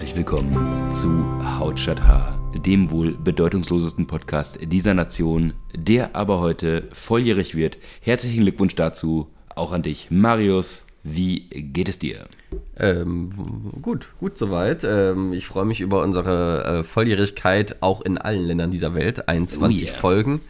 [0.00, 1.10] Herzlich willkommen zu
[1.58, 7.76] Hautstadt H, dem wohl bedeutungslosesten Podcast dieser Nation, der aber heute volljährig wird.
[8.00, 10.86] Herzlichen Glückwunsch dazu, auch an dich, Marius.
[11.02, 12.24] Wie geht es dir?
[12.78, 14.84] Ähm, gut, gut soweit.
[14.84, 19.28] Ähm, ich freue mich über unsere äh, Volljährigkeit auch in allen Ländern dieser Welt.
[19.28, 19.94] 21 oh yeah.
[19.94, 20.40] Folgen.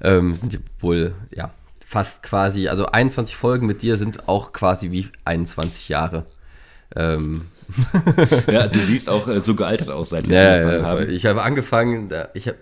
[0.00, 1.54] Ähm, sind wohl, ja,
[1.86, 6.26] fast quasi, also 21 Folgen mit dir sind auch quasi wie 21 Jahre.
[6.96, 7.42] Ähm.
[8.50, 11.10] Ja, du siehst auch äh, so gealtert aus, seit wir ja, angefangen ja, haben.
[11.10, 12.58] Ich habe angefangen, ich habe,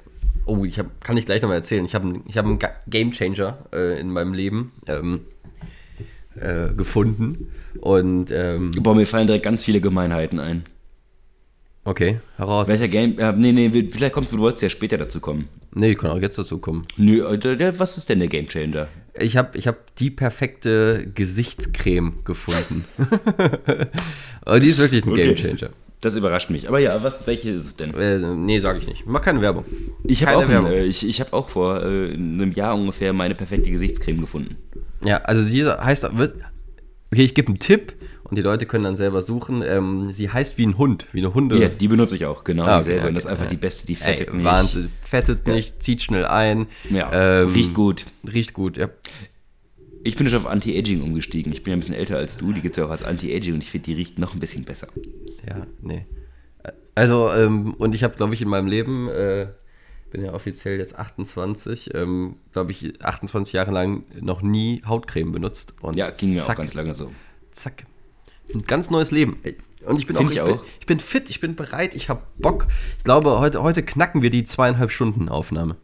[0.46, 1.84] oh, ich habe, kann ich gleich nochmal erzählen.
[1.84, 5.20] Ich habe ich hab einen Game Changer äh, in meinem Leben ähm,
[6.36, 7.52] äh, gefunden.
[7.80, 10.64] Und, ähm, Boah, mir fallen direkt ganz viele Gemeinheiten ein.
[11.84, 12.68] Okay, heraus.
[12.68, 15.48] Welcher Game, äh, nee, nee, vielleicht kommst du, du wolltest ja später dazu kommen.
[15.74, 16.86] Nee, ich kann auch jetzt dazu kommen.
[16.96, 18.88] Nö, äh, was ist denn der Game Changer?
[19.20, 22.84] Ich habe ich hab die perfekte Gesichtscreme gefunden.
[24.60, 25.34] die ist wirklich ein okay.
[25.34, 25.72] Gamechanger.
[26.00, 26.66] Das überrascht mich.
[26.66, 27.92] Aber ja, was, welche ist es denn?
[27.92, 29.06] Äh, nee, sage ich nicht.
[29.06, 29.66] Mach keine Werbung.
[30.04, 33.70] Ich habe auch, äh, ich, ich hab auch vor äh, einem Jahr ungefähr meine perfekte
[33.70, 34.56] Gesichtscreme gefunden.
[35.04, 36.32] Ja, also sie heißt, okay,
[37.10, 37.92] ich gebe einen Tipp
[38.30, 39.62] und die Leute können dann selber suchen.
[39.62, 41.58] Ähm, sie heißt wie ein Hund, wie eine Hunde.
[41.58, 43.00] Ja, die benutze ich auch, genau ah, okay, dieselbe.
[43.00, 43.50] Okay, und das ist einfach ja.
[43.50, 44.44] die beste, die fettet Ey, nicht.
[44.44, 45.54] Wahnsinn, fettet ja.
[45.54, 46.66] nicht, zieht schnell ein.
[46.88, 48.06] Ja, ähm, riecht gut.
[48.32, 48.88] Riecht gut, ja.
[50.02, 51.52] Ich bin schon auf Anti-Aging umgestiegen.
[51.52, 52.52] Ich bin ja ein bisschen älter als du.
[52.52, 54.64] Die gibt es ja auch als Anti-Aging und ich finde, die riecht noch ein bisschen
[54.64, 54.88] besser.
[55.46, 56.06] Ja, nee.
[56.94, 59.48] Also, ähm, und ich habe, glaube ich, in meinem Leben, äh,
[60.10, 65.74] bin ja offiziell jetzt 28, ähm, glaube ich, 28 Jahre lang noch nie Hautcreme benutzt.
[65.80, 67.12] Und ja, ging mir zack, auch ganz lange so.
[67.52, 67.86] Zack.
[68.54, 69.38] Ein ganz neues Leben.
[69.86, 70.64] Und ich bin auch, ich, auch.
[70.80, 72.66] Ich bin fit, ich bin bereit, ich habe Bock.
[72.98, 75.76] Ich glaube, heute, heute knacken wir die zweieinhalb Stunden Aufnahme.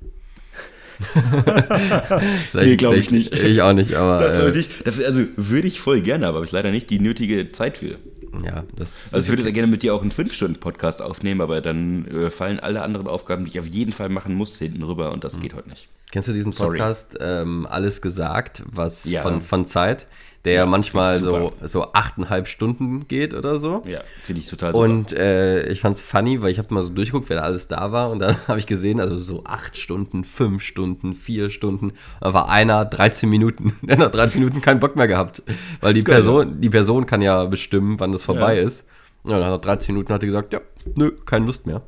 [2.55, 3.35] nee, glaube ich nicht.
[3.35, 4.19] Ich auch nicht, aber.
[4.19, 4.87] Das äh, nicht.
[4.87, 7.99] Dafür, also würde ich voll gerne, aber habe ich leider nicht die nötige Zeit für.
[8.45, 9.15] Ja, das.
[9.15, 12.61] Also ich würde sehr gerne mit dir auch einen 5-Stunden-Podcast aufnehmen, aber dann äh, fallen
[12.61, 15.43] alle anderen Aufgaben, die ich auf jeden Fall machen muss, hinten rüber und das mhm.
[15.43, 15.89] geht heute nicht.
[16.11, 19.23] Kennst du diesen Podcast ähm, Alles gesagt, was ja.
[19.23, 20.07] von, von Zeit?
[20.47, 23.83] Der ja, manchmal so, so achteinhalb Stunden geht oder so.
[23.85, 24.85] Ja, finde ich total super.
[24.85, 27.67] Und äh, ich fand es funny, weil ich habe mal so durchgeguckt, wer da alles
[27.67, 31.95] da war und dann habe ich gesehen, also so acht Stunden, fünf Stunden, vier Stunden,
[32.21, 33.77] da war einer 13 Minuten.
[33.83, 35.43] Der hat 13 Minuten keinen Bock mehr gehabt,
[35.81, 38.63] weil die Person, die Person kann ja bestimmen, wann das vorbei ja.
[38.63, 38.85] ist.
[39.27, 40.61] Ja, nach 13 Minuten hat er gesagt, ja,
[40.95, 41.83] nö, keine Lust mehr.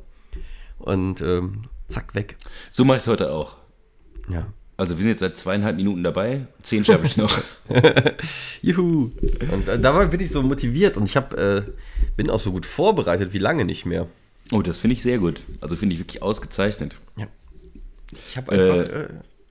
[0.79, 2.35] Und ähm, zack, weg.
[2.71, 3.55] So mache ich es heute auch.
[4.27, 4.47] Ja.
[4.79, 6.47] Also wir sind jetzt seit zweieinhalb Minuten dabei.
[6.61, 7.41] Zehn schaffe ich noch.
[8.61, 9.11] Juhu.
[9.51, 11.63] Und dabei bin ich so motiviert und ich hab, äh,
[12.15, 14.07] bin auch so gut vorbereitet wie lange nicht mehr.
[14.53, 15.41] Oh, das finde ich sehr gut.
[15.59, 16.95] Also finde ich wirklich ausgezeichnet.
[17.17, 17.27] Ja.
[18.29, 19.07] Ich habe einfach äh, äh,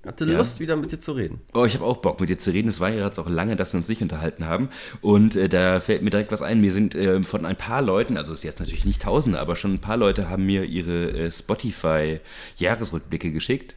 [0.06, 0.60] hatte Lust, ja.
[0.60, 1.42] wieder mit dir zu reden.
[1.52, 2.68] Oh, ich habe auch Bock, mit dir zu reden.
[2.68, 4.70] Es war ja jetzt auch lange, dass wir uns nicht unterhalten haben.
[5.02, 6.62] Und äh, da fällt mir direkt was ein.
[6.62, 9.56] Wir sind äh, von ein paar Leuten, also es ist jetzt natürlich nicht Tausende, aber
[9.56, 13.74] schon ein paar Leute haben mir ihre äh, Spotify-Jahresrückblicke geschickt.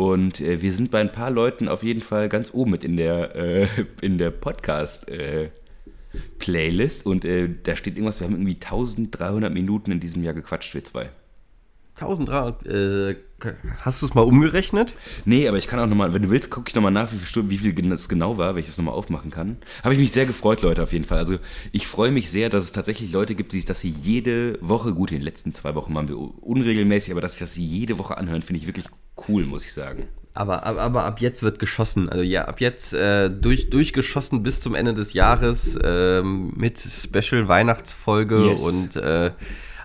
[0.00, 2.96] Und äh, wir sind bei ein paar Leuten auf jeden Fall ganz oben mit in
[2.96, 3.66] der, äh,
[4.16, 7.04] der Podcast-Playlist.
[7.04, 10.72] Äh, und äh, da steht irgendwas, wir haben irgendwie 1300 Minuten in diesem Jahr gequatscht,
[10.72, 11.10] wir zwei.
[11.96, 13.16] 1300, äh,
[13.80, 14.94] hast du es mal umgerechnet?
[15.24, 17.26] Nee, aber ich kann auch nochmal, wenn du willst, gucke ich nochmal nach, wie viel
[17.26, 19.56] Stunden, wie viel es genau war, wenn ich das nochmal aufmachen kann.
[19.82, 21.18] Habe ich mich sehr gefreut, Leute, auf jeden Fall.
[21.18, 21.38] Also
[21.72, 24.94] ich freue mich sehr, dass es tatsächlich Leute gibt, die sich das hier jede Woche,
[24.94, 28.16] gut, in den letzten zwei Wochen machen wir unregelmäßig, aber dass sich das jede Woche
[28.18, 28.86] anhören, finde ich wirklich
[29.28, 30.08] cool, muss ich sagen.
[30.32, 32.08] Aber, aber, aber, ab jetzt wird geschossen.
[32.08, 37.48] Also ja, ab jetzt äh, durch, durchgeschossen bis zum Ende des Jahres äh, mit Special
[37.48, 38.62] Weihnachtsfolge yes.
[38.62, 39.32] und äh,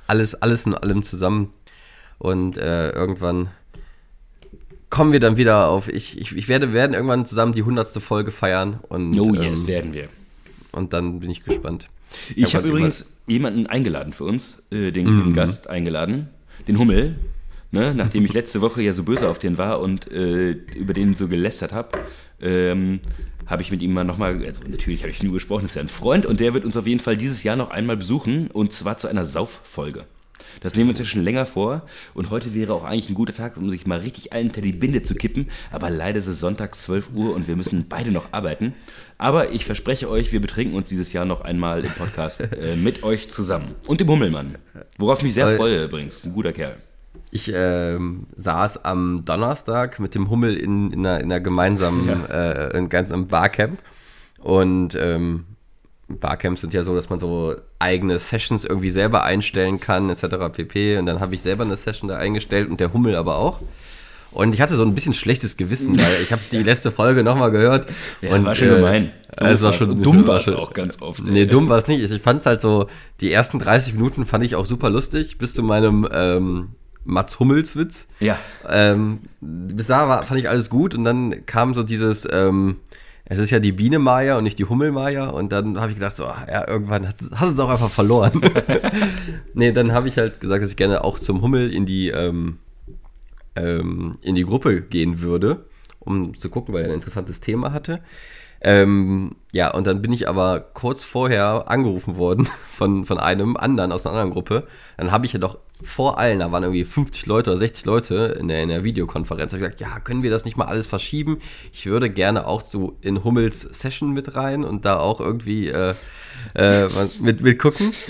[0.08, 1.52] alles, alles in allem zusammen.
[2.18, 3.50] Und äh, irgendwann
[4.90, 5.90] kommen wir dann wieder auf.
[5.90, 8.80] Ich, ich, ich werde werden irgendwann zusammen die hundertste Folge feiern.
[8.88, 10.08] Und, oh yes, ähm, werden wir.
[10.72, 11.90] Und dann bin ich gespannt.
[12.36, 15.34] Ich habe hab übrigens jemanden eingeladen für uns, äh, den mm.
[15.34, 16.30] Gast eingeladen,
[16.68, 17.16] den Hummel.
[17.72, 17.94] Ne?
[17.94, 21.28] Nachdem ich letzte Woche ja so böse auf den war und äh, über den so
[21.28, 21.97] gelästert habe,
[22.41, 23.02] ähm,
[23.47, 25.90] habe ich mit ihm mal nochmal, also natürlich habe ich nur gesprochen, ist ja ein
[25.90, 28.97] Freund und der wird uns auf jeden Fall dieses Jahr noch einmal besuchen und zwar
[28.97, 30.06] zu einer Sauffolge.
[30.61, 33.34] Das nehmen wir uns ja schon länger vor und heute wäre auch eigentlich ein guter
[33.34, 35.47] Tag, um sich mal richtig allen hinter die Binde zu kippen.
[35.72, 38.73] Aber leider ist es sonntags 12 Uhr und wir müssen beide noch arbeiten.
[39.17, 43.03] Aber ich verspreche euch, wir betrinken uns dieses Jahr noch einmal im Podcast äh, mit
[43.03, 43.75] euch zusammen.
[43.87, 44.57] Und dem Hummelmann.
[44.97, 46.25] Worauf ich mich sehr freue übrigens.
[46.25, 46.75] Ein guter Kerl.
[47.31, 52.25] Ich ähm, saß am Donnerstag mit dem Hummel in, in, einer, in einer gemeinsamen, ja.
[52.25, 53.79] äh, in ganz im Barcamp
[54.40, 55.46] und ähm,
[56.07, 60.25] Barcamps sind ja so, dass man so eigene Sessions irgendwie selber einstellen kann, etc.
[60.52, 60.97] pp.
[60.97, 63.61] Und dann habe ich selber eine Session da eingestellt und der Hummel aber auch.
[64.31, 67.52] Und ich hatte so ein bisschen schlechtes Gewissen, weil ich habe die letzte Folge nochmal
[67.52, 67.90] gehört.
[68.22, 69.11] Ja, und, war schon äh, gemein.
[69.37, 71.23] Dumm es war schon, Und dumm war es auch ganz oft.
[71.23, 71.47] Nee, ey.
[71.47, 72.03] dumm war es nicht.
[72.03, 72.87] Ich fand es halt so,
[73.22, 76.69] die ersten 30 Minuten fand ich auch super lustig, bis zu meinem ähm,
[77.05, 78.07] Mats Hummels Witz.
[78.19, 78.37] Ja.
[78.67, 82.78] Ähm, bis da war, fand ich alles gut und dann kam so dieses, ähm,
[83.26, 85.98] es ist ja die Biene Maya und nicht die Hummel Maya und dann habe ich
[85.98, 88.40] gedacht, so, ah, ja, irgendwann hast, hast du es auch einfach verloren.
[89.54, 92.60] nee, dann habe ich halt gesagt, dass ich gerne auch zum Hummel in die, ähm,
[93.56, 95.66] ähm, in die Gruppe gehen würde,
[96.00, 98.02] um zu gucken, weil er ein interessantes Thema hatte.
[98.62, 103.92] Ähm, ja, und dann bin ich aber kurz vorher angerufen worden von, von einem anderen
[103.92, 104.68] aus einer anderen Gruppe.
[104.98, 108.38] Dann habe ich ja doch vor allen, da waren irgendwie 50 Leute oder 60 Leute
[108.40, 110.88] in der, in der Videokonferenz, habe ich gesagt, ja, können wir das nicht mal alles
[110.88, 111.40] verschieben?
[111.74, 115.94] Ich würde gerne auch so in Hummels Session mit rein und da auch irgendwie äh,
[116.54, 116.88] äh,
[117.20, 117.92] mit, mit gucken.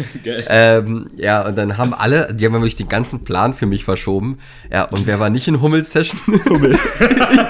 [0.48, 4.40] Ähm, ja, und dann haben alle, die haben wirklich den ganzen Plan für mich verschoben.
[4.72, 6.20] Ja, und wer war nicht in Hummels Session?
[6.50, 6.78] Hummel.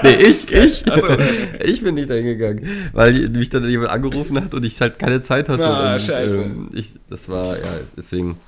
[0.02, 0.84] nee, ich, ich.
[0.86, 1.06] So.
[1.64, 5.20] Ich bin nicht dahin gegangen, weil mich dann jemand angerufen hat und ich halt keine
[5.20, 5.66] Zeit hatte.
[5.66, 6.42] Ah, und, scheiße.
[6.42, 8.38] Ähm, ich, das war, ja, deswegen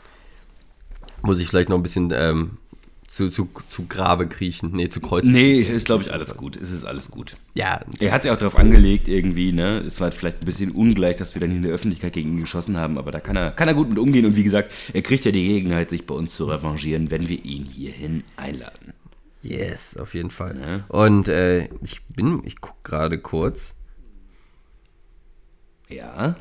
[1.22, 2.58] muss ich vielleicht noch ein bisschen ähm,
[3.08, 4.70] zu, zu, zu Grabe kriechen.
[4.72, 5.32] Nee, zu Kreuzen.
[5.32, 6.56] Nee, ist glaube ich alles gut.
[6.56, 7.36] Es ist alles gut.
[7.54, 9.78] Ja, Er hat sich auch darauf angelegt, irgendwie, ne?
[9.78, 12.76] Es war vielleicht ein bisschen ungleich, dass wir dann in der Öffentlichkeit gegen ihn geschossen
[12.76, 15.24] haben, aber da kann er, kann er gut mit umgehen und wie gesagt, er kriegt
[15.24, 18.92] ja die Gelegenheit, sich bei uns zu revanchieren, wenn wir ihn hierhin einladen.
[19.42, 20.60] yes, auf jeden Fall.
[20.60, 20.84] Ja.
[20.94, 23.74] Und äh, ich bin, ich gucke gerade kurz.
[25.88, 26.36] Ja.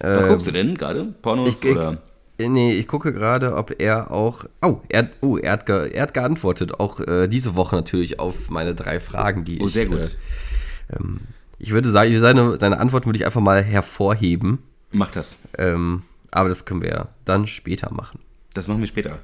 [0.00, 1.04] Was Ähm, guckst du denn gerade?
[1.22, 2.02] Pornos ich- oder?
[2.40, 4.44] Äh, Nee, ich gucke gerade, ob er auch.
[4.62, 6.78] Oh, er, oh, er, hat, ge, er hat geantwortet.
[6.80, 9.72] Auch äh, diese Woche natürlich auf meine drei Fragen, die Oh, ich.
[9.72, 9.98] sehr gut.
[10.00, 11.20] Äh, ähm,
[11.58, 14.58] ich würde sagen, seine, seine Antworten würde ich einfach mal hervorheben.
[14.92, 15.38] Mach das.
[15.58, 18.20] Ähm, aber das können wir ja dann später machen.
[18.54, 19.18] Das machen wir später.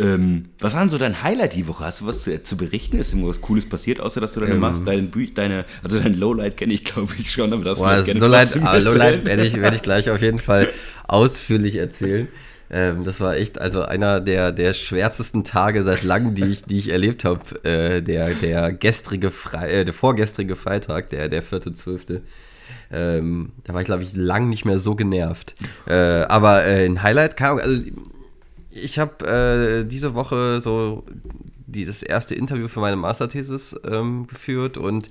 [0.00, 1.84] Ähm, was war denn so dein Highlight die Woche?
[1.84, 2.96] Hast du was zu, zu berichten?
[2.98, 4.46] Ist irgendwas Cooles passiert, außer dass du Ähm.
[4.46, 4.86] deine machst?
[4.86, 8.58] Deine, deine, also dein Lowlight kenne ich, glaube ich, schon, aber das Boah, gerne Lowlight,
[8.62, 10.68] ah, Lowlight werde ich, werde ich gleich auf jeden Fall
[11.08, 12.28] ausführlich erzählen.
[12.72, 16.78] Ähm, das war echt also einer der, der schwärzesten Tage seit langem, die ich, die
[16.78, 17.64] ich erlebt habe.
[17.64, 22.22] Äh, der, der gestrige Fre äh, der vorgestrige Freitag, der, der 4.12.
[22.90, 25.54] Ähm, da war ich, glaube ich, lang nicht mehr so genervt.
[25.86, 27.84] Äh, aber äh, ein Highlight also
[28.70, 31.04] ich habe äh, diese Woche so
[31.72, 35.08] die, das erste Interview für meine Masterthesis ähm, geführt und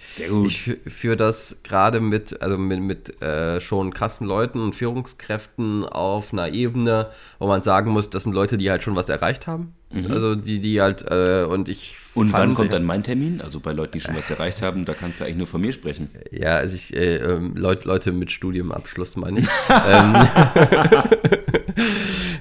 [0.48, 5.84] ich fü- führe das gerade mit, also mit, mit äh, schon krassen Leuten und Führungskräften
[5.86, 7.10] auf einer Ebene,
[7.40, 9.74] wo man sagen muss, das sind Leute, die halt schon was erreicht haben.
[10.10, 13.42] Also die, die halt, äh, und ich Und wann kommt dann mein Termin?
[13.44, 15.74] Also bei Leuten, die schon was erreicht haben, da kannst du eigentlich nur von mir
[15.74, 16.10] sprechen.
[16.32, 19.48] Ja, also ich, äh, ähm, Leut, Leute mit Studiumabschluss meine ich.
[19.90, 20.16] ähm,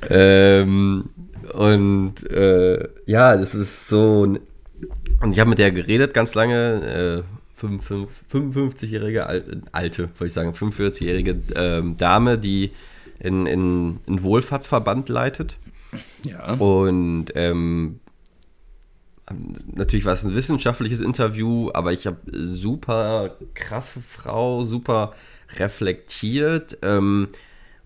[0.09, 1.11] ähm,
[1.61, 4.23] und äh, ja, das ist so.
[4.23, 7.25] Und ich habe mit der geredet ganz lange.
[7.27, 12.71] Äh, 55 55-jährige Al alte, wollte ich sagen, 45-jährige ähm, Dame, die
[13.19, 15.59] in, in, einen Wohlfahrtsverband leitet.
[16.23, 16.55] Ja.
[16.55, 18.01] Und ähm,
[19.71, 25.13] natürlich war es ein wissenschaftliches Interview, aber ich habe super krasse Frau, super
[25.59, 26.79] reflektiert.
[26.81, 27.29] Ähm,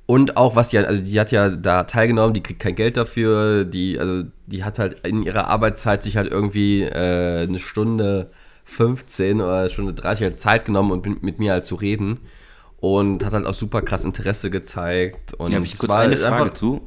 [0.06, 3.64] und auch was die, also die hat ja da teilgenommen, die kriegt kein Geld dafür,
[3.64, 8.30] die, also die hat halt in ihrer Arbeitszeit sich halt irgendwie äh, eine Stunde
[8.64, 12.20] 15 oder eine Stunde 30 halt Zeit genommen und mit, mir halt zu reden.
[12.80, 15.32] Und hat halt auch super krass Interesse gezeigt.
[15.34, 16.82] Und Ja, habe ich kurz eine Frage einfach- zu.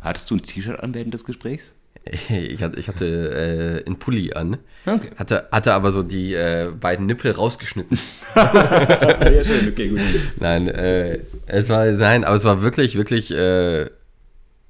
[0.00, 1.74] Hattest du ein T-Shirt an während des Gesprächs?
[2.28, 4.58] Ich hatte, ich hatte äh, einen Pulli an.
[4.86, 5.10] Okay.
[5.16, 7.98] Hatte, hatte aber so die äh, beiden Nippel rausgeschnitten.
[8.36, 10.00] ja, schön, okay, gut.
[10.40, 13.90] nein, äh, es war, nein, aber es war wirklich, wirklich, äh,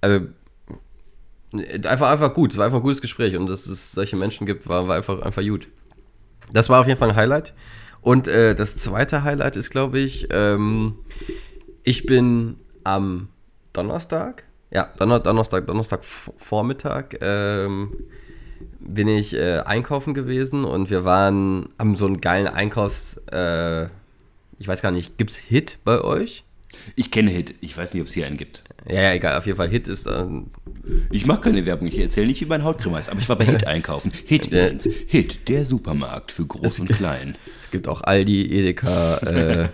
[0.01, 0.27] also,
[1.85, 2.53] einfach, einfach gut.
[2.53, 5.21] Es war einfach ein gutes Gespräch und dass es solche Menschen gibt, war, war einfach,
[5.23, 5.69] einfach gut.
[6.53, 7.53] Das war auf jeden Fall ein Highlight.
[8.01, 10.97] Und äh, das zweite Highlight ist, glaube ich, ähm,
[11.83, 13.29] ich bin am
[13.73, 17.93] Donnerstag, ja, Donner, Donnerstag, Donnerstag Vormittag, ähm,
[18.81, 23.85] bin ich äh, einkaufen gewesen und wir waren, haben so einen geilen Einkaufs, äh,
[24.59, 26.45] ich weiß gar nicht, gibt's Hit bei euch?
[26.97, 27.55] Ich kenne Hit.
[27.61, 28.63] Ich weiß nicht, ob es hier einen gibt.
[28.87, 30.49] Ja, ja, egal, auf jeden Fall Hit ist, ähm,
[31.11, 31.89] Ich mache keine Werbung.
[31.89, 33.09] Ich erzähle nicht, wie mein Hautcreme ist.
[33.09, 34.13] Aber ich war bei Hit einkaufen.
[34.27, 34.85] Hit Der- übrigens.
[35.07, 37.37] Hit, der Supermarkt für Groß und Klein.
[37.65, 39.69] es gibt auch Aldi, Edeka, äh,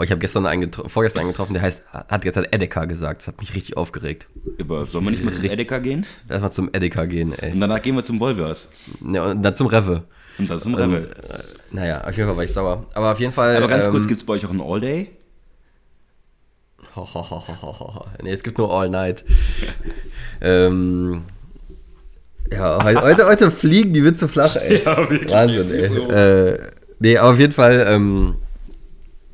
[0.00, 3.28] boah, ich habe gestern einen vorgestern einen getroffen, der heißt, hat gestern Edeka gesagt, das
[3.28, 4.28] hat mich richtig aufgeregt.
[4.58, 6.06] Aber sollen wir nicht mal zum Edeka gehen?
[6.26, 7.52] Lass mal zum Edeka gehen, ey.
[7.52, 8.70] Und danach gehen wir zum Woolworths.
[9.12, 10.04] Ja, und dann zum Rewe.
[10.38, 11.10] Und dann zum Und, Rewe.
[11.28, 12.86] äh, naja, auf jeden Fall war ich sauer.
[12.94, 13.58] Aber auf jeden Fall.
[13.58, 15.10] Aber ganz ähm, kurz, gibt es bei euch auch einen All-Day?
[18.22, 19.22] Nee, es gibt nur All Night.
[20.40, 21.24] ähm,
[22.50, 24.82] Ja, heute, heute fliegen die Witze flach, ey.
[24.84, 25.30] Ja, wirklich.
[25.30, 25.88] Wahnsinn, ey.
[25.88, 26.10] So.
[26.10, 26.58] Äh,
[27.00, 28.36] nee, aber auf jeden Fall ähm,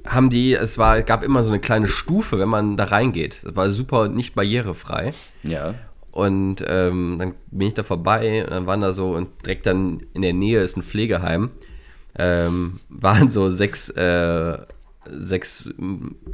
[0.06, 3.40] haben die, es war, gab immer so eine kleine Stufe, wenn man da reingeht.
[3.44, 5.12] Das war super nicht barrierefrei.
[5.42, 5.74] Ja.
[6.12, 10.06] Und ähm, dann bin ich da vorbei und dann waren da so, und direkt dann
[10.14, 11.50] in der Nähe ist ein Pflegeheim,
[12.18, 14.58] ähm, waren so sechs, äh,
[15.10, 15.70] sechs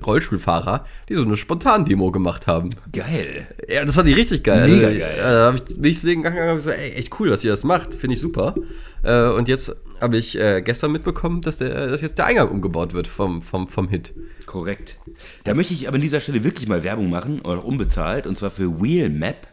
[0.06, 2.70] Rollstuhlfahrer, die so eine Spontan-Demo gemacht haben.
[2.92, 3.48] Geil.
[3.68, 4.68] Ja, das fand ich richtig geil.
[4.68, 5.16] Mega also, geil.
[5.18, 7.94] Da habe ich mich gegangen und so, ey, echt cool, dass ihr das macht.
[7.94, 8.54] Finde ich super.
[9.02, 12.92] Äh, und jetzt habe ich äh, gestern mitbekommen, dass, der, dass jetzt der Eingang umgebaut
[12.92, 14.12] wird vom, vom, vom Hit.
[14.46, 14.98] Korrekt.
[15.44, 18.50] Da möchte ich aber an dieser Stelle wirklich mal Werbung machen, oder unbezahlt, und zwar
[18.50, 19.48] für Wheelmap.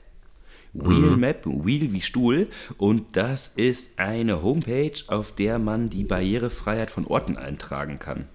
[0.73, 1.65] Wheelmap, mhm.
[1.65, 2.47] Wheel wie Stuhl.
[2.77, 8.27] Und das ist eine Homepage, auf der man die Barrierefreiheit von Orten eintragen kann.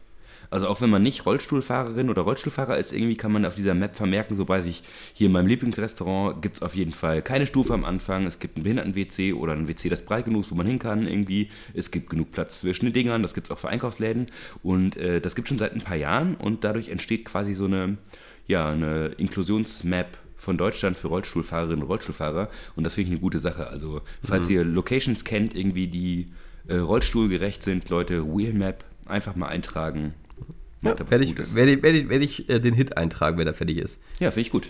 [0.55, 3.97] Also auch wenn man nicht Rollstuhlfahrerin oder Rollstuhlfahrer ist, irgendwie kann man auf dieser Map
[3.97, 4.83] vermerken, so weiß ich,
[5.13, 8.57] hier in meinem Lieblingsrestaurant gibt es auf jeden Fall keine Stufe am Anfang, es gibt
[8.57, 11.51] ein Behinderten-WC oder ein WC, das breit genug ist, wo man hin kann irgendwie.
[11.75, 14.27] Es gibt genug Platz zwischen den Dingern, das gibt es auch für Einkaufsläden.
[14.63, 17.99] Und äh, das gibt schon seit ein paar Jahren und dadurch entsteht quasi so eine,
[18.47, 22.49] ja, eine Inklusionsmap von Deutschland für Rollstuhlfahrerinnen und Rollstuhlfahrer.
[22.77, 23.67] Und das finde ich eine gute Sache.
[23.71, 24.55] Also, falls mhm.
[24.55, 26.29] ihr Locations kennt, irgendwie, die
[26.69, 30.15] äh, rollstuhlgerecht sind, Leute, Wheelmap einfach mal eintragen.
[30.85, 33.55] Ja, werde ich, werd ich, werd ich, werd ich äh, den Hit eintragen, wenn er
[33.55, 33.99] fertig ist.
[34.21, 34.69] Ja, finde ich gut.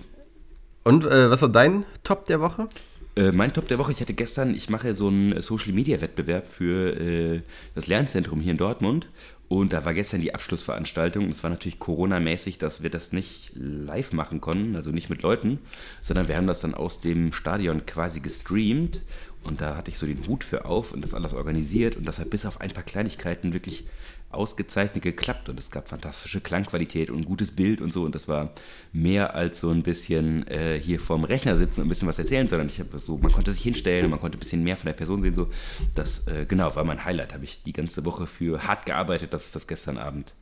[0.84, 2.68] Und äh, was war dein Top der Woche?
[3.16, 6.48] Äh, mein Top der Woche, ich hatte gestern, ich mache so einen Social Media Wettbewerb
[6.48, 7.42] für äh,
[7.74, 9.08] das Lernzentrum hier in Dortmund
[9.48, 11.28] und da war gestern die Abschlussveranstaltung.
[11.28, 15.58] Es war natürlich Corona-mäßig, dass wir das nicht live machen konnten, also nicht mit Leuten,
[16.00, 19.02] sondern wir haben das dann aus dem Stadion quasi gestreamt.
[19.42, 21.96] Und da hatte ich so den Hut für auf und das alles organisiert.
[21.96, 23.84] Und das hat bis auf ein paar Kleinigkeiten wirklich
[24.34, 28.28] ausgezeichnet geklappt und es gab fantastische Klangqualität und ein gutes Bild und so und das
[28.28, 28.52] war
[28.92, 32.46] mehr als so ein bisschen äh, hier vorm Rechner sitzen und ein bisschen was erzählen,
[32.46, 34.88] sondern ich habe so, man konnte sich hinstellen und man konnte ein bisschen mehr von
[34.88, 35.48] der Person sehen, so
[35.94, 39.52] das äh, genau war mein Highlight, habe ich die ganze Woche für hart gearbeitet, dass
[39.52, 40.34] das gestern Abend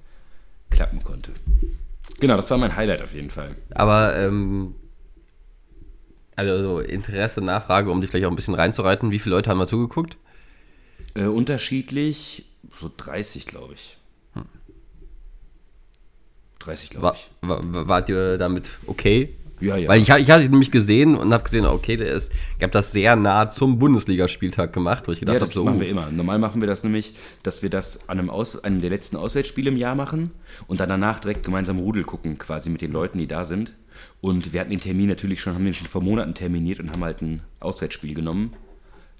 [0.70, 1.32] klappen konnte.
[2.20, 3.54] Genau, das war mein Highlight auf jeden Fall.
[3.70, 4.74] Aber ähm,
[6.36, 9.68] also Interesse, Nachfrage, um dich vielleicht auch ein bisschen reinzureiten, wie viele Leute haben mal
[9.68, 10.16] zugeguckt?
[11.14, 12.46] Äh, unterschiedlich
[12.78, 13.96] so 30, glaube ich.
[16.60, 17.30] 30, glaube ich.
[17.40, 19.34] War, war, wart ihr damit okay?
[19.60, 19.88] Ja, ja.
[19.88, 22.90] Weil ich, ich hatte nämlich gesehen und habe gesehen, okay, der ist, ich habe das
[22.90, 26.10] sehr nah zum Bundesligaspieltag gemacht, wo ich gedacht ja, das hab, so, machen wir immer.
[26.10, 27.14] Normal machen wir das nämlich,
[27.44, 30.32] dass wir das an einem, Aus, einem der letzten Auswärtsspiele im Jahr machen
[30.66, 33.74] und dann danach direkt gemeinsam Rudel gucken, quasi mit den Leuten, die da sind.
[34.20, 37.04] Und wir hatten den Termin natürlich schon, haben den schon vor Monaten terminiert und haben
[37.04, 38.54] halt ein Auswärtsspiel genommen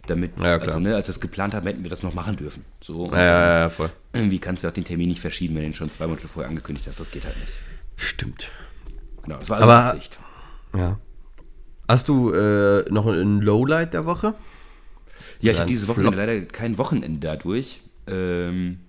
[0.07, 2.65] damit, ja, also, ne, als wir es geplant haben, hätten wir das noch machen dürfen.
[2.81, 3.91] So, ja, ja, ja, voll.
[4.13, 6.49] Irgendwie kannst du auch den Termin nicht verschieben, wenn du ihn schon zwei Monate vorher
[6.49, 6.99] angekündigt hast.
[6.99, 7.55] Das geht halt nicht.
[7.97, 8.51] Stimmt.
[9.23, 10.19] Genau, das war also Aber, Absicht.
[10.77, 10.99] Ja.
[11.89, 14.35] Hast du äh, noch ein Lowlight der Woche?
[15.41, 17.81] Ja, ich habe dieses Wochenende leider kein Wochenende dadurch.
[18.07, 18.81] Ähm,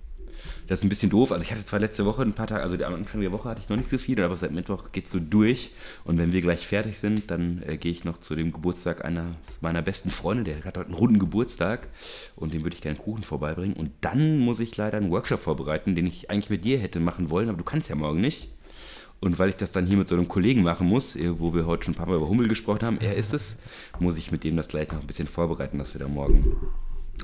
[0.66, 1.32] das ist ein bisschen doof.
[1.32, 3.60] Also ich hatte zwar letzte Woche ein paar Tage, also am Anfang der Woche hatte
[3.62, 5.70] ich noch nicht so viel, aber seit Mittwoch geht es so durch.
[6.04, 9.36] Und wenn wir gleich fertig sind, dann äh, gehe ich noch zu dem Geburtstag einer
[9.60, 11.88] meiner besten Freunde, der hat heute einen runden Geburtstag
[12.36, 13.76] und dem würde ich gerne Kuchen vorbeibringen.
[13.76, 17.30] Und dann muss ich leider einen Workshop vorbereiten, den ich eigentlich mit dir hätte machen
[17.30, 18.48] wollen, aber du kannst ja morgen nicht.
[19.20, 21.66] Und weil ich das dann hier mit so einem Kollegen machen muss, äh, wo wir
[21.66, 23.56] heute schon ein paar Mal über Hummel gesprochen haben, er ist es,
[23.98, 26.56] muss ich mit dem das gleich noch ein bisschen vorbereiten, dass wir da morgen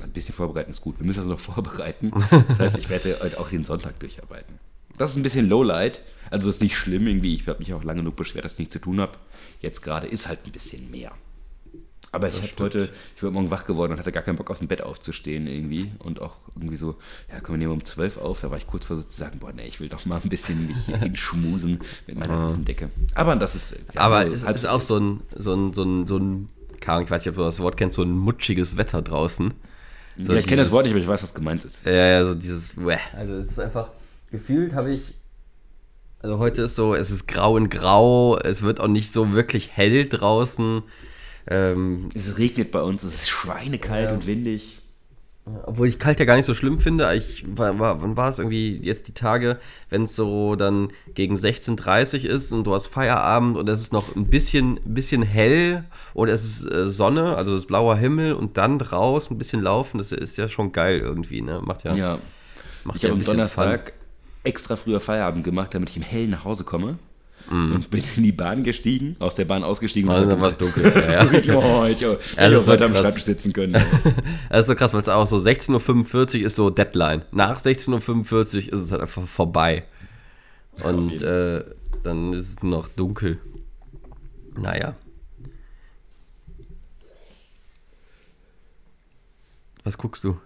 [0.03, 0.99] ein bisschen vorbereiten ist gut.
[0.99, 2.11] Wir müssen das noch vorbereiten.
[2.47, 4.59] Das heißt, ich werde heute auch den Sonntag durcharbeiten.
[4.97, 6.01] Das ist ein bisschen Lowlight.
[6.29, 7.35] Also das ist nicht schlimm irgendwie.
[7.35, 9.17] Ich habe mich auch lange genug beschwert, dass ich nichts zu tun habe.
[9.59, 11.11] Jetzt gerade ist halt ein bisschen mehr.
[12.13, 14.59] Aber ich habe heute, ich bin morgen wach geworden und hatte gar keinen Bock aus
[14.59, 15.91] dem Bett aufzustehen irgendwie.
[15.99, 16.97] Und auch irgendwie so,
[17.31, 18.41] ja, kommen wir nehmen um 12 auf.
[18.41, 20.27] Da war ich kurz vor so zu sagen, boah, nee, ich will doch mal ein
[20.27, 22.47] bisschen mich hinschmusen mit meiner.
[22.47, 22.89] Riesendecke.
[23.15, 23.77] Aber das ist.
[23.93, 26.49] Ja, Aber es ist auch so ein, so ein, so ein, so ein,
[26.81, 29.53] ich weiß nicht, ob du das Wort kennst, so ein mutschiges Wetter draußen.
[30.17, 31.85] So ja, ich kenne das Wort nicht, aber ich weiß, was gemeint ist.
[31.85, 32.75] Ja, ja, so dieses,
[33.13, 33.89] also es ist einfach,
[34.29, 35.01] gefühlt habe ich,
[36.19, 39.71] also heute ist so, es ist grau in grau, es wird auch nicht so wirklich
[39.75, 40.83] hell draußen.
[41.47, 44.13] Ähm, es regnet bei uns, es ist schweinekalt ja.
[44.13, 44.80] und windig.
[45.45, 47.11] Obwohl ich kalt ja gar nicht so schlimm finde.
[47.15, 51.35] Ich war, war wann war es irgendwie jetzt die Tage, wenn es so dann gegen
[51.35, 55.83] 16.30 ist und du hast Feierabend und es ist noch ein bisschen, bisschen hell
[56.13, 59.61] und es ist äh, Sonne, also es ist blauer Himmel und dann draußen ein bisschen
[59.61, 61.59] laufen, das ist ja schon geil irgendwie, ne?
[61.63, 61.95] Macht ja.
[61.95, 62.19] Ja.
[62.83, 63.93] Macht ich ja habe am Donnerstag Fun.
[64.43, 66.99] extra früher Feierabend gemacht, damit ich im Hellen nach Hause komme
[67.49, 67.73] mm.
[67.73, 70.09] und bin in die Bahn gestiegen, aus der Bahn ausgestiegen.
[70.09, 70.83] Also dann war es dunkel.
[70.95, 71.11] ja.
[71.11, 73.73] so richtig, oh, ich hätte ja, weiter am Schreibtisch sitzen können.
[74.49, 77.23] das ist so krass, weil es auch so 16.45 Uhr ist so Deadline.
[77.31, 79.83] Nach 16.45 Uhr ist es halt einfach vorbei.
[80.83, 81.63] Und äh,
[82.03, 83.39] dann ist es noch dunkel.
[84.55, 84.95] Naja.
[89.83, 90.37] Was guckst du?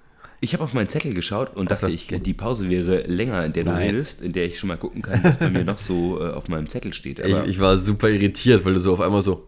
[0.41, 3.63] Ich habe auf meinen Zettel geschaut und dachte, ich, die Pause wäre länger, in der
[3.63, 3.89] du Nein.
[3.95, 6.47] redest, in der ich schon mal gucken kann, was bei mir noch so äh, auf
[6.49, 7.19] meinem Zettel steht.
[7.19, 9.47] Ich, Aber ich war super irritiert, weil du so auf einmal so.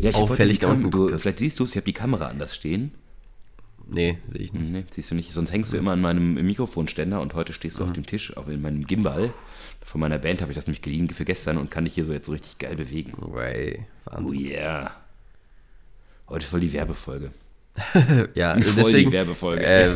[0.00, 1.18] ja, ich hab heute auffällig unten Kam- du.
[1.18, 2.92] Vielleicht siehst du es, ich habe die Kamera anders stehen.
[3.92, 4.70] Nee, sehe ich nicht.
[4.70, 5.32] Nee, siehst du nicht.
[5.32, 8.46] Sonst hängst du immer an meinem Mikrofonständer und heute stehst du auf dem Tisch, auch
[8.46, 9.34] in meinem Gimbal.
[9.82, 12.12] Von meiner Band habe ich das nämlich geliehen für gestern und kann dich hier so
[12.12, 13.14] jetzt so richtig geil bewegen.
[13.18, 14.38] Way, Oh Wahnsinn.
[14.38, 14.92] yeah.
[16.28, 17.32] Heute ist voll die Werbefolge.
[18.34, 19.12] Ja, Voll die deswegen.
[19.12, 19.64] Werbefolge.
[19.64, 19.88] Äh,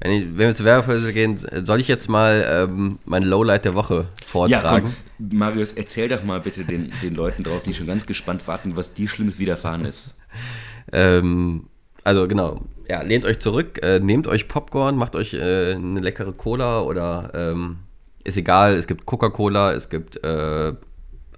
[0.00, 3.74] wenn, ich, wenn wir zur Werbefolge gehen, soll ich jetzt mal ähm, mein Lowlight der
[3.74, 4.94] Woche Ja, vortragen?
[5.18, 8.76] komm, Marius, erzähl doch mal bitte den, den Leuten draußen, die schon ganz gespannt warten,
[8.76, 10.18] was dir Schlimmes widerfahren ist.
[10.92, 11.64] Ähm,
[12.04, 16.32] also genau, ja, lehnt euch zurück, äh, nehmt euch Popcorn, macht euch äh, eine leckere
[16.34, 17.78] Cola oder ähm,
[18.22, 20.74] ist egal, es gibt Coca-Cola, es gibt äh,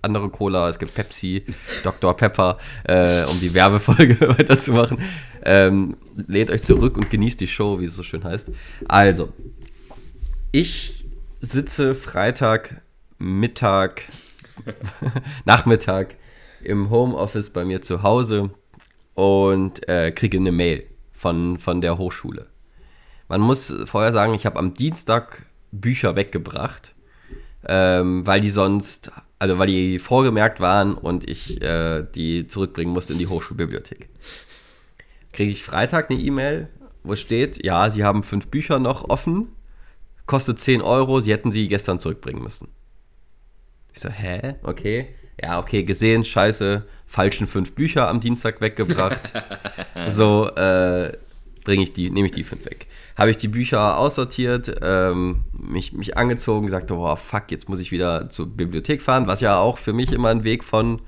[0.07, 1.45] andere Cola, es gibt Pepsi,
[1.85, 2.17] Dr.
[2.17, 4.99] Pepper, äh, um die Werbefolge weiterzumachen.
[5.45, 5.97] Ähm,
[6.27, 8.49] lehnt euch zurück und genießt die Show, wie es so schön heißt.
[8.89, 9.33] Also,
[10.53, 11.05] ich
[11.41, 12.83] sitze Freitag
[13.19, 14.03] Mittag,
[15.45, 16.15] Nachmittag
[16.63, 18.51] im Homeoffice bei mir zu Hause
[19.15, 22.47] und äh, kriege eine Mail von, von der Hochschule.
[23.29, 26.95] Man muss vorher sagen, ich habe am Dienstag Bücher weggebracht,
[27.67, 33.13] ähm, weil die sonst, also weil die vorgemerkt waren und ich äh, die zurückbringen musste
[33.13, 34.09] in die Hochschulbibliothek.
[35.33, 36.69] Kriege ich Freitag eine E-Mail,
[37.03, 39.49] wo steht, ja, Sie haben fünf Bücher noch offen,
[40.25, 42.69] kostet 10 Euro, Sie hätten sie gestern zurückbringen müssen.
[43.93, 44.57] Ich so, hä?
[44.63, 45.09] Okay.
[45.43, 49.33] Ja, okay, gesehen, scheiße, falschen fünf Bücher am Dienstag weggebracht.
[50.09, 51.13] so, äh,
[51.65, 52.87] bringe ich die, nehme ich die fünf weg.
[53.17, 57.91] Habe ich die Bücher aussortiert, ähm, mich, mich angezogen, sagte, boah, fuck, jetzt muss ich
[57.91, 61.01] wieder zur Bibliothek fahren, was ja auch für mich immer ein Weg von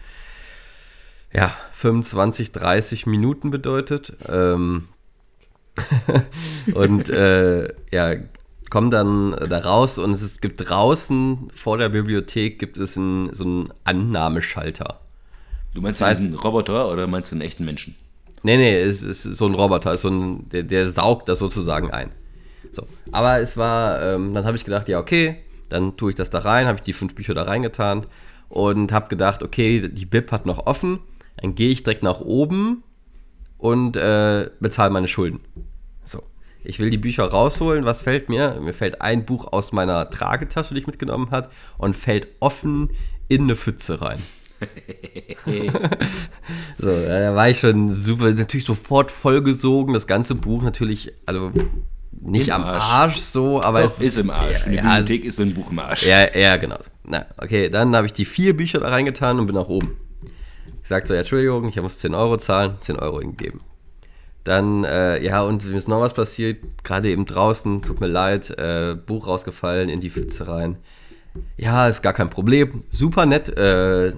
[1.32, 4.16] ja, 25, 30 Minuten bedeutet.
[4.28, 4.84] Ähm,
[6.74, 8.14] und äh, ja,
[8.70, 13.32] komm dann da raus und es, ist, gibt draußen vor der Bibliothek gibt es ein,
[13.34, 15.00] so einen Annahmeschalter.
[15.74, 17.94] Du meinst Das heißt- diesen Roboter oder meinst du einen echten Menschen?
[18.42, 22.10] Nee, nee, es ist so ein Roboter, so ein, der, der saugt das sozusagen ein.
[22.72, 22.86] So.
[23.12, 25.36] Aber es war, ähm, dann habe ich gedacht, ja, okay,
[25.68, 28.04] dann tue ich das da rein, habe ich die fünf Bücher da reingetan
[28.48, 31.00] und habe gedacht, okay, die Bib hat noch offen,
[31.36, 32.82] dann gehe ich direkt nach oben
[33.58, 35.40] und äh, bezahle meine Schulden.
[36.04, 36.22] So.
[36.64, 37.84] Ich will die Bücher rausholen.
[37.84, 38.58] Was fällt mir?
[38.60, 42.90] Mir fällt ein Buch aus meiner Tragetasche, die ich mitgenommen habe, und fällt offen
[43.28, 44.18] in eine Pfütze rein.
[46.78, 49.94] so, ja, da war ich schon super, natürlich sofort vollgesogen.
[49.94, 51.52] Das ganze Buch natürlich, also
[52.20, 52.84] nicht Im am Arsch.
[52.92, 54.58] Arsch, so, aber Doch, es ist im Arsch.
[54.64, 56.06] Für ja, es- Bibliothek ist so ein Buch im Arsch.
[56.06, 56.78] ja, ja, genau.
[57.04, 59.96] Na, okay, dann habe ich die vier Bücher da reingetan und bin nach oben.
[60.82, 63.60] Ich sagte so, ja, Entschuldigung, ich muss 10 Euro zahlen, 10 Euro ihm geben.
[64.44, 68.50] Dann, äh, ja, und mir ist noch was passiert, gerade eben draußen, tut mir leid,
[68.58, 70.76] äh, Buch rausgefallen in die Pfütze rein.
[71.56, 72.84] Ja, ist gar kein Problem.
[72.90, 74.12] Super nett, äh,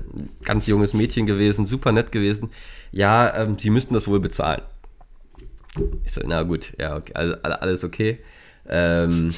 [0.44, 2.50] ganz junges Mädchen gewesen, super nett gewesen.
[2.92, 4.62] Ja, ähm, sie müssten das wohl bezahlen.
[6.04, 8.18] Ich so, na gut, ja, okay, also, alle- alles okay.
[8.68, 9.32] Ähm,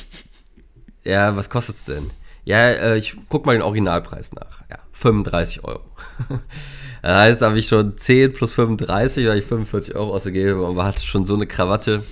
[1.05, 2.11] ja, was kostet es denn?
[2.45, 4.62] Ja, äh, ich guck mal den Originalpreis nach.
[4.71, 5.83] Ja, 35 Euro.
[7.03, 11.03] das heißt, habe ich schon 10 plus 35, weil ich 45 Euro ausgegeben und hatte
[11.03, 12.03] schon so eine Krawatte.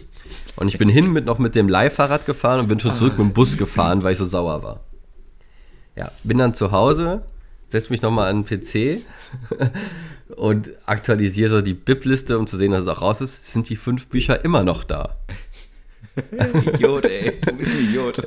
[0.56, 3.26] Und ich bin hin mit noch mit dem Leihfahrrad gefahren und bin schon zurück mit
[3.28, 4.80] dem Bus gefahren, weil ich so sauer war.
[6.00, 7.20] Ja, bin dann zu Hause,
[7.68, 9.02] setze mich nochmal an den PC
[10.34, 13.52] und aktualisiere so die BIP-Liste, um zu sehen, dass es auch raus ist.
[13.52, 15.18] Sind die fünf Bücher immer noch da?
[16.74, 17.38] Idiot, ey.
[17.44, 18.26] Du bist ein Idiot.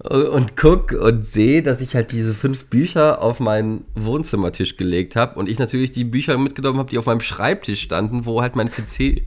[0.32, 5.38] und guck und sehe, dass ich halt diese fünf Bücher auf meinen Wohnzimmertisch gelegt habe
[5.38, 8.72] und ich natürlich die Bücher mitgenommen habe, die auf meinem Schreibtisch standen, wo halt mein
[8.72, 9.22] PC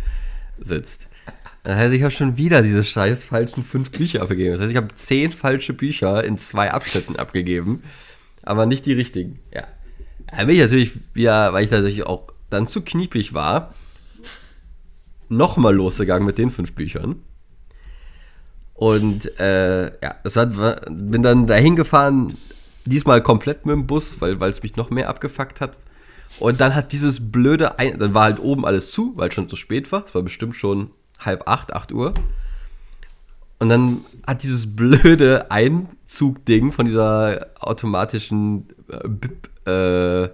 [0.59, 1.06] sitzt.
[1.67, 4.53] Das heißt, ich habe schon wieder diese scheiß falschen fünf Bücher abgegeben.
[4.53, 7.83] Das heißt, ich habe zehn falsche Bücher in zwei Abschnitten abgegeben,
[8.41, 9.39] aber nicht die richtigen.
[9.53, 9.67] Ja.
[10.31, 13.73] Da bin ich natürlich wieder, weil ich natürlich auch dann zu kniepig war,
[15.27, 17.17] nochmal losgegangen mit den fünf Büchern.
[18.73, 20.47] Und äh, ja, das war,
[20.89, 22.37] bin dann dahin gefahren,
[22.85, 25.77] diesmal komplett mit dem Bus, weil es mich noch mehr abgefuckt hat.
[26.39, 29.49] Und dann hat dieses blöde, Ein dann war halt oben alles zu, weil es schon
[29.49, 30.05] zu spät war.
[30.05, 32.13] Es war bestimmt schon halb acht, acht Uhr.
[33.59, 40.29] Und dann hat dieses blöde Einzugding von dieser automatischen äh, BIP, äh,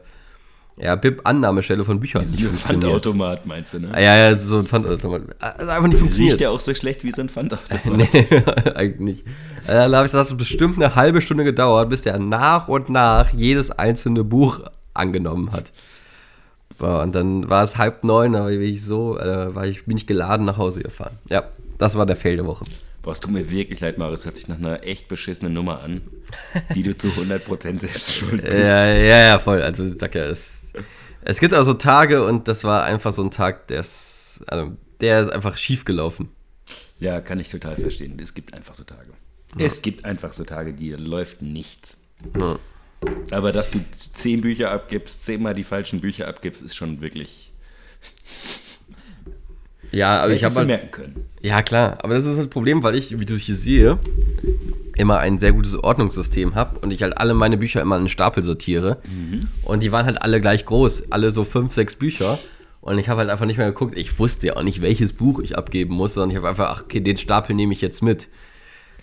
[0.76, 3.89] ja, BIP-Annahmestelle von Büchern Dieser Pfandautomat, meinst du, ne?
[3.93, 5.22] Ah, Ja, ja, so ein Pfandautomat.
[5.39, 6.34] Also einfach nicht funktioniert.
[6.34, 7.86] Riecht ja auch so schlecht wie so ein Pfandautomat.
[8.13, 8.28] Nee,
[8.76, 9.28] eigentlich nicht.
[9.67, 12.89] Äh, Dann habe ich das hat bestimmt eine halbe Stunde gedauert, bis der nach und
[12.89, 14.62] nach jedes einzelne Buch
[14.96, 15.72] angenommen hat.
[16.78, 20.08] Boah, und dann war es halb neun, war ich so, äh, war ich, bin ich
[20.08, 21.18] geladen nach Hause gefahren.
[21.30, 22.66] Ja, das war der Fail der Woche.
[23.02, 24.26] Boah, es tut mir wirklich leid, Marius.
[24.26, 26.02] Hört sich nach einer echt beschissenen Nummer an,
[26.74, 28.68] die du zu 100% selbst schuld bist.
[28.68, 29.62] Ja, ja, ja, voll.
[29.62, 30.72] Also, ich sag ja, es,
[31.22, 35.22] es gibt also Tage und das war einfach so ein Tag, der ist, also, der
[35.22, 36.30] ist einfach schief gelaufen.
[37.00, 38.18] Ja, kann ich total verstehen.
[38.22, 39.10] Es gibt einfach so Tage.
[39.58, 42.02] Es gibt einfach so Tage, die läuft nichts.
[42.40, 42.58] Ja.
[43.32, 47.52] Aber dass du zehn Bücher abgibst, zehnmal die falschen Bücher abgibst, ist schon wirklich.
[49.92, 51.26] Ja, aber ich habe halt, merken können.
[51.42, 54.00] Ja, klar, aber das ist das Problem, weil ich, wie du hier sehe,
[54.96, 58.10] immer ein sehr gutes Ordnungssystem habe und ich halt alle meine Bücher immer in einen
[58.10, 58.98] Stapel sortiere.
[59.63, 62.39] Und die waren halt alle gleich groß, alle so fünf, sechs Bücher.
[62.82, 63.98] Und ich habe halt einfach nicht mehr geguckt.
[63.98, 66.84] Ich wusste ja auch nicht, welches Buch ich abgeben muss, sondern ich habe einfach, ach,
[66.84, 68.28] okay, den Stapel nehme ich jetzt mit.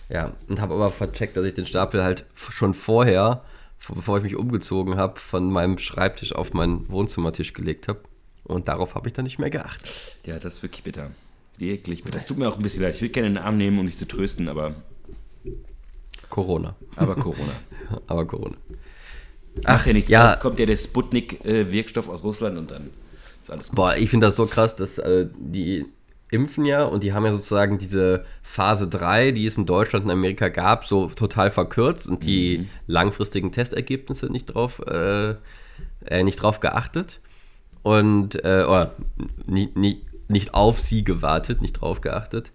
[0.09, 3.43] Ja, und habe aber vercheckt, dass ich den Stapel halt schon vorher,
[3.89, 7.99] bevor ich mich umgezogen habe, von meinem Schreibtisch auf meinen Wohnzimmertisch gelegt habe.
[8.43, 10.17] Und darauf habe ich dann nicht mehr geachtet.
[10.25, 11.11] Ja, das ist wirklich bitter.
[11.57, 12.17] Wirklich bitter.
[12.17, 12.95] Das tut mir auch ein bisschen leid.
[12.95, 14.75] Ich will gerne in den Arm nehmen, um dich zu trösten, aber,
[16.29, 16.75] Corona.
[16.95, 17.53] aber Corona.
[18.07, 18.55] Aber Corona.
[19.65, 20.09] Ach, ja, nichts.
[20.09, 20.37] ja.
[20.37, 22.89] Kommt ja der Sputnik-Wirkstoff aus Russland und dann
[23.41, 23.75] ist alles gut.
[23.75, 25.85] Boah, ich finde das so krass, dass äh, die
[26.31, 30.11] impfen ja und die haben ja sozusagen diese Phase 3, die es in Deutschland und
[30.11, 35.35] Amerika gab, so total verkürzt und die langfristigen Testergebnisse nicht drauf, äh,
[36.05, 37.19] äh, nicht drauf geachtet
[37.83, 38.95] und äh, oder
[39.45, 42.51] nie, nie, nicht auf sie gewartet, nicht drauf geachtet.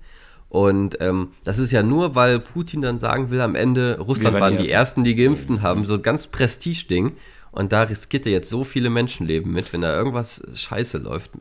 [0.49, 4.41] Und ähm, das ist ja nur, weil Putin dann sagen will, am Ende, Russland waren
[4.41, 4.73] waren die Ersten.
[4.73, 7.13] Ersten, die geimpften haben, so ein ganz Prestigeding.
[7.51, 11.33] Und da riskiert er jetzt so viele Menschenleben mit, wenn da irgendwas scheiße läuft.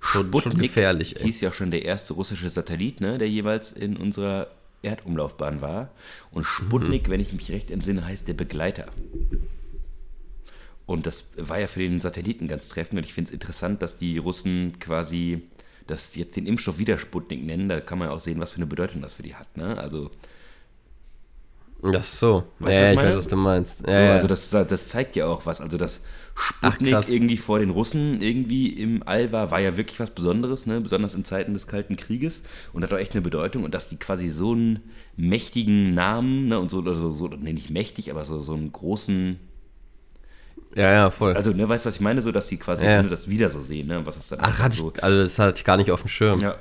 [0.00, 1.26] Schon, schon gefährlich, ey.
[1.26, 4.48] hieß ja schon der erste russische Satellit, ne, der jeweils in unserer
[4.82, 5.90] Erdumlaufbahn war.
[6.30, 7.12] Und Sputnik, Mhm.
[7.12, 8.86] wenn ich mich recht entsinne, heißt der Begleiter.
[10.86, 12.98] Und das war ja für den Satelliten ganz treffend.
[12.98, 15.42] Und ich finde es interessant, dass die Russen quasi
[15.86, 17.68] das jetzt den Impfstoff wieder Sputnik nennen.
[17.68, 19.56] Da kann man ja auch sehen, was für eine Bedeutung das für die hat.
[19.56, 19.76] Ne?
[19.78, 20.10] Also,
[21.82, 22.44] Ach so.
[22.58, 23.08] Weißt du, was ja, ich meine?
[23.10, 23.86] weiß, was du meinst.
[23.86, 24.12] Ja, so, ja.
[24.12, 25.60] also das, das zeigt ja auch was.
[25.60, 26.02] Also, dass
[26.34, 27.08] Sputnik krass.
[27.08, 30.80] irgendwie vor den Russen irgendwie im All war, war ja wirklich was Besonderes, ne?
[30.80, 33.64] besonders in Zeiten des Kalten Krieges und hat auch echt eine Bedeutung.
[33.64, 34.80] Und dass die quasi so einen
[35.16, 36.58] mächtigen Namen, ne?
[36.58, 39.38] und so, oder so, so nee, nicht mächtig, aber so, so einen großen,
[40.74, 41.34] ja, ja, voll.
[41.34, 42.22] also, ne, weißt du, was ich meine?
[42.22, 43.02] So, dass sie quasi Ja.
[43.02, 44.06] das wieder so sehen, ne?
[44.06, 44.92] was ist dann Ach, hatte so.
[44.94, 46.40] ich, also das hatte ich gar nicht auf dem Schirm.
[46.40, 46.56] Ja.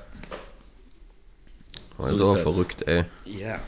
[1.98, 2.44] also so das.
[2.44, 3.06] verrückt, ey.
[3.26, 3.60] Ja.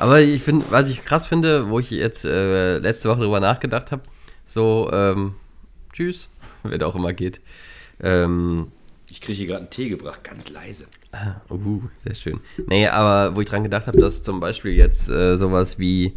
[0.00, 3.92] Aber ich finde, was ich krass finde, wo ich jetzt äh, letzte Woche drüber nachgedacht
[3.92, 4.02] habe,
[4.44, 5.34] so, ähm,
[5.92, 6.28] tschüss,
[6.62, 7.40] wer da auch immer geht.
[8.02, 8.68] Ähm,
[9.10, 10.86] Ich kriege hier gerade einen Tee gebracht, ganz leise.
[11.12, 12.40] Ah, uh, sehr schön.
[12.66, 16.12] Nee, aber wo ich dran gedacht habe, dass zum Beispiel jetzt äh, sowas wie,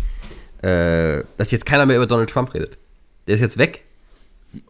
[0.64, 2.80] äh, dass jetzt keiner mehr über Donald Trump redet.
[3.28, 3.84] Der ist jetzt weg.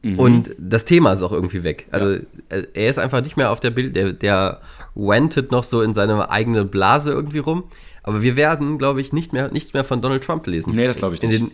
[0.03, 1.87] Und das Thema ist auch irgendwie weg.
[1.91, 4.61] Also äh, er ist einfach nicht mehr auf der Bild, der, der
[4.95, 7.63] wentet noch so in seine eigene Blase irgendwie rum.
[8.07, 10.73] Aber wir werden, glaube ich, nicht mehr, nichts mehr von Donald Trump lesen.
[10.73, 11.41] Nee, das glaube ich nicht.
[11.41, 11.51] den,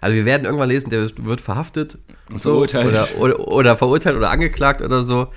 [0.00, 1.96] also wir werden irgendwann lesen, der wird verhaftet
[2.32, 2.88] Und so, verurteilt.
[2.88, 5.28] Oder, oder, oder verurteilt oder angeklagt oder so.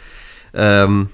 [0.56, 1.10] Ähm,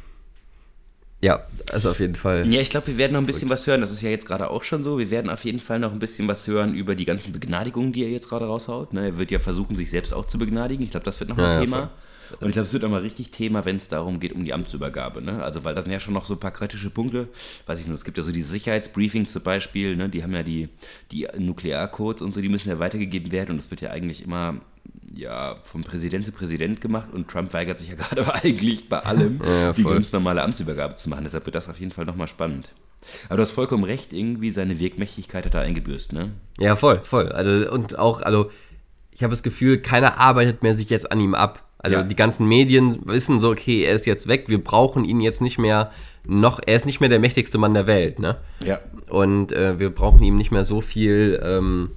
[1.19, 2.51] ja, also auf jeden Fall.
[2.51, 3.81] Ja, ich glaube, wir werden noch ein bisschen was hören.
[3.81, 4.97] Das ist ja jetzt gerade auch schon so.
[4.99, 8.03] Wir werden auf jeden Fall noch ein bisschen was hören über die ganzen Begnadigungen, die
[8.03, 8.93] er jetzt gerade raushaut.
[8.93, 10.83] Ne, er wird ja versuchen, sich selbst auch zu begnadigen.
[10.83, 11.91] Ich glaube, das wird noch Ja, ein ja, Thema.
[12.39, 14.53] Und ich glaube, es wird auch mal richtig Thema, wenn es darum geht, um die
[14.53, 15.21] Amtsübergabe.
[15.21, 15.43] Ne?
[15.43, 17.27] Also, weil das sind ja schon noch so ein paar kritische Punkte.
[17.65, 19.95] Weiß ich nur, es gibt ja so diese Sicherheitsbriefings zum Beispiel.
[19.95, 20.09] Ne?
[20.09, 20.69] Die haben ja die,
[21.11, 23.51] die Nuklearcodes und so, die müssen ja weitergegeben werden.
[23.51, 24.61] Und das wird ja eigentlich immer
[25.13, 27.09] ja, vom Präsident zu Präsident gemacht.
[27.13, 31.09] Und Trump weigert sich ja gerade eigentlich bei allem, Ja, die ganz normale Amtsübergabe zu
[31.09, 31.23] machen.
[31.23, 32.69] Deshalb wird das auf jeden Fall nochmal spannend.
[33.27, 36.31] Aber du hast vollkommen recht, irgendwie seine Wirkmächtigkeit hat er eingebüßt, ne?
[36.59, 37.29] Ja, voll, voll.
[37.31, 38.51] Also, und auch, also,
[39.11, 41.65] ich habe das Gefühl, keiner arbeitet mehr sich jetzt an ihm ab.
[41.77, 42.03] Also, Ja.
[42.03, 45.57] die ganzen Medien wissen so, okay, er ist jetzt weg, wir brauchen ihn jetzt nicht
[45.57, 45.91] mehr
[46.25, 48.35] noch, er ist nicht mehr der mächtigste Mann der Welt, ne?
[48.63, 48.79] Ja.
[49.09, 51.91] Und äh, wir brauchen ihm nicht mehr so viel, ähm,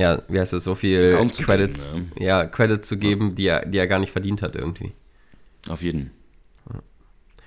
[0.00, 3.46] ja, wie heißt es, so viel Raum zu Credits, geben, ja, Credits zu geben, die
[3.46, 4.92] er, die er gar nicht verdient hat irgendwie.
[5.68, 6.10] Auf jeden.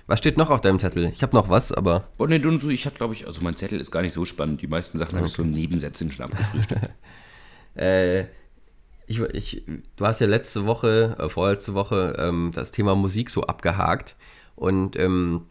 [0.05, 1.11] Was steht noch auf deinem Zettel?
[1.13, 3.55] Ich habe noch was, aber Boah, nee, du, du, ich habe, glaube ich, also mein
[3.55, 4.61] Zettel ist gar nicht so spannend.
[4.61, 6.81] Die meisten Sachen habe ich so in Nebensätzen schon abgefrühstückt.
[7.75, 8.25] Äh,
[9.07, 9.63] ich, ich,
[9.95, 14.15] du hast ja letzte Woche, äh, vorletzte Woche, ähm, das Thema Musik so abgehakt.
[14.55, 15.47] Und ähm,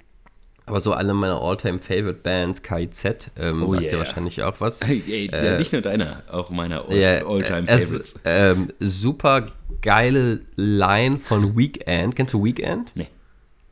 [0.72, 3.90] aber so alle meine Alltime Favorite Bands, KIZ, ähm, Oh sagt yeah.
[3.92, 4.80] dir wahrscheinlich auch was.
[4.80, 8.20] Ey, ey, ja, nicht nur deiner, auch meiner All- Ja, Alltime es- Favorites.
[8.24, 9.46] Ähm, super
[9.82, 12.16] geile Line von Weekend.
[12.16, 12.90] Kennst du Weekend?
[12.94, 13.08] Nee.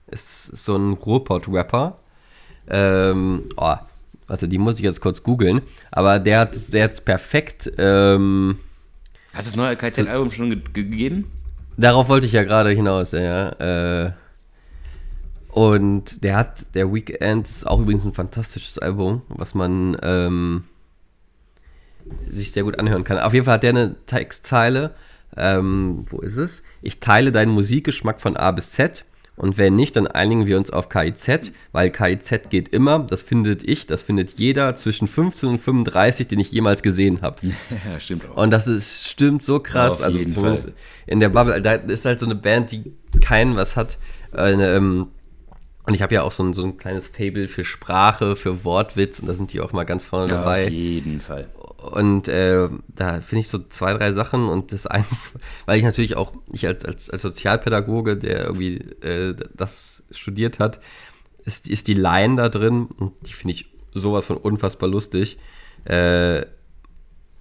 [0.08, 1.96] Ist so ein Ruhrpott-Rapper.
[2.68, 3.74] Ähm, oh,
[4.26, 5.62] warte, die muss ich jetzt kurz googeln.
[5.90, 7.72] Aber der hat der hat's perfekt.
[7.78, 8.58] Ähm,
[9.32, 11.32] Hast du das neue KZ-Album schon ge gegeben?
[11.76, 13.48] Darauf wollte ich ja gerade hinaus, ja.
[14.06, 14.12] Äh,
[15.52, 20.64] und der hat, der Weekend ist auch übrigens ein fantastisches Album, was man ähm,
[22.28, 23.18] sich sehr gut anhören kann.
[23.18, 24.94] Auf jeden Fall hat der eine Textzeile.
[25.36, 26.62] Ähm, wo ist es?
[26.82, 29.04] Ich teile deinen Musikgeschmack von A bis Z.
[29.36, 33.66] Und wenn nicht, dann einigen wir uns auf KIZ, weil KIZ geht immer, das findet
[33.66, 37.36] ich, das findet jeder zwischen 15 und 35, den ich jemals gesehen habe.
[37.90, 38.36] Ja, stimmt auch.
[38.36, 40.00] Und das ist, stimmt so krass.
[40.00, 40.74] Auf also zumindest Fall.
[41.06, 43.96] in der Bubble, da ist halt so eine Band, die keinen was hat.
[44.34, 45.06] Äh, ne, ähm,
[45.90, 49.18] und ich habe ja auch so ein, so ein kleines Fable für Sprache, für Wortwitz
[49.18, 50.66] und da sind die auch mal ganz vorne ja, dabei.
[50.66, 51.48] auf jeden Fall.
[51.90, 55.32] Und äh, da finde ich so zwei, drei Sachen und das eins,
[55.66, 60.78] weil ich natürlich auch, ich als, als, als Sozialpädagoge, der irgendwie äh, das studiert hat,
[61.44, 65.38] ist, ist die Line da drin und die finde ich sowas von unfassbar lustig.
[65.86, 66.42] Äh,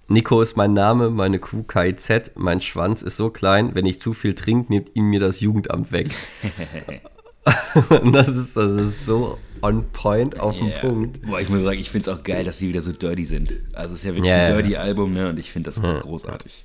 [0.08, 4.12] Nico ist mein Name, meine Kuh KIZ, mein Schwanz ist so klein, wenn ich zu
[4.12, 6.10] viel trinke, nimmt ihm mir das Jugendamt weg.
[8.12, 10.80] das ist, das ist so on point auf den Yeah.
[10.80, 11.22] Punkt.
[11.22, 13.58] Boah, ich muss sagen, ich finde es auch geil, dass sie wieder so dirty sind.
[13.74, 14.56] Also es ist ja wirklich Ja, ein ja.
[14.62, 15.28] dirty Album, ne?
[15.28, 16.64] Und ich finde das großartig.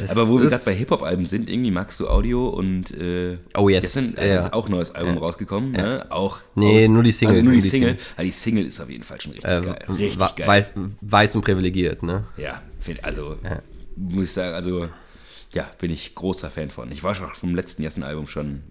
[0.00, 3.68] Das Aber wo wir gerade bei Hip-Hop-Alben sind, irgendwie magst du Audio und äh, Oh,
[3.68, 3.82] yes.
[3.94, 4.44] gestern Ja.
[4.44, 6.06] hat auch ein neues Album rausgekommen, ne?
[6.08, 7.88] Auch Nee, aus- nur die Single, Also nur die nur die Single.
[7.90, 8.04] Single.
[8.14, 9.78] Aber die Single ist auf jeden Fall schon richtig äh, geil.
[9.90, 10.48] Richtig wa- geil.
[10.48, 10.70] Weiß,
[11.02, 12.24] weiß und privilegiert, ne?
[12.38, 13.36] Ja, find, also
[13.96, 14.88] muss ich sagen, also
[15.52, 16.90] ja, bin ich großer Fan von.
[16.90, 18.62] Ich war schon vom letzten Jessen-Album schon.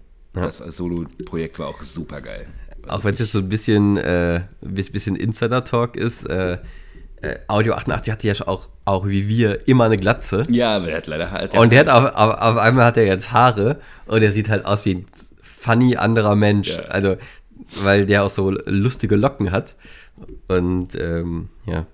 [0.42, 2.46] Das als Solo-Projekt war auch super geil.
[2.88, 6.58] Auch wenn es jetzt so ein bisschen, äh, bis- bisschen Insider-Talk ist, äh,
[7.22, 10.44] äh, Audio 88 hatte ja schon auch, auch wie wir immer eine Glatze.
[10.48, 11.56] Ja, aber der hat leider halt.
[11.56, 14.66] Und der hat auf, auf, auf einmal hat er jetzt Haare und er sieht halt
[14.66, 15.06] aus wie ein
[15.42, 16.68] funny anderer Mensch.
[16.68, 16.82] Ja.
[16.82, 17.16] Also,
[17.82, 19.74] weil der auch so lustige Locken hat.
[20.48, 21.86] Und ähm, ja.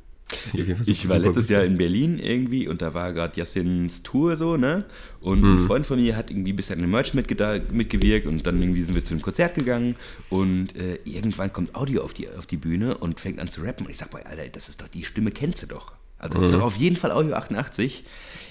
[0.86, 4.84] Ich war letztes Jahr in Berlin irgendwie und da war gerade Yassins Tour so, ne?
[5.20, 5.56] Und Mhm.
[5.56, 8.82] ein Freund von mir hat irgendwie ein bisschen an dem Merch mitgewirkt und dann irgendwie
[8.82, 9.96] sind wir zu einem Konzert gegangen
[10.30, 13.86] und äh, irgendwann kommt Audio auf die, auf die Bühne und fängt an zu rappen
[13.86, 15.92] und ich sag, boah, Alter, das ist doch, die Stimme kennst du doch.
[16.18, 16.40] Also Mhm.
[16.42, 18.04] das ist doch auf jeden Fall Audio 88.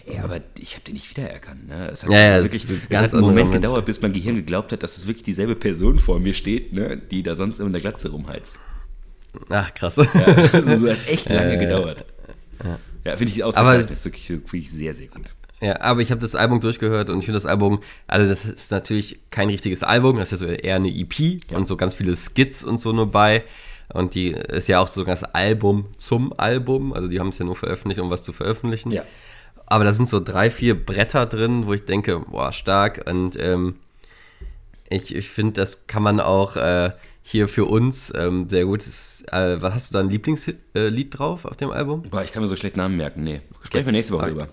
[0.05, 1.67] Ey, aber ich habe den nicht wiedererkannt.
[1.67, 1.89] Ne?
[1.91, 3.61] Es hat, Ja, also wirklich, es hat einen Moment Mensch.
[3.61, 6.97] gedauert, bis mein Gehirn geglaubt hat, dass es wirklich dieselbe Person vor mir steht, ne?
[6.97, 8.57] die da sonst immer in der Glatze rumheizt.
[9.49, 9.95] Ach, krass.
[9.95, 10.05] Ja,
[10.53, 12.05] also so hat echt lange gedauert.
[13.03, 14.05] Ja, finde ich ausgezeichnet.
[14.05, 15.23] Wirklich, Finde ich sehr, sehr gut.
[15.61, 18.71] Ja, aber ich habe das Album durchgehört und ich finde das Album, also das ist
[18.71, 22.15] natürlich kein richtiges Album, das ist ja so eher eine EP und so ganz viele
[22.15, 23.43] Skits und so nur bei.
[23.93, 27.45] Und die ist ja auch sogar das Album zum Album, also die haben es ja
[27.45, 28.91] nur veröffentlicht, um was zu veröffentlichen.
[28.91, 29.03] Ja.
[29.67, 33.03] Aber da sind so drei, vier Bretter drin, wo ich denke, boah, stark.
[33.07, 33.75] Und ähm,
[34.89, 36.91] ich, ich finde, das kann man auch äh,
[37.23, 38.85] hier für uns ähm, sehr gut.
[38.85, 42.03] Das, äh, was hast du da ein Lieblingslied äh, drauf auf dem Album?
[42.03, 43.23] Boah, ich kann mir so schlecht Namen merken.
[43.23, 43.41] Nee.
[43.63, 44.31] Sprechen wir nächste Woche Okay.
[44.31, 44.47] drüber.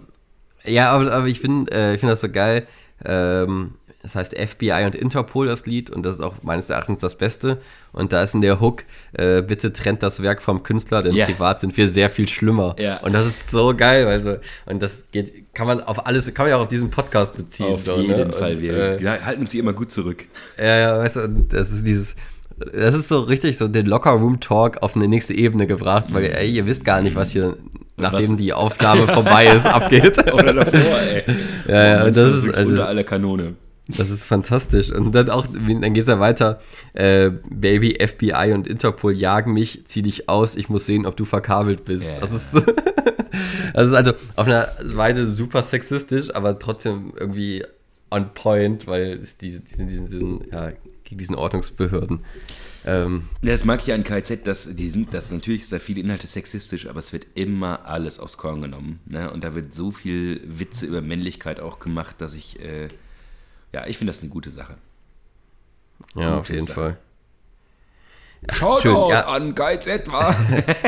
[0.64, 2.66] Ja, aber, aber ich finde äh, ich find das so geil.
[3.04, 7.16] Ähm, das heißt FBI und Interpol, das Lied, und das ist auch meines Erachtens das
[7.18, 7.60] Beste.
[7.92, 11.26] Und da ist in der Hook, äh, bitte trennt das Werk vom Künstler, denn Ja.
[11.26, 12.76] privat sind wir sehr viel schlimmer.
[12.78, 13.00] Ja.
[13.02, 16.44] Und das ist so geil, weil so, und das geht, kann man auf alles, kann
[16.44, 17.66] man ja auch auf diesen Podcast beziehen.
[17.66, 18.32] Auf so, jeden ne?
[18.32, 18.54] Fall.
[18.54, 20.26] Und, Wir äh, halten hier immer gut zurück.
[20.56, 22.14] ja, ja, weißt du, das ist dieses,
[22.72, 26.66] das ist so richtig so den Locker-Room-Talk auf eine nächste Ebene gebracht, weil ey, ihr
[26.66, 27.56] wisst gar nicht, was hier,
[27.96, 30.18] nachdem Was- die Aufnahme vorbei ist, abgeht.
[30.32, 31.22] Oder davor, ey.
[31.68, 33.54] Ja, ja, und das manchmal ist also- unter aller Kanone.
[33.96, 34.92] Das ist fantastisch.
[34.92, 36.60] Und dann auch, dann geht's ja weiter.
[36.92, 41.24] Äh, Baby, FBI und Interpol jagen mich, zieh dich aus, ich muss sehen, ob du
[41.24, 42.04] verkabelt bist.
[42.04, 42.20] Ja.
[42.20, 42.52] Das, ist,
[43.74, 47.64] das ist also auf einer Weise super sexistisch, aber trotzdem irgendwie
[48.10, 50.72] on point, weil es diese, diesen, diesen, ja,
[51.08, 52.20] gegen diesen Ordnungsbehörden.
[52.84, 56.26] Ähm, Das mag ich an KZ, dass die sind, dass natürlich ist da viele Inhalte
[56.26, 59.00] sexistisch, aber es wird immer alles aufs Korn genommen.
[59.06, 59.30] Ne?
[59.30, 62.88] Und da wird so viel Witze über Männlichkeit auch gemacht, dass ich, äh,
[63.72, 64.74] ja, ich finde das eine gute Sache.
[66.14, 66.74] ja, auf Gute jeden Sache.
[66.74, 66.98] Fall.
[68.52, 69.26] Shoutout ja.
[69.28, 70.36] an KZ, war.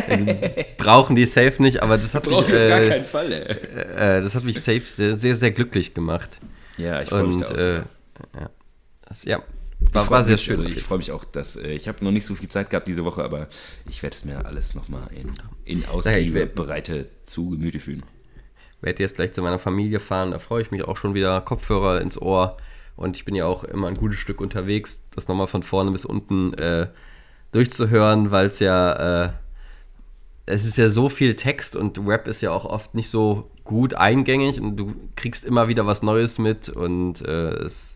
[0.76, 3.32] Brauchen die safe nicht, aber das hat mich, Brauche ich auf gar äh, keinen Fall,
[3.32, 4.18] ey.
[4.18, 6.38] äh, das hat mich safe sehr, sehr, sehr glücklich gemacht.
[6.76, 7.50] Ja, ich freue mich da auch.
[7.56, 8.50] äh, ja,
[9.08, 9.42] das, ja,
[9.92, 10.60] war, war sehr mich, schön.
[10.60, 12.86] Also ich freue mich auch, dass äh, ich habe noch nicht so viel Zeit gehabt
[12.86, 13.48] diese Woche, aber
[13.88, 15.32] ich werde es mir alles nochmal in,
[15.64, 15.84] in
[16.34, 18.02] werd- bereite zu Gemüte fühlen.
[18.82, 22.00] werde jetzt gleich zu meiner Familie fahren, da freue ich mich auch schon wieder, Kopfhörer
[22.00, 22.56] ins Ohr
[22.96, 26.04] und ich bin ja auch immer ein gutes Stück unterwegs, das nochmal von vorne bis
[26.04, 26.88] unten äh,
[27.52, 29.32] durchzuhören, weil es ja, äh,
[30.46, 33.94] es ist ja so viel Text und Rap ist ja auch oft nicht so gut
[33.94, 37.89] eingängig und du kriegst immer wieder was Neues mit und äh, es,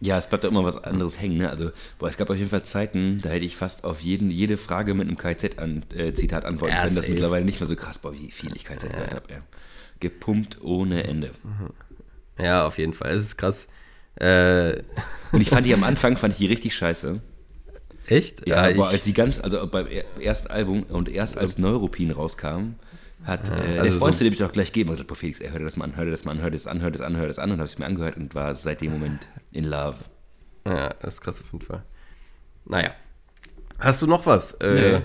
[0.00, 1.38] Ja, es bleibt da immer was anderes hängen.
[1.38, 1.50] Ne?
[1.50, 4.56] Also, boah, es gab auf jeden Fall Zeiten, da hätte ich fast auf jeden, jede
[4.56, 6.94] Frage mit einem KZ-Zitat antworten Ja, können.
[6.94, 9.24] Das ist mittlerweile nicht mehr so krass, boah, wie viel ich KZ gehört habe.
[9.30, 9.38] ey.
[10.00, 11.32] Gepumpt ohne Ende.
[12.38, 13.10] Ja, auf jeden Fall.
[13.12, 13.66] Es ist krass.
[14.16, 14.82] Äh,
[15.32, 17.20] Und ich fand die am Anfang, fand ich die richtig scheiße.
[18.06, 18.46] echt?
[18.46, 22.74] Ja, aber als die ganz, also beim er- ersten Album und erst als Neuropin rauskam,
[23.28, 25.38] hat äh, der also Freund, so- zu dem ich doch gleich geben, gesagt, boah, Felix,
[25.40, 26.80] ey, hör dir das mal an, hör dir das mal an, hör dir das an,
[26.80, 28.54] hör dir das an, hör dir das an und habe es mir angehört und war
[28.54, 29.96] seit dem Moment in love.
[30.66, 31.82] ja, das ist krass auf jeden Fall.
[32.64, 32.90] Naja.
[33.78, 34.52] Hast du noch was?
[34.54, 35.00] Äh,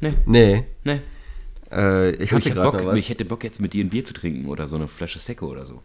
[0.00, 0.64] Nee, nee.
[0.82, 1.00] nee.
[1.70, 2.98] Äh, ich hatte ich, Bock, was.
[2.98, 5.46] ich hätte Bock jetzt mit dir ein Bier zu trinken oder so eine Flasche Secco
[5.46, 5.82] oder so.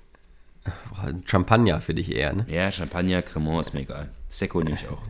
[0.89, 2.45] Boah, Champagner für dich eher, ne?
[2.49, 4.09] Ja, Champagner, Cremant ist mir egal.
[4.27, 5.01] Secco nehme ich auch.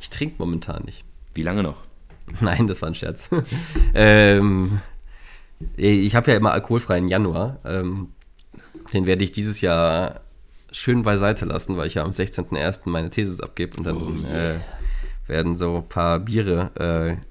[0.00, 1.04] Ich trinke momentan nicht.
[1.34, 1.84] Wie lange noch?
[2.40, 3.30] Nein, das war ein Scherz.
[3.94, 4.80] ähm,
[5.76, 7.58] ich habe ja immer alkoholfreien Januar.
[7.64, 8.08] Ähm,
[8.92, 10.20] den werde ich dieses Jahr
[10.70, 12.82] schön beiseite lassen, weil ich ja am 16.01.
[12.84, 14.56] meine Thesis abgebe und dann Oh äh,
[15.28, 17.24] werden so ein paar Biere äh,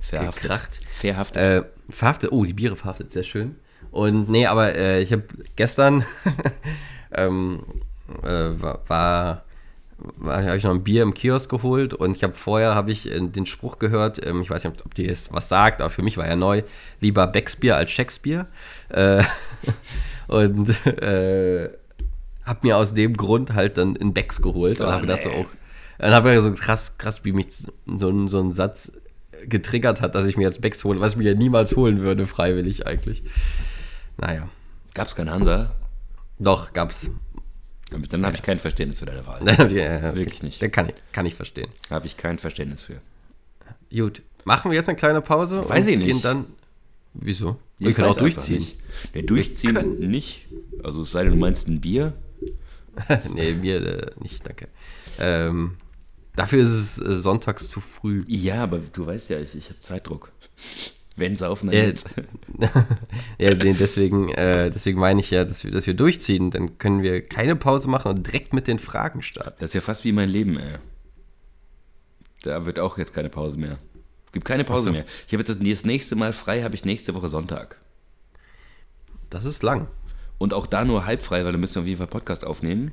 [0.00, 0.42] Verhaftet.
[0.42, 0.78] gekracht.
[0.92, 1.42] Verhaftet.
[1.42, 3.56] Äh, verhaftet, oh, die Biere verhaftet, sehr schön.
[3.90, 5.24] Und nee, aber äh, ich habe
[5.56, 6.04] gestern
[7.12, 7.60] ähm,
[8.22, 9.44] äh, war, war
[10.24, 13.20] habe ich noch ein Bier im Kiosk geholt und ich habe vorher habe ich äh,
[13.20, 16.16] den Spruch gehört, ähm, ich weiß nicht, ob, dir das was sagt, aber für mich
[16.16, 16.62] war er neu,
[17.00, 18.46] lieber Becksbier als Shakespeare.
[18.88, 19.22] Äh,
[20.28, 21.70] und äh,
[22.44, 25.28] habe mir aus dem Grund halt dann einen Becks geholt und Oh, habe gedacht so,
[25.30, 25.46] nee.
[25.46, 25.46] oh,
[25.98, 27.48] dann habe ich so krass, krass, wie mich
[27.98, 28.92] so, ein- so ein Satz
[29.46, 32.26] getriggert hat, dass ich mir jetzt Becks hole, was ich mir ja niemals holen würde,
[32.26, 33.22] freiwillig eigentlich.
[34.18, 34.48] Naja,
[34.94, 35.70] Gab's kein Hansa?
[36.38, 37.10] doch, gab's.
[38.08, 39.40] Dann habe ich kein Verständnis für deine Wahl.
[39.72, 40.60] ja, Wirklich nicht.
[40.72, 41.70] Kann ich, kann ich verstehen.
[41.90, 43.00] Habe ich kein Verständnis für.
[43.92, 45.68] Gut, machen wir jetzt eine kleine Pause?
[45.68, 46.06] Weiß ich nicht.
[46.06, 46.46] Gehen dann,
[47.14, 47.56] wieso?
[47.78, 48.58] Ich wir können auch durchziehen.
[48.58, 48.76] Nicht.
[49.14, 50.46] Nee, durchziehen Wir können- nicht.
[50.84, 52.12] Also es sei denn, du meinst ein Bier.
[53.34, 54.68] nee, mir äh, nicht, danke.
[55.18, 55.76] Ähm,
[56.36, 58.24] dafür ist es äh, sonntags zu früh.
[58.28, 60.32] Ja, aber du weißt ja, ich, ich habe Zeitdruck.
[61.16, 62.10] Wenn saufen, dann Ja, jetzt.
[63.38, 66.50] ja, deswegen, äh, deswegen meine ich ja, dass wir, dass wir durchziehen.
[66.50, 69.56] Dann können wir keine Pause machen und direkt mit den Fragen starten.
[69.58, 70.78] Das ist ja fast wie mein Leben, ey.
[72.42, 73.78] Da wird auch jetzt keine Pause mehr.
[74.32, 74.92] Gibt keine Pause so.
[74.92, 75.04] mehr.
[75.26, 77.76] Ich habe jetzt das, das nächste Mal frei, habe ich nächste Woche Sonntag.
[79.28, 79.88] Das ist lang.
[80.38, 82.92] Und auch da nur halb frei, weil dann müssen wir auf jeden Fall Podcast aufnehmen.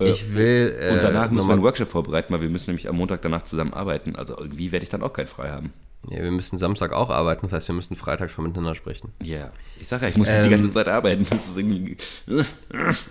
[0.00, 0.74] Äh, Ich will.
[0.78, 3.42] Äh, Und danach müssen wir einen Workshop vorbereiten, weil wir müssen nämlich am Montag danach
[3.42, 4.16] zusammen arbeiten.
[4.16, 5.72] Also irgendwie werde ich dann auch keinen frei haben.
[6.10, 9.10] Ja, wir müssen Samstag auch arbeiten, das heißt, wir müssen Freitag schon miteinander sprechen.
[9.22, 9.50] Ja.
[9.80, 11.26] Ich sage ja, ich muss jetzt die Ähm, ganze Zeit arbeiten.
[11.30, 11.96] Das ist irgendwie.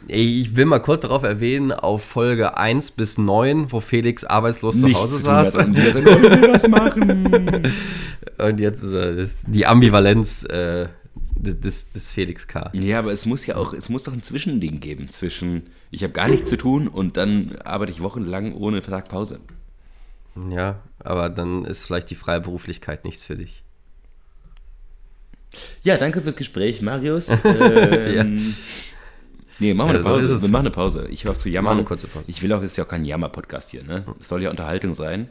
[0.07, 4.93] Ich will mal kurz darauf erwähnen, auf Folge 1 bis 9, wo Felix arbeitslos zu
[4.93, 5.55] Hause saß.
[5.57, 7.63] Und die ganze Zeit, "Oh, ich will was machen.
[8.37, 10.87] Und jetzt ist er- das, die Ambivalenz äh,
[11.35, 12.71] des, des, des Felix K.
[12.73, 16.13] Ja, aber es muss ja auch, es muss doch ein Zwischending geben zwischen, ich habe
[16.13, 19.39] gar nichts zu tun und dann arbeite ich wochenlang ohne Tag Pause.
[20.49, 23.63] Ja, aber dann ist vielleicht die Freiberuflichkeit nichts für dich.
[25.83, 27.29] Ja, danke fürs Gespräch, Marius.
[27.43, 28.55] Ähm,
[29.59, 30.41] Nee, machen wir Ja, eine Pause.
[30.41, 31.07] wir machen eine Pause.
[31.11, 31.77] Ich höre auf zu jammern.
[31.77, 32.25] Eine kurze Pause.
[32.27, 34.03] Ich will auch, es ist ja auch kein Jammer-Podcast hier, ne?
[34.19, 35.29] Es soll ja Unterhaltung sein.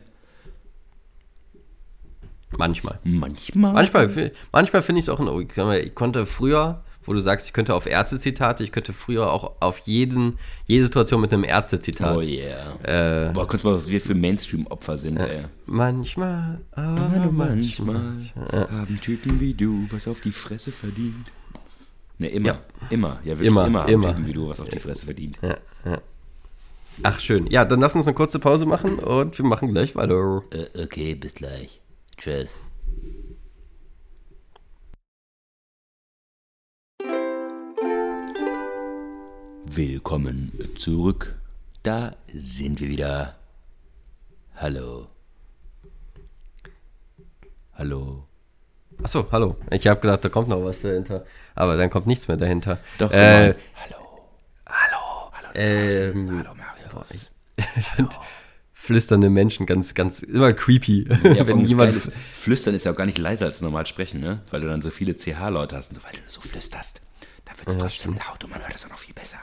[2.57, 2.99] Manchmal.
[3.03, 3.73] Manchmal.
[3.73, 5.47] Manchmal, manchmal finde ich es auch, in,
[5.85, 9.79] ich konnte früher, wo du sagst, ich könnte auf Ärzte-Zitate, ich könnte früher auch auf
[9.81, 12.17] jeden, jede Situation mit einem Ärzte-Zitat.
[12.17, 13.29] Oh yeah.
[13.29, 15.43] Äh, Boah, guck mal, was wir für Mainstream-Opfer sind, ey.
[15.67, 18.03] manchmal, aber Aber manchmal.
[18.03, 21.27] manchmal haben Typen wie du was auf die Fresse verdient.
[22.19, 22.49] Ne, immer.
[22.49, 22.61] Ja.
[22.91, 23.19] Immer.
[23.25, 24.09] Ja, wirklich Immer, immer, haben immer.
[24.09, 25.39] Typen wie du was auf die Fresse verdient.
[25.43, 26.01] Ja, ja.
[27.03, 27.47] Ach, schön.
[27.49, 30.43] Ja, dann lass uns eine kurze Pause machen und wir machen gleich weiter.
[30.53, 31.81] Äh, okay, bis gleich.
[32.19, 32.61] Tschüss.
[39.75, 41.35] Willkommen zurück.
[41.83, 43.37] Da sind wir wieder.
[44.57, 45.09] Hallo.
[47.73, 48.29] Hallo.
[49.03, 49.57] Achso, hallo.
[49.71, 51.25] Ich habe gedacht, da kommt noch was dahinter.
[51.55, 52.81] Aber dann kommt nichts mehr dahinter.
[52.99, 54.27] Doch, äh, äh, Hallo.
[54.67, 55.33] Hallo.
[55.33, 55.49] Hallo.
[55.55, 57.31] Ähm, Hallo, Marius.
[58.75, 61.09] flüsternde Menschen, ganz, ganz, immer creepy.
[61.35, 64.43] Ja, Wenn jemand, ist, flüstern ist ja auch gar nicht leiser als normal sprechen, ne?
[64.51, 67.01] Weil du dann so viele CH-Leute hast und so, weil du so flüsterst.
[67.47, 69.39] Dann wird es trotzdem laut und man hört es auch noch viel besser.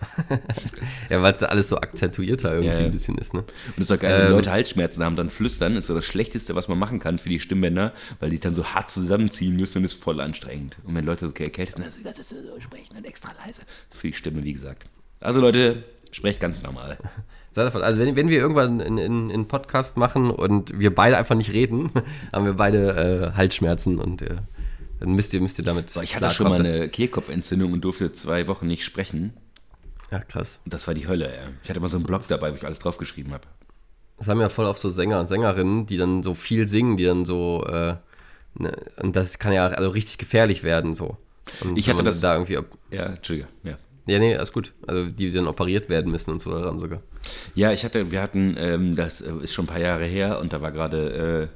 [1.10, 2.86] ja, weil es da alles so akzentuierter irgendwie Ja, ja.
[2.86, 3.40] ein bisschen ist, ne?
[3.40, 4.32] Und es ist doch geil, wenn Ähm.
[4.32, 7.40] Leute Halsschmerzen haben, dann flüstern ist so das Schlechteste, was man machen kann für die
[7.40, 10.78] Stimmbänder, weil die sich dann so hart zusammenziehen müssen und ist voll anstrengend.
[10.84, 13.62] Und wenn Leute so erkältet sind, dann so sprechen und extra leise.
[13.88, 14.86] Das ist für die Stimme, wie gesagt.
[15.20, 15.84] Also Leute,
[16.14, 16.98] sprecht ganz normal.
[17.56, 21.52] Also wenn, wenn wir irgendwann einen in, in Podcast machen und wir beide einfach nicht
[21.52, 21.92] reden,
[22.32, 24.38] haben wir beide äh, Halsschmerzen und äh,
[24.98, 25.94] dann müsst ihr, müsst ihr damit.
[25.94, 29.34] Boah, ich hatte schon mal eine Kehlkopfentzündung und durfte zwei Wochen nicht sprechen.
[30.10, 30.58] Ja, krass.
[30.64, 31.44] Und das war die Hölle, ey.
[31.62, 33.46] Ich hatte mal so einen Blog dabei, wo ich alles draufgeschrieben habe.
[34.18, 37.04] Das haben ja voll oft so Sänger und Sängerinnen, die dann so viel singen, die
[37.04, 37.96] dann so, äh,
[38.54, 41.16] ne, und das kann ja also richtig gefährlich werden, so.
[41.62, 42.58] Und Ich hatte das- da irgendwie,
[42.92, 43.76] Ja, Entschuldige, ja.
[44.06, 44.72] Ja, nee, alles gut.
[44.86, 47.00] Also die dann operiert werden müssen und so daran sogar.
[47.54, 50.52] Ja, ich hatte, wir hatten, ähm, das äh, ist schon ein paar Jahre her und
[50.52, 51.48] da war gerade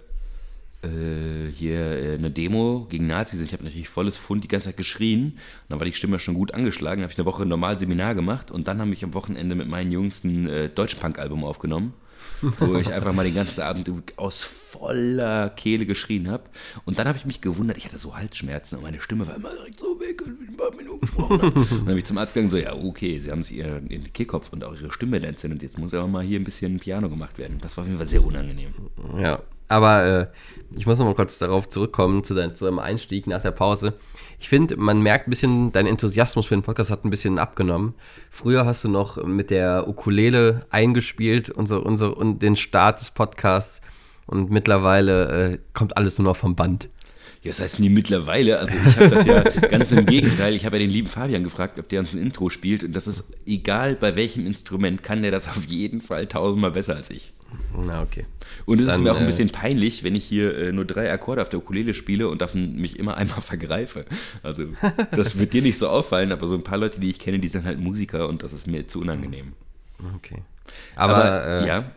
[0.82, 3.40] äh, hier äh, eine Demo gegen Nazis.
[3.42, 5.32] Ich habe natürlich volles Fund die ganze Zeit geschrien.
[5.32, 7.02] Und dann war die Stimme schon gut angeschlagen.
[7.02, 9.68] habe ich eine Woche ein normal Seminar gemacht und dann habe ich am Wochenende mit
[9.68, 11.94] meinen Jungs ein äh, Deutschpunk-Album aufgenommen
[12.40, 16.44] wo ich einfach mal den ganzen Abend aus voller Kehle geschrien habe.
[16.84, 19.50] Und dann habe ich mich gewundert, ich hatte so Halsschmerzen und meine Stimme war immer
[19.50, 21.52] direkt so weg, und ich ein paar Minuten gesprochen habe.
[21.54, 24.52] Dann habe ich zum Arzt gegangen, so, ja, okay, Sie haben sich Ihren, Ihren Kehlkopf
[24.52, 25.62] und auch Ihre Stimme entzündet.
[25.62, 27.58] Jetzt muss aber mal hier ein bisschen Piano gemacht werden.
[27.60, 28.74] Das war auf jeden Fall sehr unangenehm.
[29.18, 30.26] Ja, aber äh,
[30.76, 33.94] ich muss noch mal kurz darauf zurückkommen, zu, dein, zu deinem Einstieg nach der Pause.
[34.40, 37.94] Ich finde, man merkt ein bisschen, dein Enthusiasmus für den Podcast hat ein bisschen abgenommen.
[38.30, 43.80] Früher hast du noch mit der Ukulele eingespielt, unser, unser, und den Start des Podcasts.
[44.26, 46.88] Und mittlerweile äh, kommt alles nur noch vom Band.
[47.42, 48.58] Ja, das heißt nie mittlerweile.
[48.58, 50.54] Also ich habe das ja ganz im Gegenteil.
[50.54, 52.84] Ich habe ja den lieben Fabian gefragt, ob der uns ein Intro spielt.
[52.84, 56.94] Und das ist egal bei welchem Instrument, kann der das auf jeden Fall tausendmal besser
[56.96, 57.32] als ich.
[57.76, 58.26] Na, okay.
[58.66, 61.10] Und es ist mir auch ein äh, bisschen peinlich, wenn ich hier äh, nur drei
[61.12, 64.04] Akkorde auf der Ukulele spiele und davon mich immer einmal vergreife.
[64.42, 64.66] Also,
[65.10, 67.48] das wird dir nicht so auffallen, aber so ein paar Leute, die ich kenne, die
[67.48, 69.52] sind halt Musiker und das ist mir zu unangenehm.
[70.16, 70.42] Okay.
[70.96, 71.90] Aber, aber äh, ja.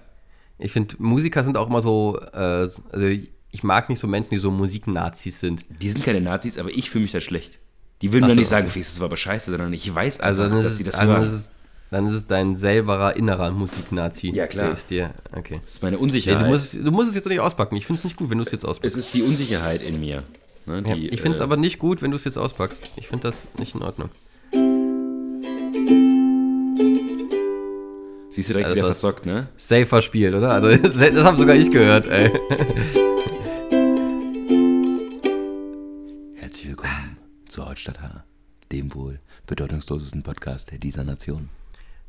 [0.58, 3.08] Ich finde, Musiker sind auch immer so, äh, also
[3.52, 5.66] ich mag nicht so Menschen, die so Musiknazis sind.
[5.82, 7.60] Die sind keine Nazis, aber ich fühle mich da schlecht.
[8.02, 10.68] Die würden doch nicht sagen, das war aber scheiße, sondern ich weiß also einfach, also
[10.70, 11.44] dass sie das also hören.
[11.92, 14.32] Dann ist es dein selberer innerer Musiknazi.
[14.32, 14.72] Ja, klar.
[14.72, 15.60] ist dir, okay.
[15.66, 16.40] Das ist meine Unsicherheit.
[16.40, 17.76] Nee, du, musst, du musst es jetzt nicht auspacken.
[17.76, 18.96] Ich finde es nicht gut, wenn du es jetzt auspackst.
[18.96, 20.24] Es ist die Unsicherheit in mir.
[20.68, 22.94] Ne, die, ja, ich finde es äh, aber nicht gut, wenn du es jetzt auspackst.
[22.96, 24.10] Ich finde das nicht in Ordnung.
[28.30, 29.50] Siehst du direkt also wieder verzockt, ne?
[29.58, 30.52] Safer Spiel, oder?
[30.52, 32.32] Also, das habe sogar ich gehört, ey.
[36.36, 37.18] Herzlich willkommen
[37.50, 38.24] zu Hauptstadt H,
[38.72, 41.50] dem wohl bedeutungslosesten Podcast dieser Nation.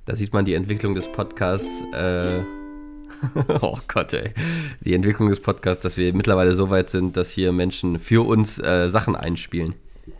[0.04, 1.68] Da sieht man die Entwicklung des Podcasts.
[1.92, 2.40] Äh,
[3.60, 4.32] oh Gott, ey.
[4.80, 8.58] Die Entwicklung des Podcasts, dass wir mittlerweile so weit sind, dass hier Menschen für uns
[8.58, 9.76] äh, Sachen einspielen.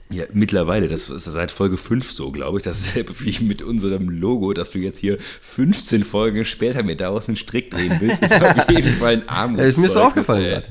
[0.08, 2.64] Ja, mittlerweile, das ist seit Folge 5 so, glaube ich.
[2.64, 7.36] Dasselbe wie mit unserem Logo, dass du jetzt hier 15 Folgen später mir daraus einen
[7.36, 9.58] Strick drehen willst, ist auf jeden Fall ein Armut.
[9.58, 10.62] Ja, ist mir so aufgefallen.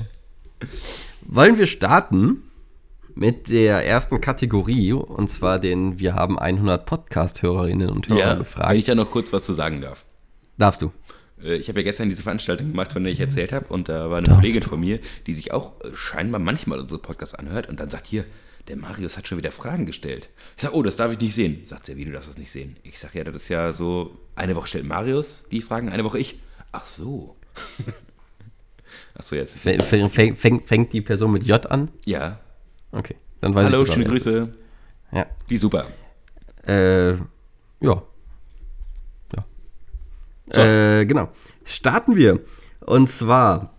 [1.26, 2.44] Wollen wir starten?
[3.14, 8.70] Mit der ersten Kategorie und zwar den Wir haben 100 Podcast-Hörerinnen und Hörer ja, gefragt.
[8.70, 10.04] Wenn ich da noch kurz was zu sagen darf.
[10.58, 10.92] Darfst du.
[11.42, 14.10] Äh, ich habe ja gestern diese Veranstaltung gemacht, von der ich erzählt habe, und da
[14.10, 17.68] war eine Darf Kollegin von mir, die sich auch äh, scheinbar manchmal unsere Podcasts anhört
[17.68, 18.24] und dann sagt hier,
[18.68, 20.30] der Marius hat schon wieder Fragen gestellt.
[20.56, 21.62] Ich sage, oh, das darf ich nicht sehen.
[21.64, 22.76] Sagt sie, wie du darfst das nicht sehen?
[22.84, 26.18] Ich sage, ja, das ist ja so, eine Woche stellt Marius die Fragen, eine Woche
[26.18, 26.38] ich.
[26.70, 27.36] Ach so.
[29.14, 29.58] Ach so, jetzt.
[29.58, 29.82] Fängt,
[30.38, 31.90] fängt, fängt die Person mit J an?
[32.04, 32.40] Ja.
[32.92, 34.52] Okay, dann weiß Hallo, ich schöne Grüße.
[35.12, 35.26] Ja.
[35.48, 35.86] Wie super.
[36.66, 37.22] Äh, ja.
[37.80, 38.02] Ja.
[40.52, 40.60] So.
[40.60, 41.30] Äh, genau.
[41.64, 42.40] Starten wir.
[42.80, 43.72] Und zwar,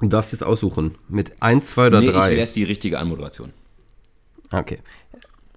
[0.00, 0.96] du darfst jetzt aussuchen.
[1.08, 2.24] Mit 1, 2 oder nee, 3.
[2.24, 3.52] Ich will erst die richtige Anmoderation.
[4.50, 4.78] Okay.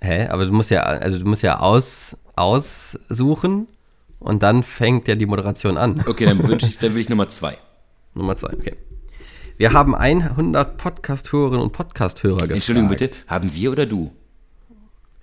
[0.02, 0.28] Hä?
[0.28, 3.68] Aber du musst ja, also du musst ja aus, aussuchen
[4.20, 6.04] und dann fängt ja die Moderation an.
[6.06, 7.58] Okay, dann, ich, dann will ich Nummer 2.
[8.14, 8.76] Nummer 2, okay.
[9.58, 12.54] Wir haben 100 Podcast-Hörerinnen und Podcast-Hörer gefragt.
[12.54, 14.12] Entschuldigung bitte, haben wir oder du?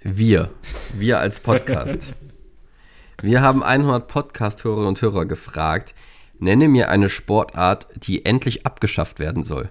[0.03, 0.51] Wir.
[0.95, 2.15] Wir als Podcast.
[3.23, 5.95] wir haben 100 Podcast-Hörerinnen und Hörer gefragt.
[6.39, 9.71] Nenne mir eine Sportart, die endlich abgeschafft werden soll.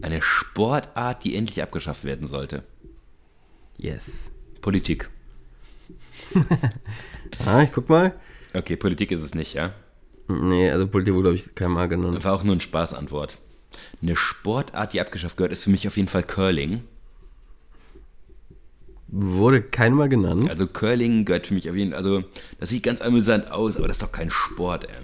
[0.00, 2.64] Eine Sportart, die endlich abgeschafft werden sollte.
[3.76, 4.30] Yes.
[4.62, 5.10] Politik.
[7.44, 8.14] ah, ich guck mal.
[8.54, 9.72] Okay, Politik ist es nicht, ja?
[10.28, 12.24] Nee, also Politik wurde, glaube ich, kein Mal genannt.
[12.24, 13.38] War auch nur eine Spaßantwort.
[14.02, 16.82] Eine Sportart, die abgeschafft gehört, ist für mich auf jeden Fall Curling.
[19.08, 20.48] Wurde keinmal genannt.
[20.48, 22.22] Also Curling gehört für mich auf jeden Fall, also
[22.60, 24.96] das sieht ganz amüsant aus, aber das ist doch kein Sport, ey.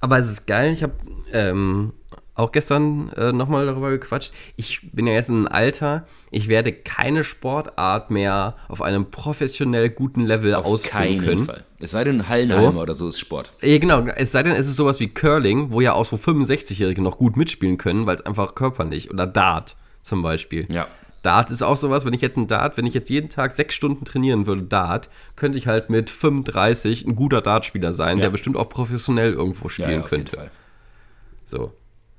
[0.00, 0.94] Aber es ist geil, ich habe
[1.32, 1.92] ähm,
[2.38, 4.32] auch gestern äh, nochmal darüber gequatscht.
[4.56, 9.90] Ich bin ja jetzt in einem Alter, ich werde keine Sportart mehr auf einem professionell
[9.90, 11.44] guten Level auf ausführen können.
[11.44, 11.64] Fall.
[11.80, 12.80] Es sei denn, Hallenheimer so.
[12.80, 13.52] oder so ist Sport.
[13.60, 14.06] Ja, genau.
[14.16, 17.36] Es sei denn, es ist sowas wie Curling, wo ja auch so 65-Jährige noch gut
[17.36, 20.66] mitspielen können, weil es einfach körperlich oder Dart zum Beispiel.
[20.70, 20.86] Ja.
[21.22, 23.74] Dart ist auch sowas, wenn ich jetzt ein Dart, wenn ich jetzt jeden Tag sechs
[23.74, 28.22] Stunden trainieren würde, Dart, könnte ich halt mit 35 ein guter Dartspieler sein, ja.
[28.22, 30.50] der bestimmt auch professionell irgendwo spielen ja, ja, könnte.
[31.44, 31.72] So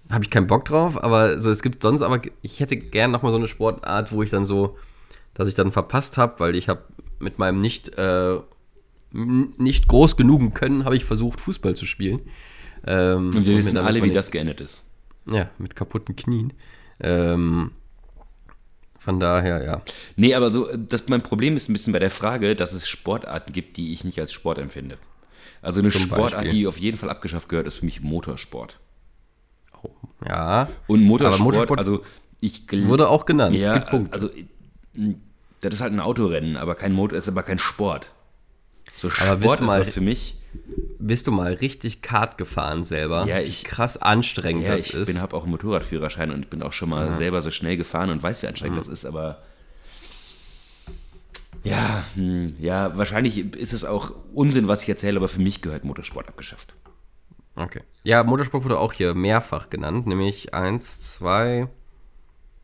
[0.10, 3.32] habe ich keinen Bock drauf, aber so, es gibt sonst, aber ich hätte gern nochmal
[3.32, 4.78] so eine Sportart, wo ich dann so,
[5.34, 6.82] dass ich dann verpasst habe, weil ich habe
[7.20, 8.39] mit meinem nicht, äh,
[9.12, 12.22] nicht groß genugen Können, habe ich versucht, Fußball zu spielen.
[12.86, 14.84] Ähm, und wir wissen alle, wie das geendet ist.
[15.30, 16.53] Ja, mit kaputten Knien.
[16.99, 17.72] Ähm,
[18.97, 19.82] Von daher, ja.
[20.16, 23.53] Nee, aber so, das, mein Problem ist ein bisschen bei der Frage, dass es Sportarten
[23.53, 24.97] gibt, die ich nicht als Sport empfinde.
[25.62, 26.51] Also eine Zum Sportart, Beispiel?
[26.51, 28.80] die auf jeden Fall abgeschafft gehört, ist für mich Motorsport.
[30.27, 30.69] Ja.
[30.88, 32.03] Und Motorsport, Motorsport also
[32.41, 33.55] ich Wurde auch genannt.
[33.55, 34.45] ja, also äh,
[35.61, 38.11] das ist halt ein Autorennen, aber kein Motor, ist aber kein Sport.
[38.95, 40.36] So Sport ist mal- das für mich.
[40.97, 43.25] Bist du mal richtig Kart gefahren selber?
[43.27, 45.07] Ja, ich- krass anstrengend Ja, das ich ist.
[45.07, 48.23] bin, habe auch einen Motorradführerschein und bin auch schon mal selber so schnell gefahren und
[48.23, 49.38] weiß, wie anstrengend das ist, aber
[51.63, 55.84] ja, hm, ja, wahrscheinlich ist es auch Unsinn, was ich erzähle, aber für mich gehört
[55.84, 56.73] Motorsport abgeschafft.
[57.55, 57.81] Okay.
[58.03, 61.67] Ja, Motorsport wurde auch hier mehrfach genannt, nämlich eins, zwei,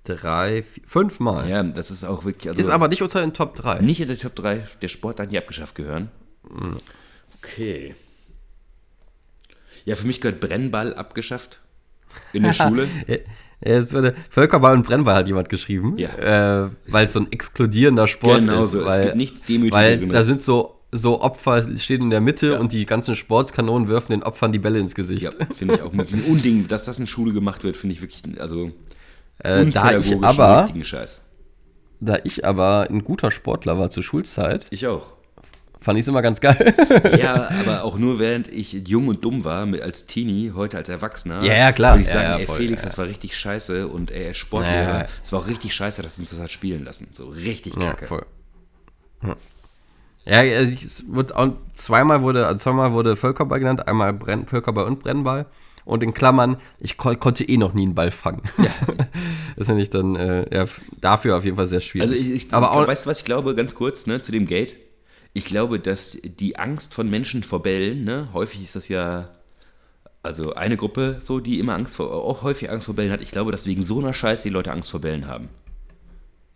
[0.06, 1.50] drei, vier, fünf Mal.
[1.50, 2.48] Ja, das ist auch wirklich.
[2.50, 3.80] Also Ist aber nicht unter den Top 3.
[3.82, 6.10] nicht in der Top 3 der Sportarten, die abgeschafft gehören.
[7.42, 7.96] Okay.
[9.84, 11.60] Ja, für mich gehört Brennball abgeschafft.
[12.34, 12.88] In der Schule.
[13.62, 16.66] Es wurde Völkerball und Brennball hat jemand geschrieben, Ja.
[16.66, 18.72] äh, weil es so ein exkludierender Sport Genau ist.
[18.72, 18.82] so.
[18.82, 20.12] Es Weil, gibt nichts weil Demütigeres.
[20.14, 22.60] da sind so, so Opfer stehen in der Mitte Ja.
[22.60, 25.24] und die ganzen Sportskanonen werfen den Opfern die Bälle ins Gesicht.
[25.24, 28.24] Ja, finde ich auch ein Unding, dass das in Schule gemacht wird, finde ich wirklich,
[28.42, 28.72] also
[29.40, 31.22] Äh, da ich aber, richtigen Scheiß.
[32.00, 35.12] da ich aber ein guter Sportler war zur Schulzeit, Ich auch.
[35.82, 36.74] fand ich es immer ganz geil.
[37.22, 40.88] Ja, aber auch nur während ich jung und dumm war, mit als Teenie, heute als
[40.90, 41.44] Erwachsener.
[41.44, 41.94] Ja, ja, klar.
[41.96, 42.90] Würde ich Ja, sagen, ja, ey, voll, Felix, ja.
[42.90, 45.08] das war richtig scheiße und ey, Sportlehrer, Ja, ja.
[45.24, 47.08] es war auch richtig scheiße, dass du uns das hat spielen lassen.
[47.12, 48.06] So richtig Ja, kacke.
[48.08, 48.26] voll.
[49.24, 49.36] Ja,
[50.26, 54.46] ja also ich, es wird auch, zweimal wurde, also zweimal wurde Völkerball genannt, einmal Brenn,
[54.46, 55.46] Völkerball und Brennball.
[55.86, 58.42] Und in Klammern, ich ko konnte eh noch nie einen Ball fangen.
[59.56, 60.66] das finde ich dann äh, ja,
[61.00, 62.10] dafür auf jeden Fall sehr schwierig.
[62.10, 64.48] Also ich, ich aber auch, weißt du, was ich glaube, ganz kurz, ne, zu dem
[64.48, 64.78] Gate?
[65.34, 69.30] Ich glaube, dass die Angst von Menschen vor Bällen, ne, häufig ist das ja,
[70.24, 73.22] also eine Gruppe so, die immer Angst vor, auch häufig Angst vor Bällen hat.
[73.22, 75.50] Ich glaube, dass wegen so einer Scheiße die Leute Angst vor Bällen haben.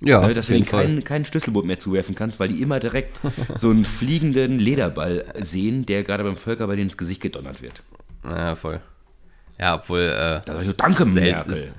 [0.01, 3.19] Ja, Ne, dass du ihnen keinen, keinen Schlüsselbund mehr zuwerfen kannst, weil die immer direkt
[3.55, 7.83] so einen fliegenden Lederball sehen, der gerade beim Völkerball ins Gesicht gedonnert wird.
[8.23, 8.79] Ja, voll.
[9.59, 11.73] Ja, obwohl äh, Da sag ich so, danke, selten, Merkel.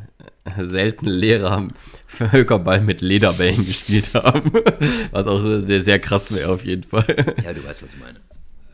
[0.63, 1.69] selten Lehrer
[2.07, 4.53] Völkerball mit Lederbällen gespielt haben.
[5.13, 7.35] Was auch sehr, sehr krass wäre auf jeden Fall.
[7.43, 8.19] Ja, du weißt, was ich meine.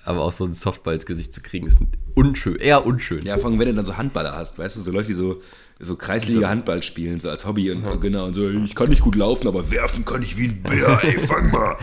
[0.04, 1.78] Aber auch so ein Softball ins Gesicht zu kriegen, ist
[2.14, 3.20] unschön, eher unschön.
[3.24, 5.42] Ja, vor allem, wenn du dann so Handballer hast, weißt du, so Leute, die so,
[5.78, 9.14] so Kreisliga Handball spielen, so als Hobby und genau, und so, ich kann nicht gut
[9.14, 11.76] laufen, aber werfen kann ich wie ein Bär, ey, fang mal.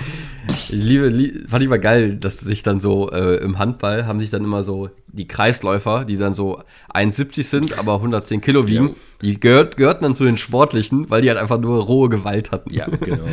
[0.49, 4.19] Ich liebe, lie fand ich mal geil, dass sich dann so äh, im Handball haben
[4.19, 6.59] sich dann immer so die Kreisläufer, die dann so
[6.93, 8.93] 1,70 sind, aber 110 Kilo wiegen, Ja.
[9.21, 12.73] die gehört, gehörten dann zu den Sportlichen, weil die halt einfach nur rohe Gewalt hatten.
[12.73, 13.25] Ja, genau.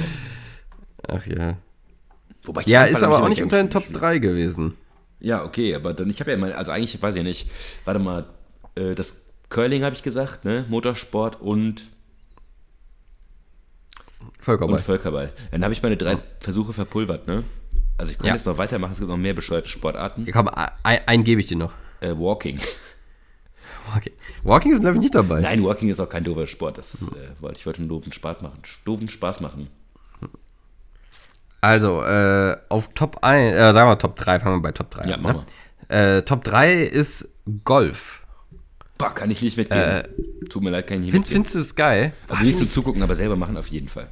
[1.08, 1.56] Ach ja.
[2.44, 4.02] Wobei ich Ja, Handball ist aber auch nicht unter den Top gespielt.
[4.02, 4.74] 3 gewesen.
[5.20, 7.50] Ja, okay, aber dann, ich habe ja mal, also eigentlich weiß ich nicht,
[7.86, 8.26] warte mal,
[8.74, 11.88] äh, das Curling habe ich gesagt, ne, Motorsport und,
[14.38, 14.76] Völkerball.
[14.76, 15.32] und Völkerball.
[15.50, 17.44] Dann habe ich meine drei Versuche verpulvert, ne.
[17.98, 18.34] Also ich könnte Ja.
[18.34, 20.26] jetzt noch weitermachen, es gibt noch mehr bescheuerte Sportarten.
[20.32, 21.74] Komm, ein, einen gebe ich dir noch.
[22.00, 22.58] Äh, Walking.
[23.96, 24.12] Okay.
[24.44, 25.40] Walking ist, glaube ich, nicht dabei.
[25.40, 28.12] Nein, Walking ist auch kein doofer Sport, das ist, äh, wollte ich wollte einen doofen
[28.12, 29.68] Spaß machen, doofen Spaß machen.
[31.60, 35.08] Also, äh, auf Top 1, äh, sagen wir Top 3, fangen wir bei Top 3
[35.08, 35.22] Ja, an.
[35.22, 35.44] Ne?
[35.88, 37.28] Äh, Top 3 ist
[37.64, 38.19] Golf.
[39.00, 40.04] Boah, kann ich nicht mitgehen.
[40.48, 41.44] Tut mir leid, kann ich nicht Findest, mitgehen.
[41.44, 42.12] findest du es geil?
[42.28, 44.08] Also nicht zum Zugucken, aber selber machen auf jeden Fall.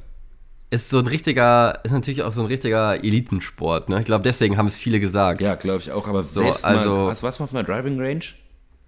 [0.71, 3.99] Ist so ein richtiger, ist natürlich auch so ein richtiger Elitensport, ne?
[3.99, 5.41] Ich glaube, deswegen haben es viele gesagt.
[5.41, 8.23] Ja, glaube ich auch, aber selbst also- mal, was war's mal auf einer Driving Range?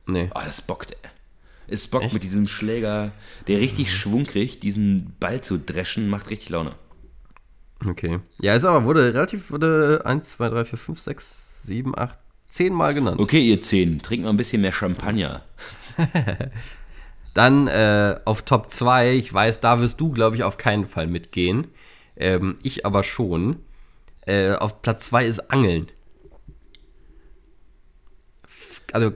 [0.06, 0.30] Nee.
[0.36, 0.98] Oh, das bockt, ey.
[1.68, 3.14] Es bockt mit diesem Schläger,
[3.48, 6.74] der richtig Schwung kriegt, diesen Ball zu dreschen, macht richtig Laune.
[7.88, 8.20] Okay.
[8.40, 12.18] Ja, ist aber, wurde relativ, wurde 1, 2, 3, 4, 5, 6, 7, 8,
[12.50, 13.20] 10 Mal genannt.
[13.20, 15.42] Okay, ihr Zehn, trinkt mal ein bisschen mehr Champagner.
[17.34, 21.08] Dann äh, auf Top 2, ich weiß, da wirst du, glaube ich, auf keinen Fall
[21.08, 21.68] mitgehen.
[22.18, 23.60] Ähm, ich aber schon.
[24.26, 25.88] Äh, auf Platz 2 ist Angeln.
[28.92, 29.14] Also,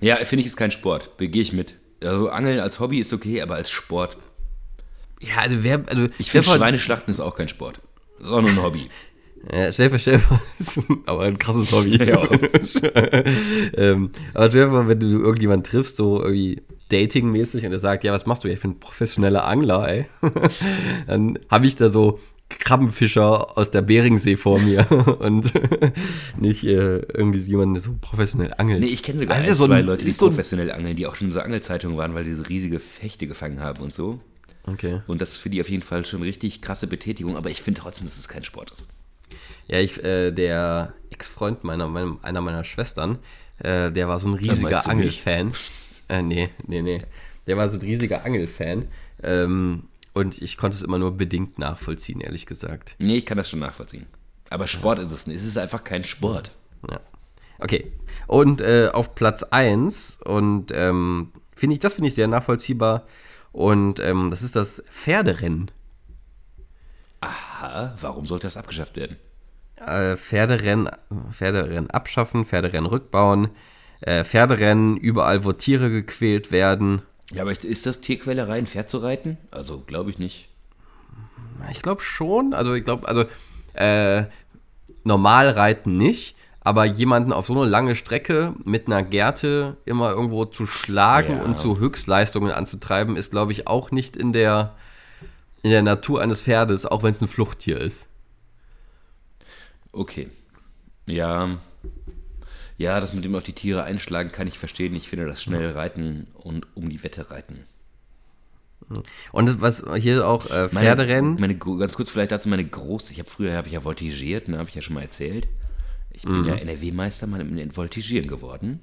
[0.00, 1.10] Ja, finde ich, ist kein Sport.
[1.18, 1.76] Gehe ich mit.
[2.02, 4.18] Also Angeln als Hobby ist okay, aber als Sport.
[5.20, 5.82] ja, also wer.
[5.86, 7.80] Also, Ich finde, Schweineschlachten ist auch kein Sport.
[8.18, 8.90] Das ist auch nur ein Hobby.
[9.52, 11.96] Ja, stell dir stell dir aber ein krasses Hobby.
[12.02, 12.22] Ja.
[13.76, 18.04] ähm, aber stell dir vor, wenn du irgendjemanden triffst, so irgendwie Dating-mäßig und er sagt,
[18.04, 18.48] ja, was machst du?
[18.48, 20.06] Ja, ich bin professioneller Angler, ey.
[21.06, 22.20] Dann habe ich da so
[22.50, 24.86] Krabbenfischer aus der Beringsee vor mir
[25.20, 25.52] und
[26.38, 28.80] nicht äh, irgendwie jemanden, der so professionell angelt.
[28.80, 31.16] Nee, ich kenne sogar Das ein, so zwei Leute, die so professionell angeln, die auch
[31.16, 34.20] schon in so Angelzeitungen waren, weil die so riesige Fechte gefangen haben und so.
[34.66, 35.00] Okay.
[35.06, 37.80] Und das ist für die auf jeden Fall schon richtig krasse Betätigung, aber ich finde
[37.80, 38.88] trotzdem, dass es kein Sport ist.
[39.68, 43.18] Ja, ich, äh, der Ex-Freund meiner, meinem, einer meiner Schwestern,
[43.58, 44.88] äh, der war so ein riesiger?
[44.88, 45.52] Angelfan.
[46.08, 47.02] Äh, nee, nee, nee.
[47.46, 48.88] Der war so ein riesiger Angelfan.
[49.22, 52.94] Ähm, Und ich konnte es immer nur bedingt nachvollziehen, ehrlich gesagt.
[52.98, 54.06] Nee, ich kann das schon nachvollziehen.
[54.50, 55.38] Aber Sport ist es nicht.
[55.38, 56.52] Es ist einfach kein Sport.
[56.88, 57.00] Ja.
[57.58, 57.92] Okay.
[58.26, 63.06] Und äh, auf Platz 1, und ähm, finde ich, das finde ich sehr nachvollziehbar.
[63.52, 65.70] Und ähm, das ist das Pferderennen.
[67.20, 69.16] Aha, warum sollte das abgeschafft werden?
[69.86, 70.88] Äh, Pferderennen,
[71.32, 73.48] Pferderennen abschaffen, Pferderennen rückbauen,
[74.00, 77.02] äh, Pferderennen überall, wo Tiere gequält werden.
[77.32, 79.38] Ja, aber ist das Tierquälerei, ein Pferd zu reiten?
[79.50, 80.48] Also, glaube ich nicht.
[81.70, 82.52] Ich glaube schon.
[82.54, 83.24] Also, ich glaube, also
[83.74, 84.24] äh,
[85.04, 90.44] normal reiten nicht, aber jemanden auf so eine lange Strecke mit einer Gerte immer irgendwo
[90.44, 91.42] zu schlagen Ja.
[91.42, 94.74] und zu Höchstleistungen anzutreiben, ist, glaube ich, auch nicht in der,
[95.62, 98.06] in der Natur eines Pferdes, auch wenn es ein Fluchttier ist.
[99.94, 100.28] Okay.
[101.06, 101.58] Ja.
[102.76, 104.94] Ja, das mit dem auf die Tiere einschlagen kann ich verstehen.
[104.96, 107.64] Ich finde das schnell reiten und um die Wette reiten.
[109.32, 111.34] Und das, was hier auch äh, Pferderennen.
[111.34, 113.10] Meine, meine, ganz kurz vielleicht dazu meine Groß.
[113.10, 115.48] Ich habe früher habe ich ja voltigiert, ne, habe ich ja schon mal erzählt.
[116.12, 118.80] Ich bin ja NRW-Meister mal im Voltigieren geworden.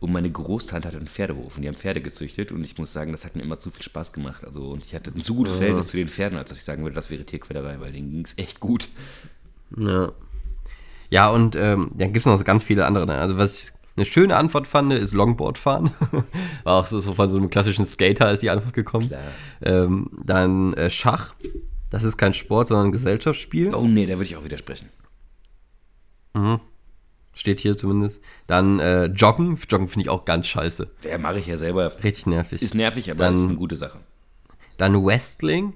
[0.00, 3.12] Und meine Großtante hat einen Pferdehof und die haben Pferde gezüchtet und ich muss sagen,
[3.12, 4.44] das hat mir immer zu viel Spaß gemacht.
[4.44, 6.82] Also und ich hatte ein zu gutes Verhältnis zu den Pferden, als dass ich sagen
[6.82, 8.88] würde, das wäre Tierquälerei, weil denen ging es echt gut.
[9.76, 10.12] Ja.
[11.12, 13.04] Ja, und ähm, dann gibt es noch ganz viele andere.
[13.04, 13.14] ne?
[13.18, 15.90] Also, was ich eine schöne Antwort fand, ist Longboard fahren.
[16.64, 19.08] War auch so, so von so einem klassischen Skater ist die Antwort gekommen.
[19.08, 19.20] Klar.
[19.60, 21.34] Ähm, dann äh, Schach.
[21.90, 23.74] Das ist kein Sport, sondern ein Gesellschaftsspiel.
[23.74, 24.88] Oh nee, da würde ich auch widersprechen.
[27.34, 28.22] Steht hier zumindest.
[28.46, 29.58] Dann äh, Joggen.
[29.68, 30.90] Joggen finde ich auch ganz scheiße.
[31.04, 31.92] Der mache ich ja selber.
[32.02, 32.62] Richtig nervig.
[32.62, 33.98] Ist nervig, aber Dann- ist eine gute Sache.
[34.78, 35.74] Dann Wrestling.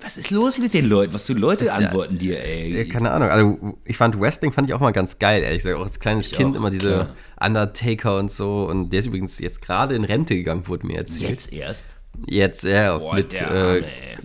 [0.00, 1.14] Was ist los mit den Leuten?
[1.14, 2.88] Was für Leute antworten dir, Äh, ey?
[2.88, 3.28] keine Ahnung.
[3.30, 5.80] Also, ich fand Wrestling fand ich auch mal ganz geil, ehrlich gesagt.
[5.80, 7.16] Auch als kleines Ich Kind auch, immer diese klar.
[7.40, 8.66] Undertaker und so.
[8.68, 11.30] Und der ist übrigens jetzt gerade in Rente gegangen, wurde mir erzählt.
[11.30, 11.96] Jetzt erst?
[12.26, 14.16] Jetzt, ja, Boah, mit äh, Arme, ey.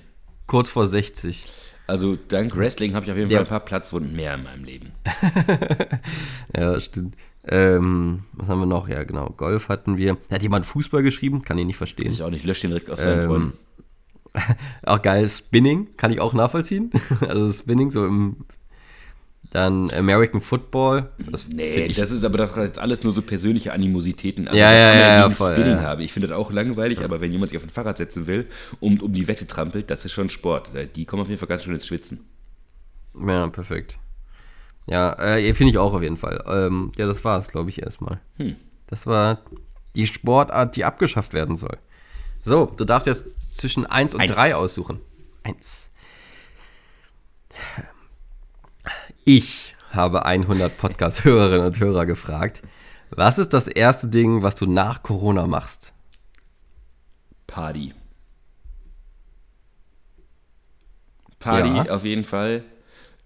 [0.48, 1.48] kurz vor 60.
[1.88, 3.38] Also dank Wrestling habe ich auf jeden Ja.
[3.40, 4.92] Fall ein paar Platzwunden mehr in meinem Leben.
[6.56, 7.16] Ja, stimmt.
[7.48, 8.88] Ähm, was haben wir noch?
[8.88, 9.30] Ja, genau.
[9.36, 10.18] Golf hatten wir.
[10.30, 12.12] Da hat jemand Fußball geschrieben, kann ich nicht verstehen.
[12.12, 13.54] Ich auch nicht, lösche den direkt aus deinen Ähm, Freunden.
[14.84, 16.92] Auch geil, Spinning kann ich auch nachvollziehen.
[17.28, 18.38] Also Spinning so im.
[19.52, 21.12] Dann American Football.
[21.30, 24.48] Das Nee, das ist aber doch jetzt alles nur so persönliche Animositäten.
[24.48, 25.82] Also Ja, ja, ja, gegen voll, Spinning ja.
[25.82, 26.04] habe.
[26.04, 28.48] Ich finde das auch langweilig, aber wenn jemand sich auf ein Fahrrad setzen will
[28.80, 30.72] und um die Wette trampelt, das ist schon Sport.
[30.96, 32.22] Die kommen auf jeden Fall ganz schön ins Schwitzen.
[33.14, 33.98] ja, perfekt.
[34.88, 36.44] Ja, äh, finde ich auch auf jeden Fall.
[36.48, 38.22] Ähm, ja, das war es, glaube ich, erstmal.
[38.38, 38.56] Hm.
[38.88, 39.40] Das war
[39.96, 41.78] die Sportart, die abgeschafft werden soll.
[42.42, 44.32] So, du darfst jetzt zwischen 1 und Eins.
[44.32, 45.00] 3 aussuchen.
[45.44, 45.90] 1.
[49.26, 52.62] Ich habe 100 Podcast-Hörerinnen und Hörer gefragt,
[53.12, 55.92] was ist das erste Ding, was du nach Corona machst?
[57.48, 57.94] Party.
[61.40, 61.84] Party Ja.
[61.90, 62.64] auf jeden Fall.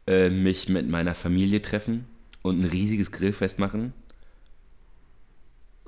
[0.08, 2.06] Äh, mich mit meiner Familie treffen
[2.42, 3.94] und ein riesiges Grillfest machen.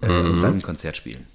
[0.01, 0.31] Äh, Mhm.
[0.31, 1.25] Und dann ein Konzert spielen.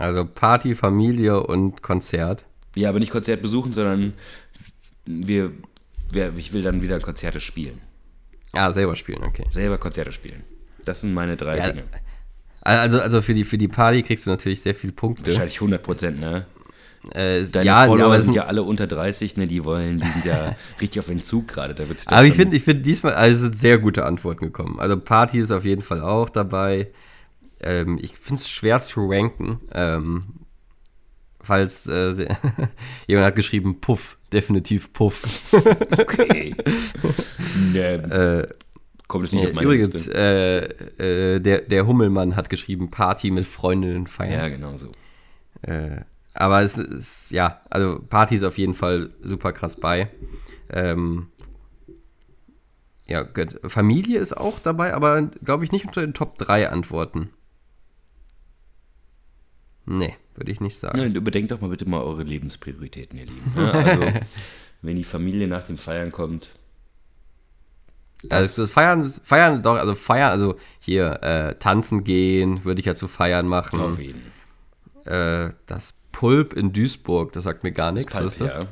[0.00, 2.46] Also Party, Familie und Konzert.
[2.74, 4.14] Ja, aber nicht Konzert besuchen, sondern
[5.04, 5.52] wir,
[6.10, 7.80] wir, ich will dann wieder Konzerte spielen.
[8.52, 9.44] Ah, selber spielen, okay.
[9.50, 10.42] Selber Konzerte spielen.
[10.84, 11.84] Das sind meine drei Ja, Dinge.
[12.62, 15.26] Also, also für, die, für die Party kriegst du natürlich sehr viele Punkte.
[15.26, 16.46] Wahrscheinlich 100 Prozent, ne?
[17.12, 19.46] Äh, Deine ja, Follower sind ja alle unter 30, ne?
[19.46, 21.74] Die wollen, die sind ja richtig auf Entzug gerade.
[21.74, 24.78] Da wird's Aber ich finde, ich finde diesmal, also sind sehr gute Antworten gekommen.
[24.78, 26.88] Also Party ist auf jeden Fall auch dabei.
[27.62, 29.60] Ähm, ich finde es schwer zu ranken.
[29.72, 30.24] Ähm,
[31.40, 32.28] falls äh,
[33.06, 35.22] jemand hat geschrieben, Puff, definitiv Puff.
[35.98, 36.54] okay.
[37.72, 38.48] ne, äh,
[39.08, 43.46] kommt es nicht auf meine übrigens, äh, äh, der, der Hummelmann hat geschrieben, Party mit
[43.46, 44.52] Freundinnen Ja, feiern.
[44.52, 44.92] genau so.
[45.62, 46.02] Äh,
[46.34, 50.08] aber es ist, ja, also Party ist auf jeden Fall super krass bei.
[50.70, 51.26] Ähm,
[53.06, 53.58] ja, gut.
[53.66, 57.30] Familie ist auch dabei, aber glaube ich nicht unter den Top 3 Antworten.
[59.86, 61.00] Nee, würde ich nicht sagen.
[61.00, 63.52] Und überdenkt doch mal bitte mal eure Lebensprioritäten, ihr Lieben.
[63.56, 64.02] Ja, also,
[64.82, 66.50] wenn die Familie nach dem Feiern kommt.
[68.28, 73.08] also feiern, feiern doch, also feiern, also hier äh, tanzen gehen, würde ich ja zu
[73.08, 73.80] feiern machen.
[73.80, 74.22] Auf jeden.
[75.06, 78.14] Äh, das Pulp in Duisburg, das sagt mir gar Das nichts.
[78.14, 78.64] Was Kalb, ist das?
[78.64, 78.68] ja.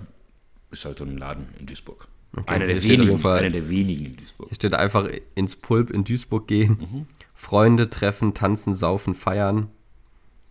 [0.70, 2.08] Ist halt so ein Laden in Duisburg.
[2.36, 4.48] Okay, einer, der wenigen, einer der wenigen in Duisburg.
[4.50, 9.70] Hier steht einfach ins Pulp in Duisburg gehen, Freunde treffen, tanzen, saufen, feiern,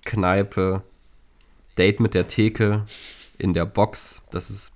[0.05, 0.83] Kneipe,
[1.77, 2.85] Date mit der Theke,
[3.37, 4.71] in der Box, das ist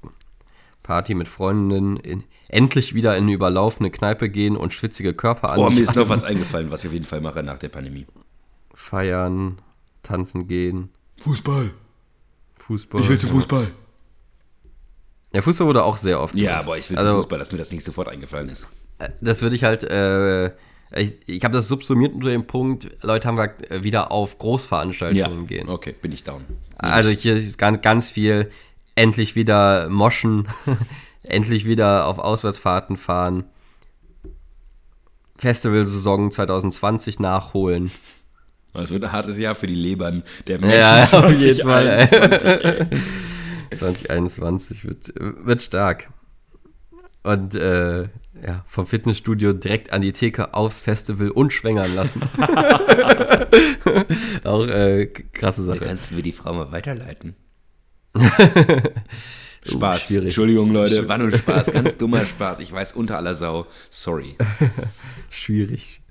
[0.84, 5.70] Party mit Freundinnen, in, endlich wieder in eine überlaufene Kneipe gehen und schwitzige Körper Oh,
[5.70, 8.06] mir ist anschauen, noch was eingefallen, was ich auf jeden Fall mache nach der Pandemie.
[8.74, 9.60] feiern,
[10.04, 11.72] tanzen gehen, Fußball.
[12.60, 13.02] Fußball.
[13.02, 13.28] Ich will ja.
[13.30, 13.68] Fußball.
[15.34, 16.36] Ja, Fußball wurde auch sehr oft.
[16.36, 16.66] Ja, genannt.
[16.66, 18.68] aber ich will also, zum Fußball, dass mir das nicht sofort eingefallen ist.
[19.22, 20.52] Das würde ich halt, äh,
[20.96, 25.48] ich, ich habe das subsumiert unter dem Punkt, Leute haben gesagt, äh, wieder auf Großveranstaltungen
[25.48, 25.70] gehen.
[25.70, 26.44] okay, bin ich down.
[26.78, 28.52] Also hier ist ganz, ganz viel,
[28.96, 30.48] endlich wieder moschen,
[31.24, 33.46] endlich wieder auf Auswärtsfahrten fahren,
[35.38, 37.92] Festivalsaison 2020 nachholen.
[38.74, 40.80] Das wird ein hartes Jahr für die Lebern der Menschen.
[40.80, 41.88] Ja, auf jeden Fall.
[41.88, 42.06] ey.
[42.08, 42.92] 2021,
[43.72, 43.78] ey.
[43.78, 46.10] 2021 wird, wird stark.
[47.24, 48.08] Und äh,
[48.46, 52.22] ja, vom Fitnessstudio direkt an die Theke aufs Festival und schwängern lassen.
[54.44, 55.86] Auch äh, krasse Da Sache.
[55.86, 57.36] kannst du mir die Frau mal weiterleiten.
[59.68, 60.08] Uh, Spaß.
[60.08, 60.24] schwierig.
[60.24, 62.62] Entschuldigung, Leute, war nur Spaß, ganz dummer Spaß.
[62.62, 63.68] Ich weiß unter aller Sau.
[63.92, 64.36] Sorry.
[65.30, 66.02] Schwierig.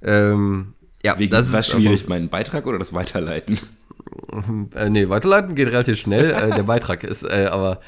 [0.00, 3.58] Ähm, ja, Wegen, das was ist schwierig, mein Beitrag oder das Weiterleiten?
[4.76, 6.30] Äh, nee, weiterleiten geht relativ schnell.
[6.30, 7.80] äh, der Beitrag ist äh, aber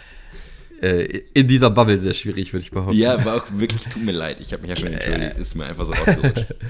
[0.83, 2.97] äh, in dieser Bubble sehr schwierig, würde ich behaupten.
[2.97, 4.41] Ja, war auch wirklich, tut mir leid.
[4.41, 5.39] Ich habe mich ja schon entschuldigt.
[5.39, 6.55] Ist mir einfach so rausgerutscht.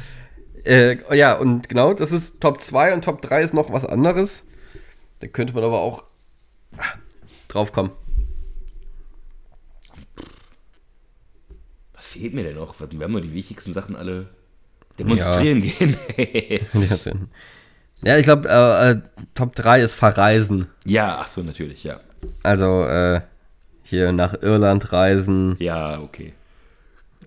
[0.65, 4.45] Äh, ja, und genau, das ist Top 2 und Top 3 ist noch was anderes.
[5.19, 6.05] Da könnte man aber auch
[6.77, 6.85] ah,
[7.49, 7.91] drauf kommen.
[11.95, 12.77] Was fehlt mir denn noch?
[12.79, 14.29] Wir haben nur die wichtigsten Sachen alle
[15.01, 15.97] demonstrieren gehen.
[18.03, 19.01] ja, ich glaube, äh, äh,
[19.35, 20.69] Top 3 ist Verreisen.
[20.85, 21.99] ja, ach so, natürlich, ja.
[22.45, 23.23] Also äh,
[23.83, 25.57] hier nach Irland reisen.
[25.59, 26.33] Ja, okay.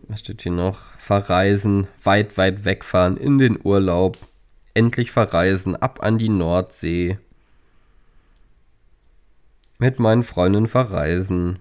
[0.08, 0.94] Was steht hier noch?
[1.00, 4.18] Verreisen, weit, weit wegfahren, in den Urlaub,
[4.74, 7.18] endlich verreisen, ab an die Nordsee.
[9.78, 11.60] Mit meinen Freunden verreisen.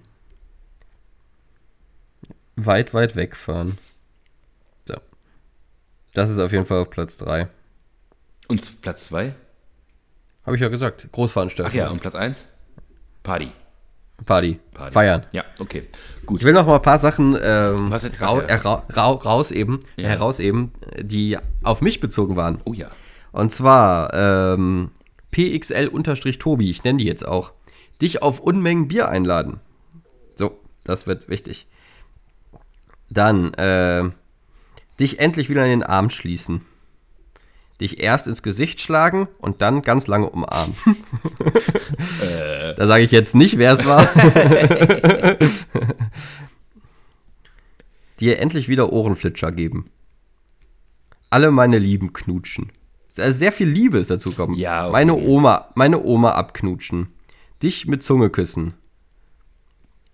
[2.55, 3.77] Weit, weit wegfahren.
[4.87, 4.95] So.
[6.13, 7.49] Das ist auf jeden Fall auf Platz 3.
[8.47, 9.33] Und Platz zwei?
[10.45, 11.07] Habe ich ja gesagt.
[11.11, 11.71] Großveranstaltung.
[11.71, 12.47] Ach ja, und Platz eins?
[13.23, 13.51] Party.
[14.25, 14.59] Party.
[14.73, 14.93] Party.
[14.93, 15.25] Feiern.
[15.33, 15.83] Ja, okay.
[16.25, 16.39] Gut.
[16.39, 18.47] Ich will noch mal ein paar Sachen ähm, Was rau, ja.
[18.47, 20.07] äh, rau, rau, rausheben, Ja.
[20.09, 22.59] herausheben, die auf mich bezogen waren.
[22.65, 22.87] Oh ja.
[23.31, 24.91] Und zwar ähm,
[25.31, 27.51] PXL-Tobi, ich nenne die jetzt auch,
[28.01, 29.59] dich auf Unmengen Bier einladen.
[30.35, 31.67] So, das wird wichtig.
[33.09, 34.09] Dann äh,
[34.99, 36.61] dich endlich wieder in den Arm schließen.
[37.81, 40.75] Dich erst ins Gesicht schlagen und dann ganz lange umarmen.
[42.77, 44.07] Da sage ich jetzt nicht, wer es war.
[48.19, 49.89] Dir endlich wieder Ohrenflitscher geben.
[51.29, 52.71] Alle meine Lieben knutschen.
[53.17, 54.55] Also sehr viel Liebe ist dazu gekommen.
[54.55, 54.91] Ja, okay.
[54.91, 57.07] Meine Oma, meine Oma abknutschen.
[57.61, 58.73] Dich mit Zunge küssen.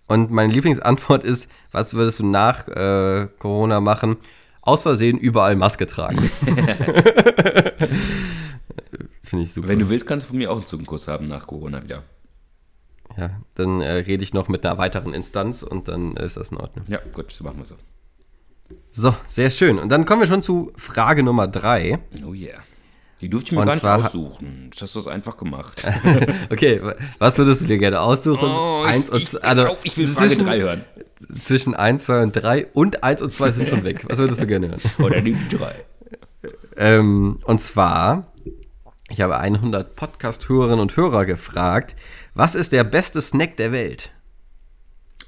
[0.06, 4.16] Und meine Lieblingsantwort ist, was würdest du nach äh, Corona machen?
[4.62, 6.18] Aus Versehen überall Maske tragen.
[9.22, 9.68] Finde ich super.
[9.68, 12.02] Wenn du willst, kannst du von mir auch einen Zungenkuss haben nach Corona wieder.
[13.16, 16.58] ja, dann äh, rede ich noch mit einer weiteren Instanz und dann ist das in
[16.58, 16.84] Ordnung.
[16.88, 17.76] Ja, gut, so machen wir so.
[18.92, 19.78] So, sehr schön.
[19.78, 21.98] Und dann kommen wir schon zu Frage Nummer drei.
[22.26, 22.58] Oh yeah.
[23.20, 24.70] Die durfte ich mir Und gar nicht aussuchen.
[24.72, 25.86] Das hast du das einfach gemacht.
[26.50, 28.48] Okay, wa- was würdest du dir gerne aussuchen?
[28.48, 30.84] Oh, eins ich, und ich, also glaub, ich will Frage zwischen, 3 hören.
[31.34, 34.04] Zwischen 1, 2 und 3 und 1 und 2 sind schon weg.
[34.08, 34.80] Was würdest du gerne hören?
[34.98, 35.84] Oder die 3.
[36.76, 38.32] Ähm, und zwar,
[39.08, 41.96] ich habe 100 Podcast-Hörerinnen und Hörer gefragt,
[42.34, 44.10] was ist der beste Snack der Welt?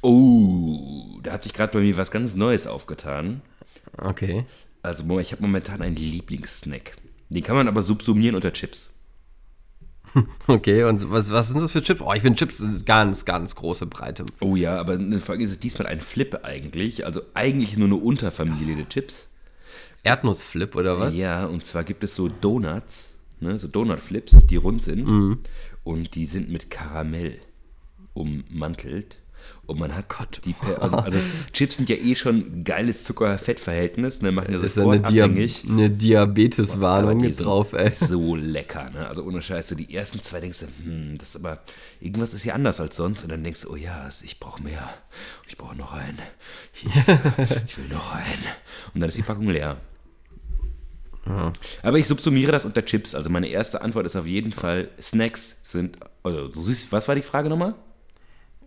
[0.03, 3.43] Oh, da hat sich gerade bei mir was ganz Neues aufgetan.
[3.97, 4.45] Okay.
[4.83, 6.93] Also ich habe momentan einen Lieblingssnack.
[7.31, 8.94] Den kann man aber subsumieren unter Chips.
[10.47, 12.01] Okay, und was, was sind das für Chips?
[12.01, 14.25] Oh, ich finde Chips sind ganz, ganz große Breite.
[14.41, 17.07] Oh ja, aber eine Frage ist es diesmal ein Flip eigentlich.
[17.07, 19.31] Also eigentlich nur eine Unterfamilie der Chips.
[20.03, 21.15] Erdnussflip oder was?
[21.15, 25.07] Ja, und zwar gibt es so Donuts, ne, so Donut-Flips, die rund sind.
[25.09, 25.39] Mhm.
[25.83, 27.39] Und die sind mit Karamell
[28.13, 29.19] ummantelt.
[29.67, 30.41] Und man hat Gott.
[30.45, 31.19] die per also
[31.53, 35.05] Chips sind ja eh schon ein geiles Zucker-Fett-Verhältnis, ne, machen ja Das ist ja sofort
[35.05, 35.65] eine, Dia abhängig.
[35.69, 37.91] eine Diabetes-Warnung drauf, ey.
[37.91, 39.07] So lecker, ne?
[39.07, 39.77] Also ohne Scheiße.
[39.77, 41.63] Die ersten zwei denkst du, hm, das ist aber,
[42.01, 43.23] irgendwas ist hier anders als sonst.
[43.23, 44.89] Und dann denkst du, oh ja, ich brauche mehr.
[45.49, 46.19] Ich brauche noch einen.
[46.75, 46.85] Ich,
[47.67, 48.45] ich will noch einen.
[48.93, 49.79] Und dann ist die Packung leer.
[51.83, 53.15] Aber ich subsumiere das unter Chips.
[53.15, 57.15] Also meine erste Antwort ist auf jeden Fall, Snacks sind, also so süß, was war
[57.15, 57.75] die Frage nochmal?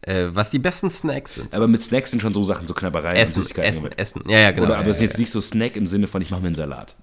[0.07, 1.53] Äh, was die besten Snacks sind.
[1.53, 3.69] Aber mit Snacks sind schon so Sachen, so Knabbereien und Essen, Süßigkeiten.
[3.69, 3.99] Essen, gemeint.
[3.99, 4.23] Essen.
[4.29, 4.67] Ja, ja, genau.
[4.67, 6.41] Oder, aber ja, es ist ja, jetzt nicht so Snack im Sinne von, ich mache
[6.41, 6.95] mir einen Salat.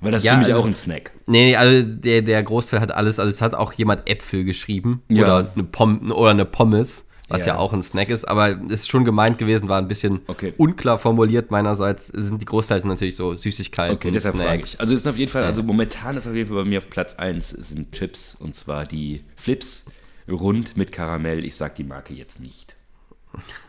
[0.00, 1.12] Weil das ist Ja, für mich also- auch ein Snack.
[1.26, 5.02] Nee, nee, also der, der Großteil hat alles, also es hat auch jemand Äpfel geschrieben
[5.08, 5.24] Ja.
[5.38, 7.46] oder eine Pom oder eine Pommes, was ja.
[7.48, 7.56] Ja.
[7.58, 10.54] auch ein Snack ist, aber es ist schon gemeint gewesen, war ein bisschen Okay.
[10.56, 12.06] unklar formuliert meinerseits.
[12.08, 14.48] Sind die Großteil sind natürlich so Süßigkeiten, Okay, deshalb Snacks.
[14.50, 14.80] frage ich.
[14.80, 17.14] Also ist auf jeden Fall, also momentan ist auf jeden Fall bei mir auf Platz
[17.14, 19.84] 1 sind Chips und zwar die Flips
[20.28, 21.44] rund mit Karamell.
[21.44, 22.76] Ich sag die Marke jetzt nicht.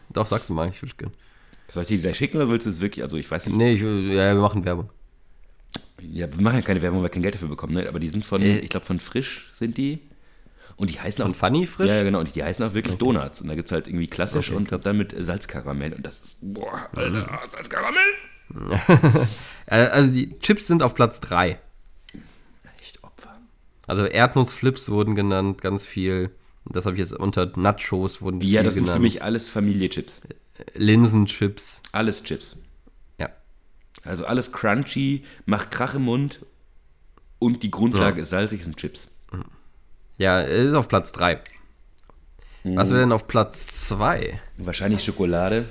[0.09, 1.13] Doch, sagst du mal, ich würde gerne.
[1.69, 3.03] Soll ich die gleich schicken oder willst du es wirklich?
[3.03, 3.55] Also ich weiß nicht.
[3.57, 4.89] Nee, ich, ja, wir machen Werbung.
[6.01, 7.87] Ja, wir machen ja keine Werbung, weil wir kein Geld dafür bekommen, ne?
[7.87, 8.59] Aber die sind von, Äh.
[8.59, 9.99] ich glaube, von Frisch sind die.
[10.77, 11.35] Und die heißen Von auch.
[11.35, 11.89] Funny frisch?
[11.89, 12.19] Ja, genau.
[12.19, 13.41] Und die heißen auch wirklich Donuts.
[13.41, 14.81] Und da gibt es halt irgendwie klassisch Okay, und krass.
[14.81, 15.93] dann mit Salzkaramell.
[15.93, 18.01] Und das ist, boah, Alter, Salzkaramell.
[19.67, 21.59] Äh, also die Chips sind auf Platz 3.
[22.81, 23.37] Echt Opfer.
[23.85, 26.31] Also Erdnussflips wurden genannt, ganz viel.
[26.69, 28.97] Das habe ich jetzt unter Nachos wurden Ja, viel das sind genannt.
[28.97, 30.21] für mich alles Familiechips.
[30.75, 31.81] Linsenchips.
[31.91, 32.61] Alles Chips.
[33.17, 33.29] Ja.
[34.03, 36.45] Also alles crunchy, macht Krach im Mund.
[37.39, 39.09] Und die Grundlage ist salzig, sind Chips.
[40.17, 41.41] Ja, ist auf Platz 3.
[42.65, 44.39] Was wäre denn auf Platz 2?
[44.57, 45.65] Wahrscheinlich Schokolade.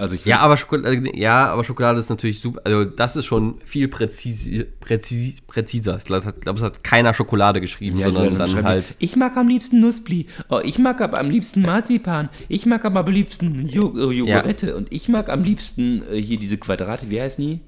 [0.00, 2.62] Also ich Ja, aber Schokolade, ja, aber Schokolade ist natürlich super.
[2.64, 5.98] Also, das ist schon viel präzise, präzise, präziser.
[5.98, 8.94] Ich glaube, es hat keiner Schokolade geschrieben, Ja, sondern dann halt.
[8.98, 10.26] Ich mag am liebsten Nussbli.
[10.48, 12.30] Oh, ich mag aber am liebsten Marzipan.
[12.48, 14.74] Ich mag aber am liebsten äh, Jogurette.
[14.74, 17.10] Und ich mag am liebsten äh, hier diese Quadrate.
[17.10, 17.60] Wie heißen die?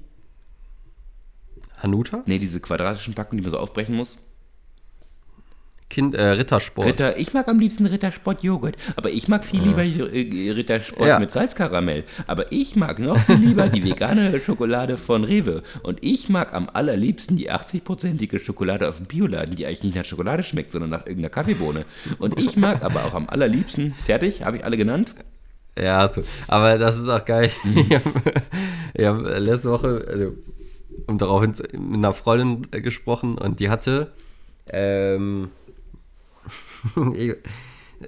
[1.77, 2.23] Hanuta?
[2.25, 4.17] Ne, diese quadratischen Packungen, die man so aufbrechen muss.
[5.93, 6.87] Kind, äh, Rittersport.
[6.87, 8.77] Ritter, ich mag am liebsten Rittersport Joghurt.
[8.95, 11.19] Aber ich mag viel lieber äh, Rittersport Ja.
[11.19, 12.03] mit Salzkaramell.
[12.25, 15.61] Aber ich mag noch viel lieber die vegane Schokolade von Rewe.
[15.83, 20.03] Und ich mag am allerliebsten die 80-prozentige Schokolade aus dem Bioladen, die eigentlich nicht nach
[20.03, 21.85] Schokolade schmeckt, sondern nach irgendeiner Kaffeebohne.
[22.17, 25.13] Und ich mag aber auch am allerliebsten, fertig, habe ich alle genannt?
[25.79, 26.23] Ja, so.
[26.47, 27.51] aber das ist auch geil.
[27.63, 27.85] Mhm.
[28.95, 30.33] Ich habe hab letzte Woche also,
[31.05, 34.11] um darauf hin, mit einer Freundin äh, gesprochen und die hatte.
[34.71, 35.49] Ähm,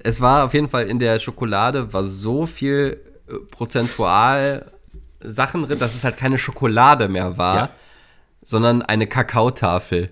[0.04, 4.72] es war auf jeden Fall in der Schokolade war so viel äh, prozentual
[5.22, 7.70] Sachen drin, dass es halt keine Schokolade mehr war, Ja.
[8.44, 10.10] sondern eine Kakaotafel.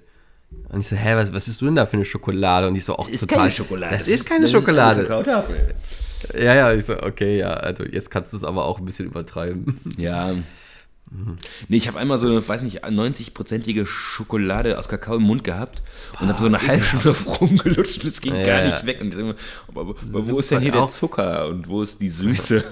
[0.70, 2.68] Und ich so, hä, was, was ist du denn da für eine Schokolade?
[2.68, 3.38] Und ich so, auch Das ist total.
[3.38, 3.94] keine Schokolade.
[3.98, 5.00] Das ist keine Schokolade.
[5.00, 5.74] eine Kakaotafel.
[6.36, 9.06] Ja, ja, ich so, okay, ja, also jetzt kannst du es aber auch ein bisschen
[9.08, 9.80] übertreiben.
[9.98, 10.32] Ja.
[11.68, 15.84] Nee, ich habe einmal so eine, weiß nicht, 90-prozentige Schokolade aus Kakao im Mund gehabt
[16.20, 18.72] und habe so eine halbe Stunde auf rumgelutscht und es ging Ja, gar ja.
[18.72, 19.00] nicht weg.
[19.00, 19.36] Und ich denk mir,
[19.68, 19.96] aber, aber
[20.28, 22.64] wo ist denn hier der Zucker und wo ist die Süße?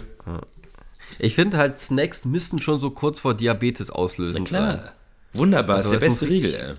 [1.19, 4.37] Ich finde halt, Snacks müssten schon so kurz vor Diabetes auslösen.
[4.37, 4.45] Sein.
[4.45, 4.91] Klar.
[5.33, 6.73] Wunderbar, Also ist der es beste Riegel, ey.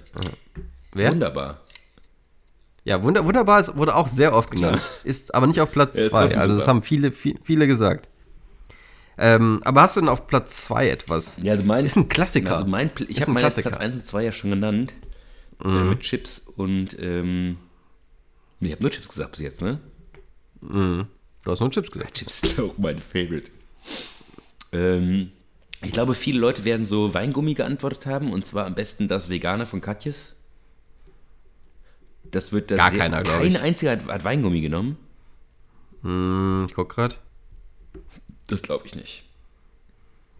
[0.94, 1.12] Wer?
[1.12, 1.60] Wunderbar.
[2.84, 4.80] Ja, wunder, wunderbar, es wurde auch sehr oft genannt.
[5.04, 6.22] Ist aber nicht auf Platz Ja, ist 2.
[6.22, 8.08] trotzdem also, das haben viele, viel- viele gesagt.
[9.18, 11.36] Ähm, aber hast du denn auf Platz 2 etwas?
[11.42, 12.52] Ja, also mein, Ist ein Klassiker.
[12.52, 13.48] Also mein, ich habe ein meine.
[13.48, 13.52] Mhm.
[13.62, 14.94] Platz 1 und 2 ja schon genannt.
[15.64, 17.56] Äh, mit Chips und, ähm,
[18.60, 19.78] ich habe nur Chips gesagt bis jetzt, ne?
[20.60, 21.06] Du
[21.46, 22.14] hast nur Chips gesagt.
[22.14, 23.50] Chips sind auch mein Favorite.
[24.72, 25.30] Ähm,
[25.82, 29.66] ich glaube, viele Leute werden so Weingummi geantwortet haben und zwar am besten das Vegane
[29.66, 30.34] von Katjes.
[32.24, 33.60] Das wird da Gar sehr- keiner, glaub Kein ich.
[33.60, 34.96] einziger hat, hat Weingummi genommen.
[36.02, 37.20] Hm, ich guck grad.
[38.52, 39.24] Das glaube ich nicht.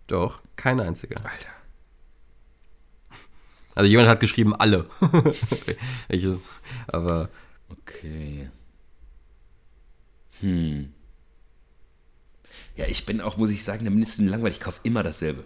[0.07, 1.17] Doch, kein einziger.
[1.17, 1.49] Alter.
[3.75, 4.87] Also jemand hat geschrieben, alle.
[6.09, 6.41] Welches?
[6.89, 7.31] Aber
[7.73, 8.49] Okay.
[10.41, 10.93] Hm.
[12.77, 14.59] Ja, ich bin auch, muss ich sagen, der Mindestens langweilig.
[14.59, 15.45] Ich kaufe immer dasselbe.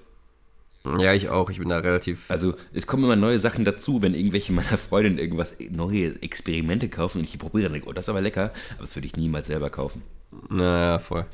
[0.99, 1.51] ja, ich auch.
[1.51, 2.31] Ich bin da relativ.
[2.31, 7.19] Also, es kommen immer neue Sachen dazu, wenn irgendwelche meiner Freundinnen irgendwas, neue Experimente kaufen
[7.19, 8.53] und ich die probiere, dann denke oh, das ist aber lecker.
[8.73, 10.03] Aber das würde ich niemals selber kaufen.
[10.49, 11.27] Naja, voll.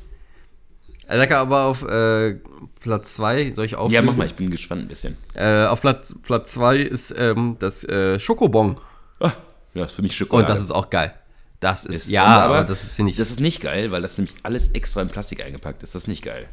[1.07, 2.35] Äh, Lecker, aber auf äh,
[2.79, 3.93] Platz 2, soll ich auflösen?
[3.95, 5.17] Ja, mach mal, ich bin gespannt ein bisschen.
[5.33, 8.77] Äh, auf Platz 2 Platz zwei ist ähm, das äh, Schokobon.
[9.19, 9.31] Ah,
[9.73, 10.47] ja, das ist für mich Und Schokolade.
[10.47, 11.13] das ist auch geil.
[11.59, 13.17] Das ist, Ist- ja, und aber, das finde ich.
[13.17, 15.95] Das ist nicht geil, weil das nämlich alles extra in Plastik eingepackt ist.
[15.95, 16.47] Das ist nicht geil.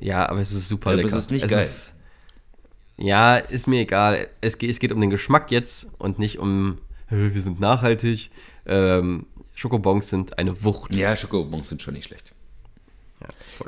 [0.00, 1.16] ja, aber es ist super Ja, aber lecker.
[1.16, 1.68] es ist nicht geil.
[2.96, 4.28] ja, ist mir egal.
[4.40, 6.78] Es geht, es geht um den Geschmack jetzt und nicht um,
[7.08, 8.30] "Hä, wir sind nachhaltig.
[8.66, 10.94] Ähm, Schokobons sind eine Wucht.
[10.94, 12.32] Ja, Schokobons sind schon nicht schlecht.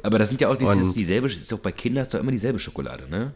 [0.03, 2.31] Aber das sind ja auch das ist dieselbe, ist doch bei Kindern ist doch immer
[2.33, 3.33] dieselbe Schokolade, ne?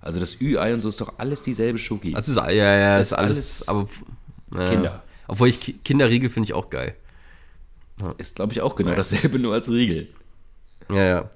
[0.00, 2.14] Also das Ü-Ei und so ist doch alles dieselbe Schoki.
[2.14, 3.88] Ist, ja, ja, Das ist alles alles, aber
[4.60, 4.68] ja.
[4.68, 5.02] Kinder.
[5.26, 6.94] Obwohl ich Ki- Kinderriegel finde ich auch geil.
[8.18, 10.08] ist, glaube ich, auch genau dasselbe, nur als Riegel.
[10.90, 11.30] Ja, ja.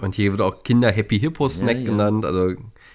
[0.00, 1.86] Und hier wird auch Kinder Happy Hippo Snack Ja, ja.
[1.90, 2.24] genannt.
[2.26, 2.54] Also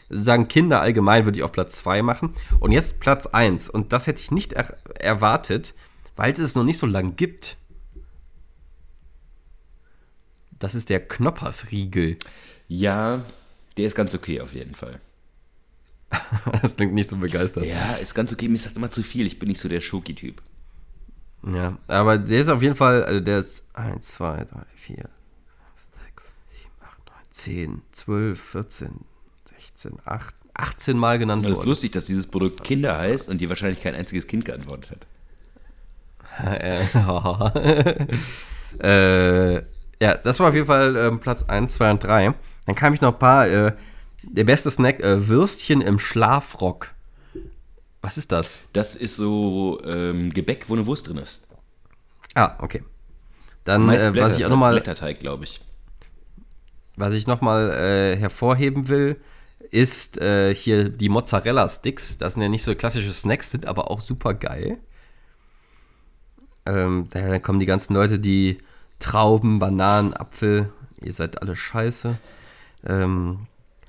[0.09, 2.35] sagen Kinder allgemein würde ich auf Platz 2 machen.
[2.59, 3.69] Und jetzt Platz 1.
[3.69, 5.73] Und das hätte ich nicht er erwartet,
[6.15, 7.57] weil es es noch nicht so lang gibt.
[10.59, 12.17] Das ist der Knoppersriegel.
[12.67, 13.23] Ja,
[13.77, 14.99] der ist ganz okay auf jeden Fall.
[16.61, 17.65] Das klingt nicht so begeistert.
[17.65, 18.47] Ja, ist ganz okay.
[18.47, 19.25] Mir ist das immer zu viel.
[19.25, 20.41] Ich bin nicht so der Schoki-Typ.
[21.47, 24.45] Ja, aber der ist auf jeden Fall, also der ist 1, 2, 3,
[24.75, 25.07] 4, 5,
[26.15, 28.89] 6, 7, 8, 9, 10, 12, 14,
[29.73, 31.69] 16, 8, 18 Mal genannt Und es ist worden.
[31.69, 35.07] lustig, dass dieses Produkt Kinder heißt und dir wahrscheinlich kein einziges Kind geantwortet hat.
[36.61, 36.83] äh,
[39.57, 39.63] äh,
[40.01, 42.33] ja, das war auf jeden Fall ähm, Platz 1, 2 und 3.
[42.65, 43.47] Dann kam ich noch ein paar.
[43.47, 43.73] Äh,
[44.23, 46.89] der beste Snack, äh, Würstchen im Schlafrock.
[48.01, 48.59] Was ist das?
[48.73, 51.45] Das ist so ähm, Gebäck, wo eine Wurst drin ist.
[52.35, 52.83] Ah, okay.
[53.65, 55.61] Dann, Meist äh, Blätter, was ich auch nochmal Blätterteig, glaube ich.
[56.95, 59.21] Was ich nochmal äh, hervorheben will,
[59.71, 62.17] ist äh, hier die Mozzarella-Sticks.
[62.17, 64.77] Das sind ja nicht so klassische Snacks, sind aber auch super geil.
[66.65, 68.57] Ähm, daher kommen die ganzen Leute, die
[68.99, 70.71] Trauben, Bananen, Apfel,
[71.01, 72.17] ihr seid alle scheiße.
[72.85, 73.47] Ähm,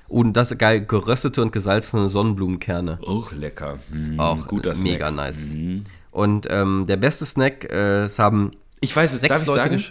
[0.09, 2.99] und das ist geil, geröstete und gesalzene Sonnenblumenkerne.
[3.07, 3.79] Auch lecker.
[3.95, 5.15] Ist Mm, auch guter mega Snack.
[5.15, 5.53] nice.
[5.55, 5.81] Mm.
[6.11, 8.51] Und ähm, der beste Snack, äh, es haben
[8.81, 9.85] Ich weiß es, darf ich Leute sagen?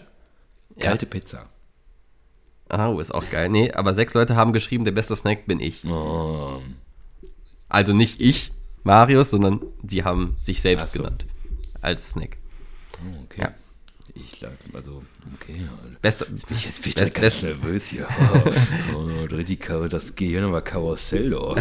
[0.79, 1.45] Kalte Pizza.
[2.67, 3.49] Ah, ist auch geil.
[3.49, 5.85] Nee, aber sechs Leute haben geschrieben, der beste Snack bin ich.
[5.85, 6.61] Oh.
[7.67, 8.51] Also nicht ich,
[8.83, 10.99] Marius, sondern sie haben sich selbst so.
[10.99, 11.25] genannt.
[11.81, 12.37] Als Snack.
[13.01, 13.41] Oh, okay.
[13.41, 13.53] Ja.
[14.15, 15.03] Ich lag, also,
[15.35, 15.61] okay.
[16.01, 18.07] Bester, Jetzt bin ich, jetzt ich Best- ganz best- nervös hier.
[18.93, 21.55] Oh, oh, Kar das Gehirn war Karussell, oh.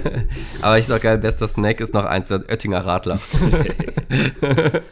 [0.62, 3.18] aber ich sag geil, bester Snack ist noch eins, der Oettinger Radler.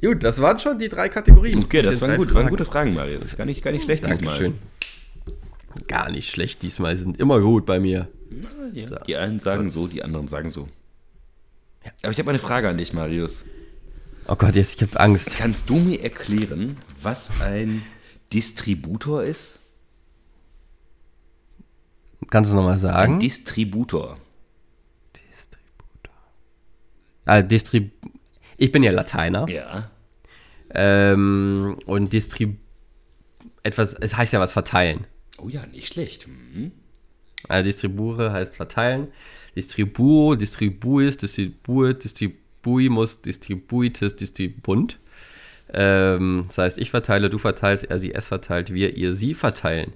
[0.00, 1.62] Gut, das waren schon die drei Kategorien.
[1.62, 3.36] Okay, das waren gut, waren gute Fragen, Marius.
[3.36, 4.58] Gar nicht, gar nicht schlecht Dankeschön.
[5.86, 8.08] Gar nicht schlecht diesmal, sind immer gut bei mir.
[8.74, 8.98] diesmal.
[8.98, 10.68] Ja, die einen sagen so, die anderen sagen so.
[12.02, 13.44] Aber ich habe eine Frage an dich, Marius.
[14.28, 15.34] Oh Gott, jetzt, ich habe Angst.
[15.36, 17.82] Kannst du mir erklären, was ein
[18.32, 19.58] Distributor ist?
[22.30, 23.18] Kannst du nochmal Ein sagen?
[23.18, 24.18] Distributor.
[27.24, 27.92] Ah, Distrib
[28.62, 29.48] ich bin ja Lateiner.
[29.48, 29.90] Ja.
[30.70, 32.58] Ähm, und Distrib
[33.64, 35.06] etwas, es heißt ja was verteilen.
[35.38, 36.28] Oh ja, nicht schlecht.
[36.28, 36.70] Mhm.
[37.48, 39.08] Also Distribure heißt verteilen.
[39.56, 42.04] Distribuo, Distribuis, Distribuit,
[42.62, 44.98] Distribuimus, Distribuitis, Distribunt.
[45.72, 49.94] Ähm, das heißt, ich verteile, du verteilst, er, sie, es verteilt, wir, ihr, sie verteilen.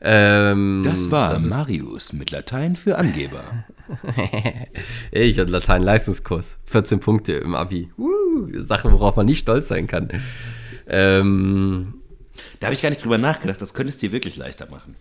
[0.00, 3.64] Ähm, Das war ist- Marius mit Latein für Angeber.
[5.12, 6.56] Ich hatte Latein-Leistungskurs.
[6.66, 7.90] 14 Punkte im Abi.
[7.98, 10.08] Uh, Sachen, worauf man nicht stolz sein kann.
[10.88, 11.94] Ähm,
[12.60, 13.60] Da habe ich gar nicht drüber nachgedacht.
[13.60, 14.96] Das könnte es dir wirklich leichter machen.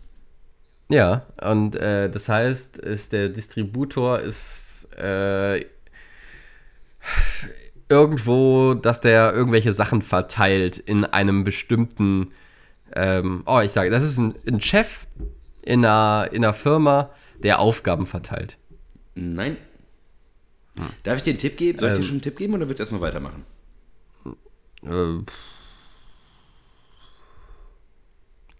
[0.89, 5.65] Ja, und äh, das heißt, ist der Distributor ist äh,
[7.89, 12.31] irgendwo, dass der irgendwelche Sachen verteilt in einem bestimmten,
[12.93, 15.07] ähm, oh, ich sage, das ist ein, ein Chef
[15.61, 17.11] in einer, in einer Firma,
[17.43, 18.57] der Aufgaben verteilt.
[19.15, 19.57] Nein.
[21.03, 21.79] Darf ich dir einen Tipp geben?
[21.79, 22.01] Soll ich Ähm.
[22.01, 23.45] dir schon einen Tipp geben oder willst du erstmal weitermachen?
[24.83, 25.25] Äh.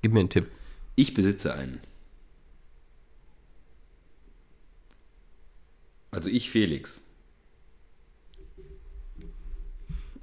[0.02, 0.52] Gib mir einen Tipp.
[0.96, 1.80] Ich besitze einen.
[6.12, 7.02] Also ich, Felix.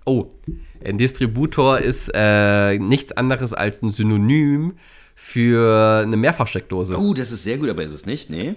[0.08, 0.30] Oh,
[0.84, 4.74] ein Distributor ist äh, nichts anderes als ein Synonym
[5.14, 6.96] für eine Mehrfachsteckdose.
[6.96, 8.54] Oh, das ist sehr gut, aber ist es nicht, nee.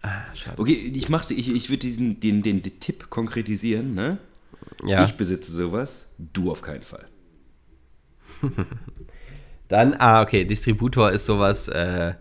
[0.00, 0.60] Ah, schade.
[0.60, 4.18] Okay, ich mach's ich, ich würde diesen den, den, den Tipp konkretisieren, ne?
[4.84, 5.04] Ja.
[5.04, 7.06] Ich besitze sowas, du auf keinen Fall.
[9.68, 12.14] Dann, ah, okay, Distributor ist sowas äh,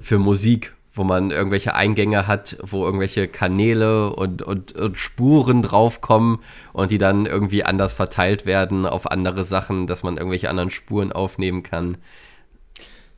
[0.00, 6.40] für Musik, wo man irgendwelche Eingänge hat, wo irgendwelche Kanäle und, und, und Spuren draufkommen
[6.72, 11.12] und die dann irgendwie anders verteilt werden auf andere Sachen, dass man irgendwelche anderen Spuren
[11.12, 11.96] aufnehmen kann.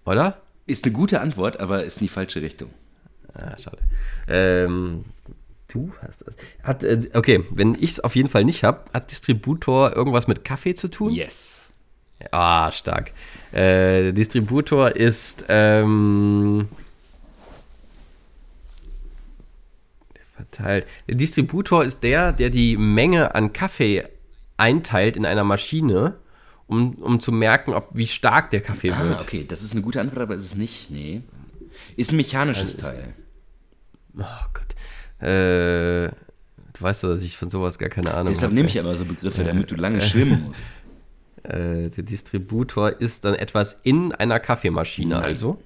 [0.06, 0.40] Oder?
[0.66, 2.70] Ist eine gute Antwort, aber ist in die falsche Richtung.
[3.34, 3.78] Ah, schade.
[4.28, 5.04] Ähm,
[5.68, 6.36] du hast das.
[6.62, 10.44] Hat, äh, okay, wenn ich es auf jeden Fall nicht habe, hat Distributor irgendwas mit
[10.44, 11.12] Kaffee zu tun?
[11.12, 11.70] Yes.
[12.30, 13.10] Ah, stark.
[13.52, 16.68] Äh, Distributor ist ähm,
[20.50, 20.86] verteilt.
[21.08, 24.04] Der Distributor ist der, der die Menge an Kaffee
[24.56, 26.16] einteilt in einer Maschine,
[26.66, 29.20] um, um zu merken, ob wie stark der Kaffee Ah, wird.
[29.20, 31.22] okay, das ist eine gute Antwort, aber ist es nicht, nee.
[31.96, 33.14] Ist ein mechanisches Teil.
[34.16, 34.22] Oh
[34.52, 34.74] Gott.
[35.20, 38.54] Äh, du weißt doch, dass ich von sowas gar keine Ahnung Deshalb habe.
[38.54, 40.64] nehme ich aber so Begriffe, damit du lange schwimmen musst.
[41.42, 45.24] Äh, der Distributor ist dann etwas in einer Kaffeemaschine, Nein.
[45.24, 45.60] also.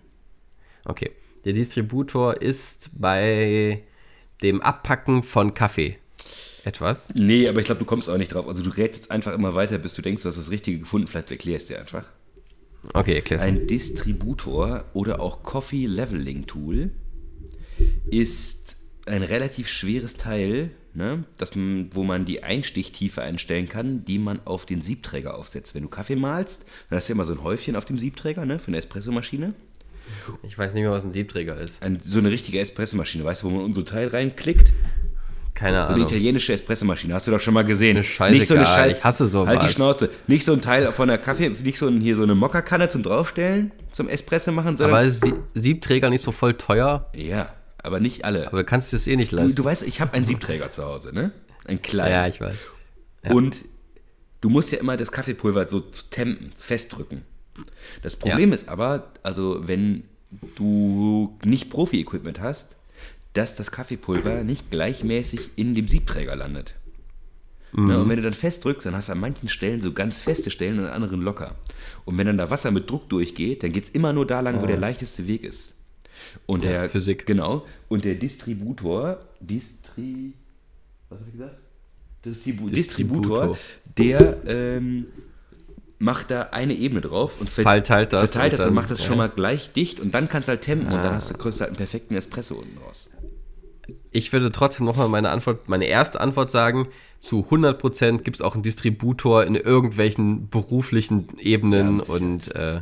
[0.85, 1.12] Okay.
[1.45, 3.83] Der Distributor ist bei
[4.43, 5.99] dem Abpacken von Kaffee
[6.64, 7.09] etwas.
[7.14, 8.47] Nee, aber ich glaube, du kommst auch nicht drauf.
[8.49, 11.09] Also du rätst jetzt einfach immer weiter, bis du denkst, du hast das Richtige gefunden.
[11.09, 12.05] Vielleicht erklärst du dir einfach.
[12.95, 13.43] Okay, erklär's.
[13.43, 16.91] Ein Distributor oder auch Coffee Leveling Tool
[18.11, 18.76] ist
[19.07, 24.66] ein relativ schweres Teil, ne, das wo man die Einstichtiefe einstellen kann, die man auf
[24.66, 25.74] den Siebträger aufsetzt.
[25.74, 28.45] Wenn du Kaffee malst, dann hast du ja immer so ein Häufchen auf dem Siebträger
[28.45, 29.55] ne, für eine Espressomaschine.
[30.42, 31.82] Ich weiß nicht mehr, was ein Siebträger ist.
[31.82, 34.72] Ein, so eine richtige Espressomaschine, weißt du, wo man unser Teil reinklickt?
[35.54, 36.06] Keine So eine Ahnung.
[36.09, 37.96] italienische Espressomaschine, hast du doch schon mal gesehen.
[37.96, 39.48] Mir scheißegal, nicht so eine Scheiß, ich hasse sowas.
[39.48, 40.09] Halt die Schnauze.
[40.28, 43.02] Nicht so ein Teil von der Kaffee, nicht so ein, hier so eine Mokkakanne zum
[43.02, 47.11] draufstellen, zum Espresso machen, sondern Aber ist Siebträger nicht so voll teuer?
[47.14, 47.52] ja,
[47.82, 48.46] aber nicht alle.
[48.46, 49.54] Aber du kannst es eh nicht Du, leisten.
[49.56, 51.32] du weißt, ich habe einen Siebträger zu Hause, ne?
[51.64, 52.12] Einen kleinen.
[52.12, 52.54] ja, ich weiß.
[53.30, 53.64] Und
[54.40, 57.22] du musst ja immer das Kaffeepulver so zu tempen, festdrücken.
[58.02, 60.04] Das Problem ist aber, also wenn
[60.56, 62.76] du nicht Profi-Equipment hast,
[63.32, 66.74] dass das Kaffeepulver nicht gleichmäßig in dem Siebträger landet.
[67.72, 70.50] Ne, und wenn du dann festdrückst, dann hast du an manchen Stellen so ganz feste
[70.50, 71.54] Stellen und an anderen locker.
[72.06, 74.62] Und wenn dann da Wasser mit Druck durchgeht, dann geht es immer nur da lang,
[74.62, 75.74] wo der leichteste Weg ist.
[76.46, 77.26] Und der Physik.
[77.26, 77.66] Genau.
[77.88, 80.32] Und der Distributor, Distri,
[81.11, 81.59] was habe ich gesagt?
[82.24, 83.48] Distribu Distributor.
[83.48, 83.59] Distributor,
[83.98, 85.06] der ähm,
[85.99, 88.90] macht da eine Ebene drauf und ver- Verteilt das verteilt und das und dann- macht
[88.90, 89.24] das schon ja.
[89.24, 91.16] mal gleich dicht und dann kannst du halt tempen und dann Ah.
[91.16, 93.11] hast du, kriegst du halt einen perfekten Espresso unten raus.
[94.11, 96.88] Ich würde trotzdem nochmal meine Antwort, meine erste Antwort sagen,
[97.20, 102.22] zu 100% gibt es auch einen Distributor in irgendwelchen beruflichen Ja, Ebenen mit Sicherheit.
[102.22, 102.80] und äh,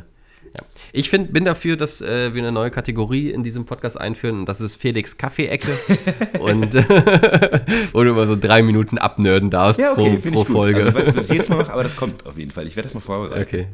[0.55, 0.65] ja.
[0.93, 4.45] Ich find, bin dafür, dass äh, wir eine neue Kategorie in diesem Podcast einführen und
[4.47, 5.71] das ist Felix Kaffee-Ecke
[6.39, 6.73] und
[7.93, 10.45] wo du immer so drei Minuten abnörden darfst Ja, okay, pro, pro.
[10.45, 10.77] Folge.
[10.79, 12.51] Also, ich weiß nicht, ob ich das jedes Mal mache, aber das kommt auf jeden
[12.51, 12.67] Fall.
[12.67, 13.41] Ich werde das mal vorbereiten.
[13.41, 13.67] okay.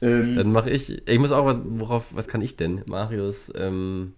[0.00, 2.82] Ähm, Dann mache ich, ich muss auch was, worauf, was kann ich denn?
[2.88, 4.14] Marius, ähm,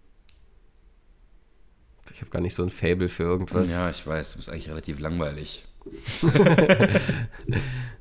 [2.13, 3.71] ich habe gar nicht so ein Fable für irgendwas.
[3.71, 5.65] ja, ich weiß, du bist eigentlich relativ langweilig.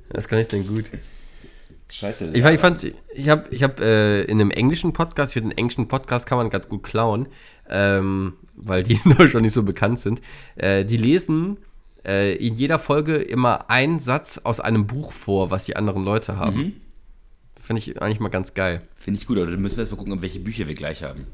[0.09, 0.85] Was kann ich denn gut?
[1.89, 2.31] Scheiße.
[2.33, 2.83] Ich, ich fand,
[3.15, 6.49] ich habe ich hab, äh, in einem englischen Podcast, für den englischen Podcast kann man
[6.49, 7.27] ganz gut klauen,
[7.69, 10.21] ähm, weil die in Deutschland nicht so bekannt sind.
[10.55, 11.57] Äh, die lesen
[12.05, 16.37] äh, in jeder Folge immer einen Satz aus einem Buch vor, was die anderen Leute
[16.37, 16.57] haben.
[16.57, 16.73] Mhm.
[17.61, 18.81] Finde ich eigentlich mal ganz geil.
[18.95, 21.27] Finde ich gut, aber dann müssen wir jetzt mal gucken, welche Bücher wir gleich haben.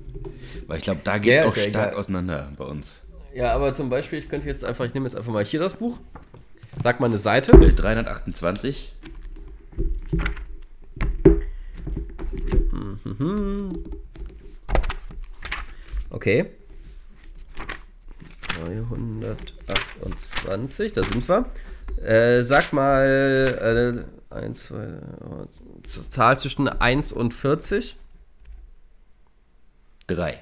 [0.68, 1.94] Weil ich glaube, da geht es Ja, auch stark egal.
[1.94, 3.04] auseinander bei uns.
[3.36, 5.76] Ja, aber zum Beispiel, ich könnte jetzt einfach, ich nehme jetzt einfach mal hier das
[5.76, 6.00] Buch,
[6.84, 7.52] sag mal eine Seite.
[7.54, 8.94] Äh, 328.
[16.10, 16.50] Okay.
[18.66, 21.46] 328, da sind wir.
[22.02, 24.90] Äh, sag mal, äh, 1, 2, äh,
[26.10, 27.98] Zahl zwischen 1 und 40.
[30.08, 30.40] 3.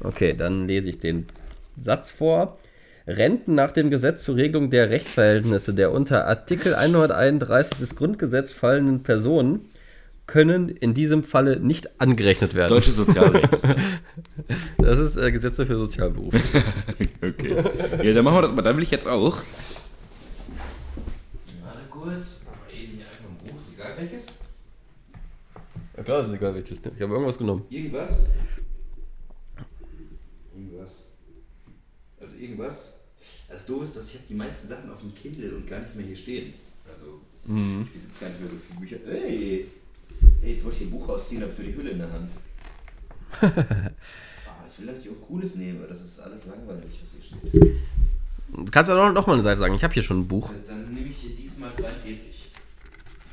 [0.00, 1.28] Okay, dann lese ich den
[1.82, 2.58] Satz vor.
[3.06, 9.02] Renten nach dem Gesetz zur Regelung der Rechtsverhältnisse der unter Artikel 131 des Grundgesetzes fallenden
[9.04, 9.60] Personen
[10.26, 12.70] können in diesem Falle nicht angerechnet werden.
[12.70, 13.76] Deutsches Sozialrecht ist das.
[14.78, 16.38] Das ist äh, Gesetze für Sozialberufe.
[17.22, 17.56] Okay.
[18.02, 18.62] Ja, dann machen wir das mal.
[18.62, 19.42] Dann will ich jetzt auch.
[21.62, 22.46] Warte kurz.
[22.72, 23.60] Eben hier einfach ein Buch.
[23.60, 24.26] Ist egal welches.
[25.96, 26.78] ja klar, ist egal welches.
[26.78, 27.64] Ich habe irgendwas genommen.
[27.68, 28.26] Irgendwas.
[30.54, 31.06] Irgendwas.
[32.20, 32.95] Also irgendwas.
[33.66, 36.06] Das ist, dass ich habe die meisten Sachen auf dem Kindle und gar nicht mehr
[36.06, 36.54] hier stehen.
[36.92, 38.96] Also ich besitze gar nicht mehr so viele Bücher.
[39.08, 39.66] Ey!
[40.42, 42.30] Ey, jetzt wollte ich ein Buch ausziehen, habe ich nur die Hülle in der Hand.
[43.40, 47.76] ah, ich will natürlich auch Cooles nehmen, aber das ist alles langweilig, was hier steht.
[48.52, 49.74] Du kannst ja noch, noch mal eine Seite sagen.
[49.74, 50.50] Ich habe hier schon ein Buch.
[50.66, 52.50] Dann nehme ich hier diesmal 42.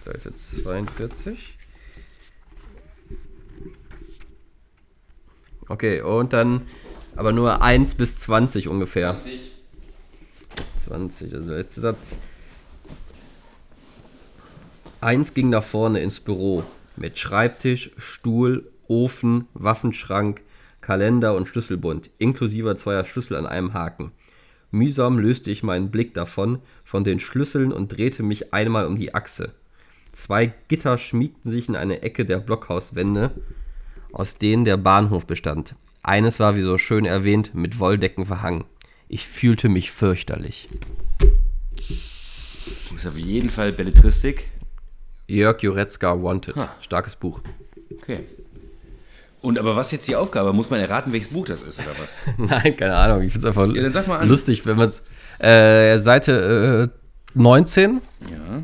[0.03, 1.57] Seite 42.
[5.69, 6.63] Okay, und dann
[7.15, 9.17] aber nur 1 bis 20 ungefähr.
[9.19, 9.52] 20.
[10.85, 12.17] 20, also der letzte Satz.
[15.01, 16.63] Eins ging nach vorne ins Büro
[16.95, 20.41] mit Schreibtisch, Stuhl, Ofen, Waffenschrank,
[20.81, 24.11] Kalender und Schlüsselbund, inklusive zweier Schlüssel an einem Haken.
[24.71, 29.13] Mühsam löste ich meinen Blick davon, von den Schlüsseln und drehte mich einmal um die
[29.13, 29.53] Achse.
[30.11, 33.31] Zwei Gitter schmiegten sich in eine Ecke der Blockhauswände,
[34.11, 35.75] aus denen der Bahnhof bestand.
[36.03, 38.65] Eines war, wie so schön erwähnt, mit Wolldecken verhangen.
[39.13, 40.67] Ich fühlte mich fürchterlich.
[41.77, 44.49] Das ist auf jeden Fall Belletristik.
[45.27, 46.55] Jörg Juretzka Wanted.
[46.55, 46.75] Ha.
[46.81, 47.41] Starkes Buch.
[47.95, 48.21] Okay.
[49.41, 50.51] Und aber was jetzt die Aufgabe?
[50.51, 52.21] Muss man erraten, welches Buch das ist, oder was?
[52.37, 53.21] Nein, keine Ahnung.
[53.21, 55.03] Ich finde es einfach Ja, lustig, wenn man es.
[55.39, 58.63] Äh, Seite äh, 19, Ja.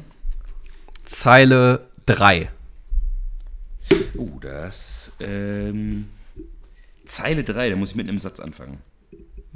[1.06, 2.50] Zeile 3.
[4.16, 5.12] Uh, das.
[5.20, 6.08] Ähm,
[7.06, 8.80] Zeile 3, da muss ich mit einem Satz anfangen.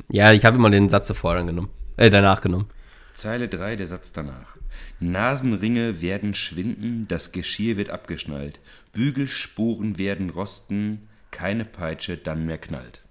[0.09, 1.69] Ja, ich habe immer den Satz davor dann genommen.
[1.97, 2.67] Äh, danach genommen.
[3.13, 4.57] Zeile 3, der Satz danach.
[4.99, 8.59] Nasenringe werden schwinden, das Geschirr wird abgeschnallt.
[8.91, 13.03] Bügelspuren werden rosten, keine Peitsche dann mehr knallt.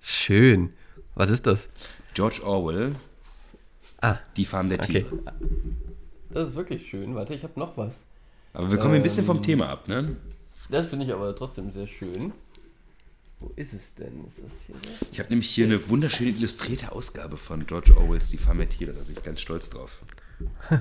[0.00, 0.72] Schön.
[1.14, 1.68] Was ist das?
[2.14, 2.94] George Orwell,
[4.02, 5.02] Ah, Die Farm der okay.
[5.04, 5.18] Tiere.
[6.30, 7.14] Das ist wirklich schön.
[7.14, 8.06] Warte, ich habe noch was.
[8.54, 10.16] Aber wir kommen ein bisschen vom Thema ab, ne?
[10.70, 12.32] Das finde ich aber trotzdem sehr schön.
[13.40, 14.26] Wo ist es denn?
[14.26, 15.06] Ist das hier so?
[15.12, 18.92] Ich habe nämlich hier eine wunderschöne illustrierte Ausgabe von George Orwells Die Farmetiere.
[18.92, 20.02] Da bin ich ganz stolz drauf.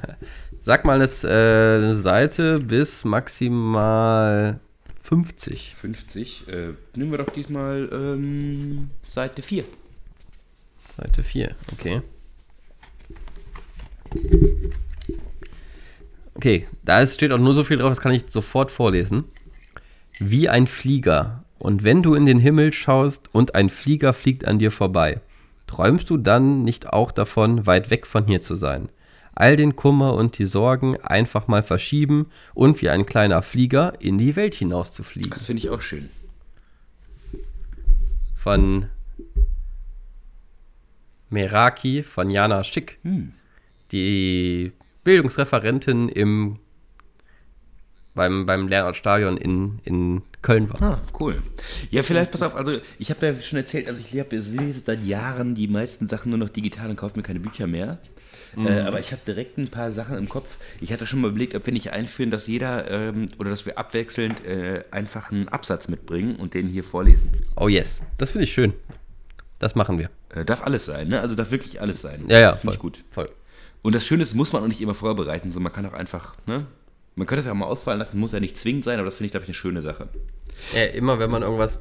[0.61, 4.59] Sag mal jetzt, äh, eine Seite bis maximal
[5.03, 5.75] 50.
[5.75, 6.47] 50.
[6.47, 9.63] Äh, nehmen wir doch diesmal ähm, Seite 4.
[10.97, 12.01] Seite 4, okay.
[16.35, 19.23] Okay, da ist, steht auch nur so viel drauf, das kann ich sofort vorlesen.
[20.19, 21.43] Wie ein Flieger.
[21.59, 25.19] Und wenn du in den Himmel schaust und ein Flieger fliegt an dir vorbei,
[25.67, 28.89] träumst du dann nicht auch davon, weit weg von hier zu sein?
[29.35, 34.17] All den Kummer und die Sorgen einfach mal verschieben und wie ein kleiner Flieger in
[34.17, 35.29] die Welt hinaus zu fliegen.
[35.29, 36.09] Das finde ich auch schön.
[38.35, 38.87] Von
[41.29, 42.97] Meraki von Jana Schick.
[43.03, 43.33] Hm.
[43.91, 44.71] die
[45.03, 46.59] Bildungsreferentin im,
[48.13, 50.81] beim, beim Lernort-Stadion in, in Köln war.
[50.81, 51.41] Ah, cool.
[51.91, 55.53] Ja, vielleicht, pass auf, also ich habe ja schon erzählt, also ich lese seit Jahren
[55.53, 57.99] die meisten Sachen nur noch digital und kaufe mir keine Bücher mehr.
[58.57, 60.57] Äh, aber ich habe direkt ein paar Sachen im Kopf.
[60.81, 63.77] Ich hatte schon mal überlegt, ob wir nicht einführen, dass jeder ähm, oder dass wir
[63.77, 67.31] abwechselnd äh, einfach einen Absatz mitbringen und den hier vorlesen.
[67.55, 68.73] Oh yes, das finde ich schön.
[69.59, 70.09] Das machen wir.
[70.29, 71.21] Äh, darf alles sein, ne?
[71.21, 72.25] Also darf wirklich alles sein.
[72.27, 73.03] Ja, ja, Finde ich gut.
[73.11, 73.29] Voll.
[73.81, 76.35] Und das Schöne ist, muss man auch nicht immer vorbereiten, so man kann auch einfach,
[76.47, 76.65] ne?
[77.19, 79.15] Man könnte es ja auch mal ausfallen lassen, muss ja nicht zwingend sein, aber das
[79.15, 80.07] finde ich, glaube ich, eine schöne Sache.
[80.73, 81.79] Ja, immer wenn man irgendwas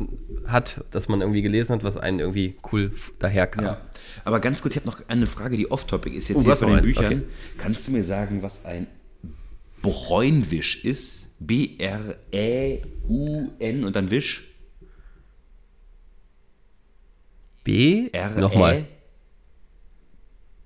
[0.48, 3.64] hat, das man irgendwie gelesen hat, was einen irgendwie cool daherkam.
[3.64, 3.80] Ja.
[4.24, 6.28] Aber ganz kurz, ich habe noch eine Frage, die off-topic ist.
[6.28, 7.04] Jetzt Oh, hier von den Büchern.
[7.04, 7.22] okay.
[7.56, 8.88] Kannst du mir sagen, was ein
[9.80, 11.28] Bräunwisch ist?
[11.38, 11.84] B-R-E-U-N
[13.84, 14.48] und dann Wisch?
[17.62, 18.86] B, R-E nochmal.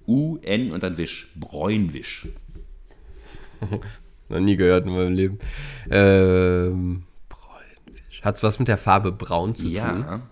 [0.07, 1.31] U-N und dann Wisch.
[1.36, 2.28] Bräunwisch.
[4.33, 5.39] Noch nie gehört in meinem Leben.
[5.91, 8.23] Ähm, Bräunwisch.
[8.23, 9.73] Hat es was mit der Farbe braun zu tun?
[9.73, 10.23] Ja,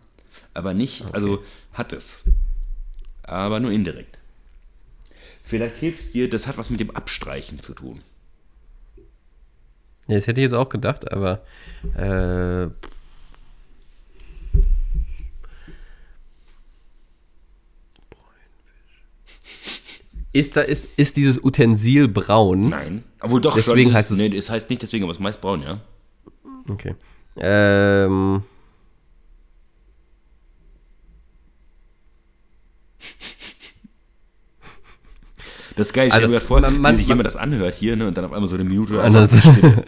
[0.55, 1.43] aber nicht, also
[1.74, 2.24] hat es.
[3.22, 4.18] Aber nur indirekt.
[5.43, 8.01] Vielleicht hilft es dir, das hat was mit dem Abstreichen zu tun.
[10.06, 11.43] Ja, das hätte ich jetzt auch gedacht, aber
[11.94, 12.68] äh,
[20.32, 22.69] ist da ist, ist dieses Utensil braun?
[22.70, 23.05] Nein.
[23.20, 25.62] Obwohl doch, Deswegen heißt es- Nee, es heißt nicht deswegen, aber es ist meist braun,
[25.62, 25.81] ja.
[26.69, 26.94] Okay.
[27.36, 28.43] Ähm,
[35.77, 37.36] Das ist geil, ich Also, mir grad vor, man- man- wie sich man- jemand das
[37.36, 39.32] anhört hier ne, und dann auf einmal so eine Minute Anders.
[39.32, 39.85] einfach Stille.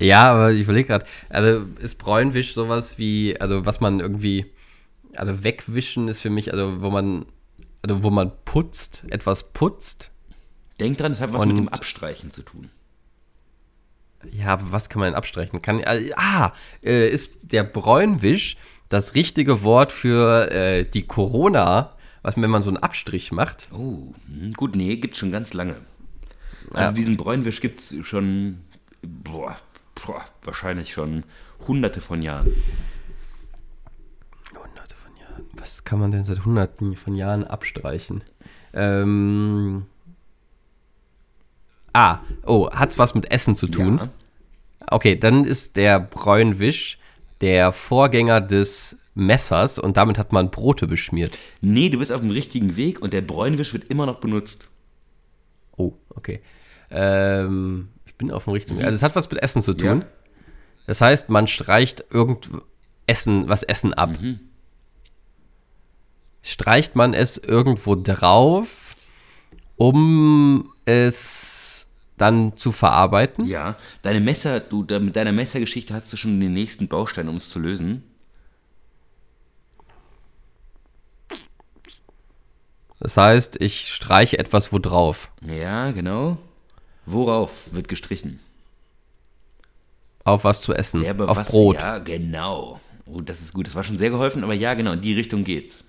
[0.00, 4.46] ja, aber ich überlege gerade, also ist Bräunwisch sowas wie, also was man irgendwie,
[5.16, 7.26] also wegwischen ist für mich, also wo man,
[7.86, 10.10] also wo man putzt, etwas putzt.
[10.80, 12.70] Denk dran, es hat was mit Und- dem Abstreichen zu tun.
[14.32, 15.62] Ja, aber was kann man denn abstreichen?
[15.62, 16.52] Kann, äh, ah,
[16.82, 18.56] äh, ist der Bräunwisch
[18.88, 23.68] das richtige Wort für äh, die Corona, was wenn man so einen Abstrich macht?
[23.72, 25.76] Oh, hm, gut, nee, gibt's schon ganz lange.
[26.72, 26.92] Also Ja.
[26.92, 28.62] diesen Bräunwisch gibt's schon,
[29.02, 29.56] boah,
[30.04, 31.22] boah, wahrscheinlich schon
[31.68, 32.52] hunderte von Jahren.
[35.56, 38.22] Was kann man denn seit hunderten von Jahren abstreichen?
[38.72, 39.86] Ähm.
[41.92, 43.98] Ah, oh, hat was mit Essen zu tun.
[43.98, 44.08] Ja.
[44.88, 46.98] Okay, dann ist der Bräunwisch
[47.40, 51.36] der Vorgänger des Messers und damit hat man Brote beschmiert.
[51.60, 54.68] Nee, du bist auf dem richtigen Weg und der Bräunwisch wird immer noch benutzt.
[55.76, 56.40] Oh, okay.
[56.90, 58.84] Ähm, ich bin auf dem richtigen Weg.
[58.84, 60.00] Also es hat was mit Essen zu tun.
[60.00, 60.06] Ja.
[60.86, 62.50] Das heißt, man streicht irgend
[63.06, 64.10] Essen, was Essen ab.
[66.46, 68.94] Streicht man es irgendwo drauf,
[69.74, 73.46] um es dann zu verarbeiten?
[73.46, 77.50] Ja, deine Messer, du, mit deiner Messergeschichte hast du schon den nächsten Baustein, um es
[77.50, 78.04] zu lösen.
[83.00, 85.32] Das heißt, ich streiche etwas wo drauf.
[85.44, 86.38] Ja, genau.
[87.06, 88.38] Worauf wird gestrichen?
[90.22, 91.02] Auf was zu essen.
[91.02, 91.74] Ja, aber auf was, Brot.
[91.74, 92.80] Ja, genau.
[93.04, 93.66] Oh, das ist gut.
[93.66, 95.84] Das war schon sehr geholfen, aber ja, genau, in die Richtung geht's.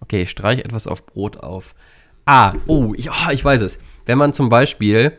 [0.00, 1.74] Okay, ich streiche etwas auf Brot auf.
[2.26, 3.78] Ah, oh, ich, oh, ich weiß es.
[4.06, 5.12] Wenn man zum Beispiel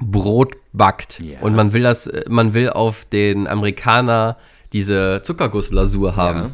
[0.00, 1.40] Brot backt Ja.
[1.40, 4.36] und man will das, äh, man will auf den Amerikaner
[4.72, 6.50] diese Zuckergusslasur haben, Ja.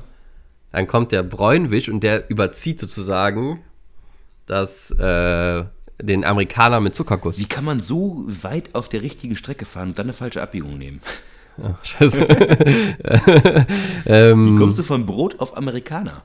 [0.72, 3.60] dann kommt der Bräunwisch und der überzieht sozusagen
[4.46, 5.64] das, äh,
[6.00, 7.38] den Amerikaner mit Zuckerguss.
[7.38, 10.76] Wie kann man so weit auf der richtigen Strecke fahren und dann eine falsche Abbiegung
[10.78, 11.00] nehmen?
[11.82, 12.20] Scheiße.
[14.04, 16.22] Wie kommst du von Brot auf Amerikaner?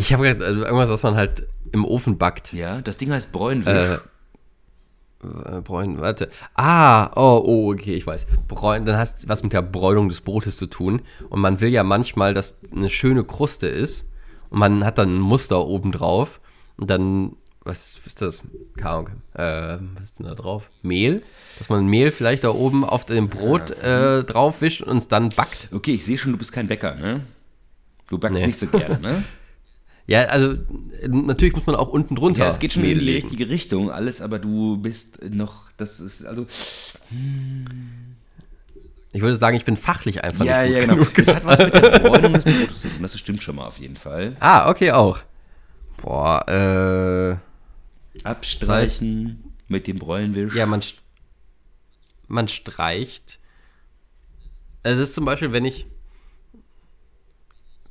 [0.00, 2.52] Ich habe gedacht, also irgendwas, was man halt im Ofen backt.
[2.52, 3.72] Ja, das Ding heißt Bräunwisch.
[3.74, 3.98] Äh,
[5.22, 6.30] Äh, Bräunen, warte.
[6.54, 8.26] Ah, oh, oh, okay, ich weiß.
[8.48, 11.02] Bräun, dann hast was mit der Bräunung des Brotes zu tun.
[11.28, 14.06] Und man will ja manchmal, dass eine schöne Kruste ist.
[14.48, 16.40] Und man hat dann ein Muster oben drauf.
[16.78, 18.42] Und dann, was ist das?
[18.78, 19.08] Keine Ahnung.
[19.34, 20.70] Äh, was ist denn da drauf?
[20.80, 21.22] Mehl?
[21.58, 25.28] Dass man Mehl vielleicht da oben auf dem Brot äh, drauf wischt und es dann
[25.28, 25.68] backt.
[25.70, 27.20] Okay, ich sehe schon, du bist kein Bäcker, ne?
[28.08, 28.46] Du backst Nee.
[28.46, 29.22] nicht so gerne, ne?
[30.06, 30.54] Ja, also
[31.06, 32.44] natürlich muss man auch unten drunter.
[32.44, 36.24] Ja, es geht schon in die richtige Richtung, alles, aber du bist noch, das ist,
[36.24, 36.46] also,
[39.12, 40.94] Ich würde sagen, ich bin fachlich einfach ja, nicht gut ja, genau.
[40.96, 41.14] genug.
[41.14, 43.78] Das hat was mit der Bräunung des Brotes zu tun, das stimmt schon mal auf
[43.78, 44.36] jeden Fall.
[44.40, 45.20] Ah, okay, auch.
[46.02, 48.24] Boah, äh.
[48.24, 50.54] Abstreichen mit dem Bräunwisch.
[50.54, 50.80] Ja, man,
[52.26, 53.38] man streicht.
[54.82, 55.86] Also es ist zum Beispiel, wenn ich,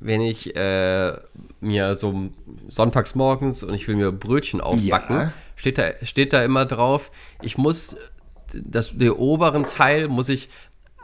[0.00, 1.12] wenn ich äh,
[1.60, 2.30] mir so
[2.68, 5.32] sonntags morgens und ich will mir Brötchen aufbacken, Ja.
[5.56, 7.10] steht, da, steht da immer drauf,
[7.42, 7.96] ich muss
[8.52, 10.48] das, den oberen Teil muss ich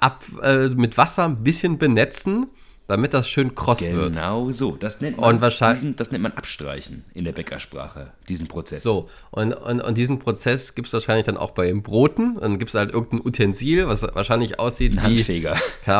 [0.00, 2.46] ab, äh, mit Wasser ein bisschen benetzen,
[2.88, 4.14] damit das schön kross wird.
[4.14, 4.76] Genau so.
[4.76, 8.82] Das nennt Und man, wahrscheinlich- diesen, das nennt man Abstreichen in der Bäckersprache, diesen Prozess.
[8.82, 12.36] So, und, und, und diesen Prozess gibt es wahrscheinlich dann auch bei den Broten.
[12.40, 15.16] Dann gibt es halt irgendein Utensil, was wahrscheinlich aussieht Ein wie.
[15.18, 15.56] Handfeger.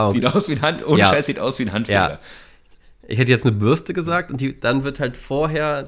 [0.06, 1.06] Sieht aus wie ein Hand, ohne Ja.
[1.08, 2.10] Scheiß sieht aus wie ein Handfeger.
[2.10, 2.18] Ja.
[3.08, 5.84] Ich hätte jetzt eine Bürste gesagt und die, dann wird halt vorher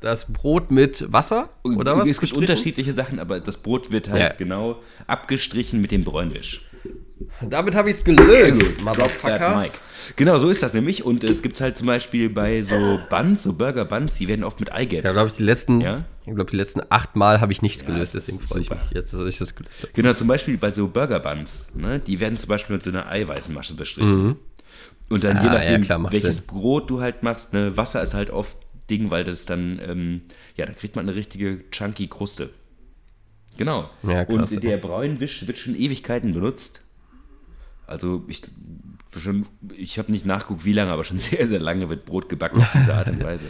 [0.00, 2.08] das Brot mit Wasser oder was?
[2.08, 4.32] es gibt unterschiedliche Sachen, aber das Brot wird halt Ja.
[4.36, 4.76] genau
[5.06, 6.62] abgestrichen mit dem Bräunwisch.
[7.40, 8.14] Damit habe ich es Sehr
[8.52, 8.80] gelöst, gut.
[8.84, 9.60] Drop that Motherfucker.
[9.60, 9.72] mic.
[10.16, 11.04] Genau, so ist das nämlich.
[11.04, 14.60] Und es gibt halt zum Beispiel bei so Buns, so Burger Buns, die werden oft
[14.60, 15.04] mit Eigelb.
[15.04, 16.04] Ja, glaube ich, die letzten, Ja?
[16.26, 18.78] ich glaube, die letzten acht Mal habe ich nichts gelöst, das deswegen freue ich mich
[18.92, 19.92] jetzt, dass ich das gelöst habe.
[19.94, 23.08] Genau, zum Beispiel bei so Burger Buns, ne, die werden zum Beispiel mit so einer
[23.10, 24.36] Eiweißmasche bestrichen.
[25.08, 26.46] Und dann je Ah, ja, nachdem, klar, macht welches Sinn.
[26.46, 28.56] Brot du halt machst, ne, Wasser ist halt oft
[28.90, 30.20] Ding, weil das dann, ähm,
[30.56, 32.50] ja, da kriegt man eine richtige chunky Kruste.
[33.56, 33.90] Genau.
[34.02, 34.52] Ja, krass.
[34.52, 36.82] Und der Bräunwisch wird schon Ewigkeiten benutzt.
[37.86, 38.42] Also ich,
[39.16, 42.60] schon, ich habe nicht nachgeguckt, wie lange, aber schon sehr, sehr lange wird Brot gebacken
[42.60, 43.46] auf diese Art und Weise.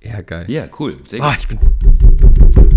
[0.00, 0.44] Ja, geil.
[0.48, 0.98] Ja, cool.
[1.08, 1.38] Sehr gut.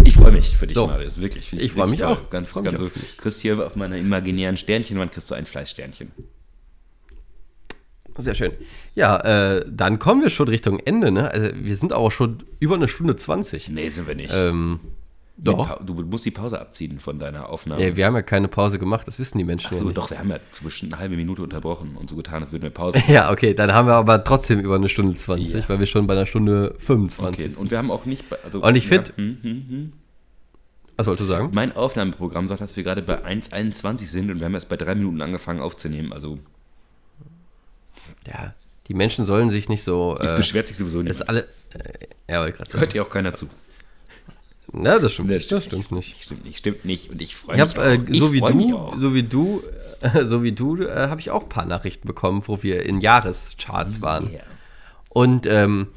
[0.04, 0.88] ich Ich freue mich für dich, So.
[0.88, 1.20] Marius.
[1.20, 1.52] Wirklich.
[1.54, 2.30] Ich freu richtig mich auch.
[2.30, 2.86] Ganz, Ich freu mich ganz so.
[2.88, 3.18] auch.
[3.18, 6.12] Kriegst hier auf meiner imaginären Sternchenwand kriegst du ein Fleißsternchen.
[8.24, 8.52] Sehr schön.
[8.96, 9.18] Ja,
[9.58, 11.30] äh, dann kommen wir schon Richtung Ende, ne?
[11.32, 13.70] Also wir sind auch schon über eine Stunde 20.
[13.70, 14.34] Nee, sind wir nicht.
[14.34, 14.80] Ähm,
[15.38, 15.84] doch.
[15.84, 17.86] Du musst die Pause abziehen von deiner Aufnahme.
[17.86, 19.98] Ja, wir haben ja keine Pause gemacht, das wissen die Menschen Ach ja so, nicht.
[19.98, 22.70] doch, wir haben ja bestimmt eine halbe Minute unterbrochen und so getan, als würden wir
[22.70, 23.14] Pause machen.
[23.14, 25.70] Ja, okay, dann haben wir aber trotzdem über eine Stunde 20, Ja.
[25.70, 27.50] weil wir schon bei einer Stunde 25 Okay.
[27.50, 27.60] sind.
[27.60, 28.30] Und wir haben auch nicht.
[28.30, 29.94] bei- Also, Und ich ja, find- hm, hm, hm.
[30.98, 31.50] Was wolltest du sagen?
[31.52, 34.96] Mein Aufnahmeprogramm sagt, dass wir gerade bei 1,21 sind und wir haben erst bei drei
[34.96, 36.14] Minuten angefangen aufzunehmen.
[36.14, 36.40] Also,
[38.28, 38.54] Ja,
[38.88, 40.16] die Menschen sollen sich nicht so.
[40.20, 41.30] das Äh, beschwert sich sowieso das nicht.
[41.30, 41.48] alle.
[41.74, 42.46] Äh, ja.
[42.46, 43.50] Hört ja auch keiner zu.
[44.74, 45.30] Ja, das stimmt.
[45.30, 46.22] Nee, Das stimmt, nicht.
[46.24, 47.12] Stimmt nicht, stimmt nicht.
[47.12, 47.76] Und ich freue Ich mich.
[47.78, 48.00] habe, äh.
[48.12, 48.98] Ich so wie freu mich du, auch.
[48.98, 49.64] so wie du,
[50.02, 53.00] äh, so wie du, äh, habe ich auch ein paar Nachrichten bekommen, wo wir in
[53.00, 54.32] Jahrescharts waren.
[54.32, 54.44] Yeah.
[55.10, 55.88] Und ähm,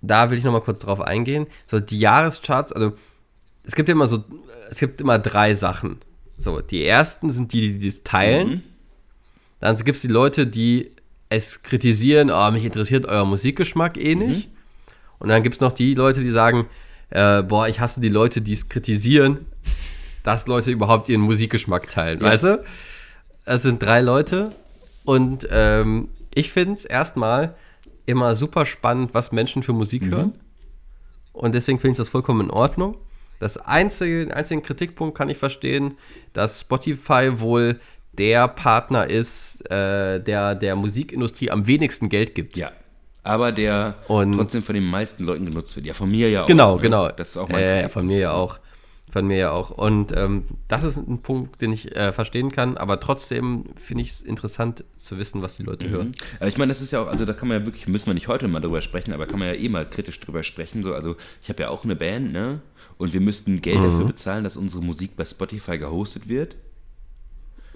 [0.00, 1.46] da will ich noch mal kurz drauf eingehen.
[1.66, 2.94] So die Jahrescharts, also
[3.64, 4.24] es gibt ja immer so,
[4.70, 5.98] es gibt immer drei Sachen.
[6.38, 8.48] So die ersten sind die, die es teilen.
[8.48, 8.62] Mhm.
[9.60, 10.90] Dann gibt es die Leute, die
[11.28, 14.26] es kritisieren, oh, mich interessiert euer Musikgeschmack eh Mhm.
[14.28, 14.48] nicht.
[15.18, 16.66] Und dann gibt es noch die Leute, die sagen,
[17.10, 19.46] äh, boah, ich hasse die Leute, die es kritisieren,
[20.22, 22.20] dass Leute überhaupt ihren Musikgeschmack teilen.
[22.20, 22.26] Ja.
[22.26, 22.64] Weißt du?
[23.44, 24.50] Es sind drei Leute
[25.04, 27.54] und ähm, ich finde es erstmal
[28.06, 30.10] immer super spannend, was Menschen für Musik Mhm.
[30.10, 30.32] hören.
[31.32, 32.96] Und deswegen finde ich das vollkommen in Ordnung.
[33.40, 35.94] Das einzige, den einzigen Kritikpunkt kann ich verstehen,
[36.32, 37.78] dass Spotify wohl
[38.18, 42.56] der Partner ist, äh, der der Musikindustrie am wenigsten Geld gibt.
[42.56, 42.72] Ja.
[43.22, 45.86] Aber der Und- trotzdem von den meisten Leuten genutzt wird.
[45.86, 46.46] Ja, von mir ja auch.
[46.46, 46.82] Genau, ne?
[46.82, 47.08] genau.
[47.08, 47.88] Das ist auch mein äh.
[47.88, 48.58] Von mir ja auch.
[49.10, 49.70] Von mir ja auch.
[49.70, 54.10] Und ähm, das ist ein Punkt, den ich äh, verstehen kann, aber trotzdem finde ich
[54.10, 56.12] es interessant zu wissen, was die Leute hören.
[56.38, 58.14] Aber ich meine, das ist ja auch, also da kann man ja wirklich, müssen wir
[58.14, 60.82] nicht heute mal drüber sprechen, aber kann man ja eh mal kritisch drüber sprechen.
[60.82, 62.60] So, also ich habe ja auch eine Band, ne?
[62.98, 63.84] Und wir müssten Geld Mhm.
[63.84, 66.56] dafür bezahlen, dass unsere Musik bei Spotify gehostet wird.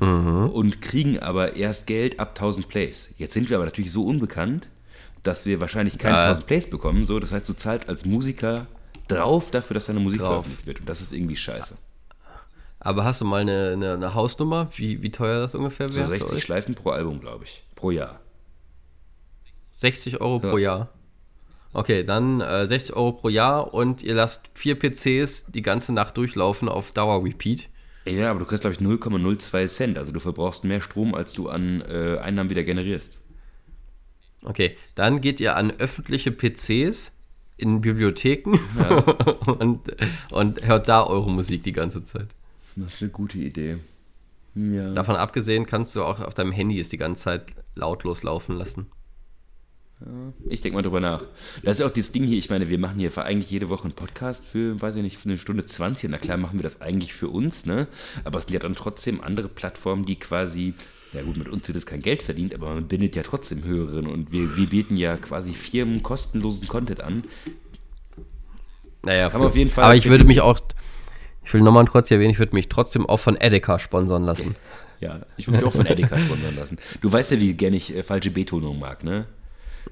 [0.01, 0.47] Mhm.
[0.51, 3.11] Und kriegen aber erst Geld ab 1000 Plays.
[3.19, 4.69] Jetzt sind wir aber natürlich so unbekannt,
[5.23, 6.23] dass wir wahrscheinlich keine Ja.
[6.25, 7.05] 1000 Plays bekommen.
[7.07, 8.67] So, das heißt, du zahlst als Musiker
[9.09, 10.29] drauf dafür, dass deine Musik Drauf.
[10.45, 10.81] veröffentlicht wird.
[10.81, 11.77] Und das ist irgendwie scheiße.
[12.83, 16.05] Aber hast du mal eine, eine, eine Hausnummer, wie, wie teuer das ungefähr So wäre?
[16.07, 16.43] für 60 euch?
[16.45, 17.63] Schleifen pro Album, glaube ich.
[17.75, 18.21] Pro Jahr.
[19.77, 20.51] 60 Euro Ja.
[20.51, 20.89] pro Jahr.
[21.73, 26.17] Okay, dann äh, 60 Euro pro Jahr und ihr lasst vier PCs die ganze Nacht
[26.17, 27.69] durchlaufen auf Dauer-Repeat.
[28.05, 29.99] Ja, aber du kriegst, glaube ich, 0,02 Cent.
[29.99, 33.21] Also du verbrauchst mehr Strom, als du an äh, Einnahmen wieder generierst.
[34.43, 37.13] Okay, dann geht ihr an öffentliche PCs
[37.59, 38.59] in Bibliotheken
[39.59, 39.81] und,
[40.31, 42.29] und hört da eure Musik die ganze Zeit.
[42.77, 43.79] Das ist eine gute Idee.
[44.55, 44.95] Ja.
[44.95, 48.87] Davon abgesehen kannst du auch auf deinem Handy es die ganze Zeit lautlos laufen lassen.
[50.49, 51.23] Ich denke mal drüber nach.
[51.63, 53.93] Das ist auch das Ding hier, ich meine, wir machen hier eigentlich jede Woche einen
[53.93, 56.11] Podcast für, weiß ich nicht, für eine Stunde 20.
[56.11, 57.87] Na klar machen wir das eigentlich für uns, ne?
[58.25, 60.75] Aber es sind ja dann trotzdem andere Plattformen, die quasi,
[61.13, 64.11] ja gut, mit uns wird es kein Geld verdient, aber man bindet ja trotzdem Hörerinnen
[64.11, 67.23] und wir, wir bieten ja quasi Firmen kostenlosen Content an.
[69.03, 69.85] Naja, Kann man auf jeden Fall.
[69.85, 70.61] Aber ich würde mich auch,
[71.45, 74.57] ich will nochmal kurz erwähnen, ich würde mich trotzdem auch von Edeka sponsern lassen.
[75.01, 76.79] Ja, ich würde mich auch von Edeka sponsern lassen.
[77.01, 79.27] Du weißt ja, wie gerne ich äh, falsche Betonung mag, ne?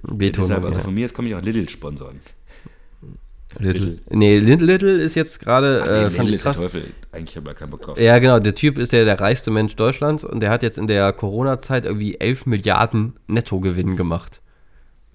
[0.03, 0.49] Betonung.
[0.49, 2.21] Deshalb, also von mir, jetzt komme ich auch Lidl sponsoren.
[3.59, 3.81] Little.
[3.81, 4.01] Little.
[4.11, 5.83] Nee, Little ist jetzt gerade.
[5.85, 6.85] Nee, äh, Little ist der Teufel.
[7.13, 7.99] Eigentlich habe ich keinen Bock drauf.
[7.99, 8.39] Ja, genau.
[8.39, 11.87] Der Typ ist ja der reichste Mensch Deutschlands und der hat jetzt in der Corona-Zeit
[11.87, 14.41] irgendwie 11 Milliarden Nettogewinn gemacht.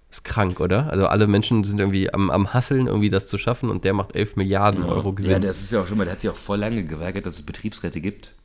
[0.10, 0.92] Ist krank, oder?
[0.92, 4.16] Also alle Menschen sind irgendwie am, am Hasseln, irgendwie das zu schaffen und der macht
[4.16, 4.90] 11 Milliarden ja.
[4.90, 5.32] Euro Gewinn.
[5.32, 7.36] Ja, das ist ja auch schon mal, der hat sich auch voll lange geweigert, dass
[7.36, 8.36] es Betriebsräte gibt.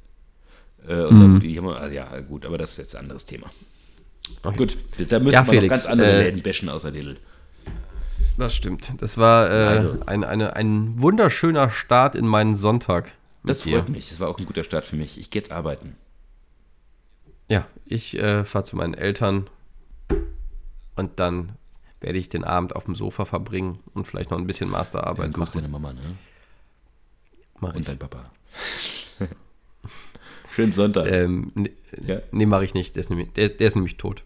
[0.87, 1.21] Äh, und mhm.
[1.21, 3.51] dann die immer, also ja, gut, aber das ist jetzt ein anderes Thema.
[4.43, 4.57] Okay.
[4.57, 4.79] Gut,
[5.09, 7.17] da müssen ja, wir noch ganz andere äh, Läden bashen außer Lidl.
[8.37, 8.93] Das stimmt.
[8.99, 9.99] Das war äh, also.
[10.07, 13.13] ein, eine, ein wunderschöner Start in meinen Sonntag.
[13.45, 13.93] Das freut dir.
[13.93, 14.09] mich.
[14.11, 15.19] Das war auch ein guter Start für mich.
[15.19, 15.97] Ich gehe jetzt arbeiten.
[17.49, 19.49] Ja, ich äh, fahre zu meinen Eltern
[20.97, 21.53] und dann
[22.01, 25.39] werde ich den Abend auf dem Sofa verbringen und vielleicht noch ein bisschen Masterarbeit ja,
[25.39, 25.51] machen.
[25.55, 26.01] deine Mama, ne?
[27.61, 27.87] Mach und ich.
[27.87, 28.31] dein Papa.
[30.59, 31.07] Schönen Sonntag.
[31.07, 31.71] Ähm, ne,
[32.05, 32.21] ja?
[32.33, 32.97] Nee, mache ich nicht.
[32.97, 34.25] Der ist, nämlich, der, der ist nämlich tot.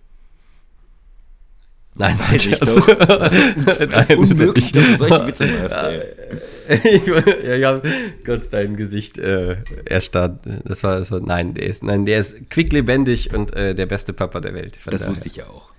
[1.94, 2.88] Nein, weiß ich doch.
[3.90, 7.02] Nein, Unmöglich, dass du solche Witze machst, ey.
[7.46, 7.78] ja, ja,
[8.24, 10.40] Gott, dein Gesicht äh, erstarrt.
[10.64, 14.14] Das war, das war, nein, der ist, nein, der ist quicklebendig und äh, der beste
[14.14, 14.78] Papa der Welt.
[14.86, 15.10] Das daher.
[15.10, 15.70] wusste ich ja auch.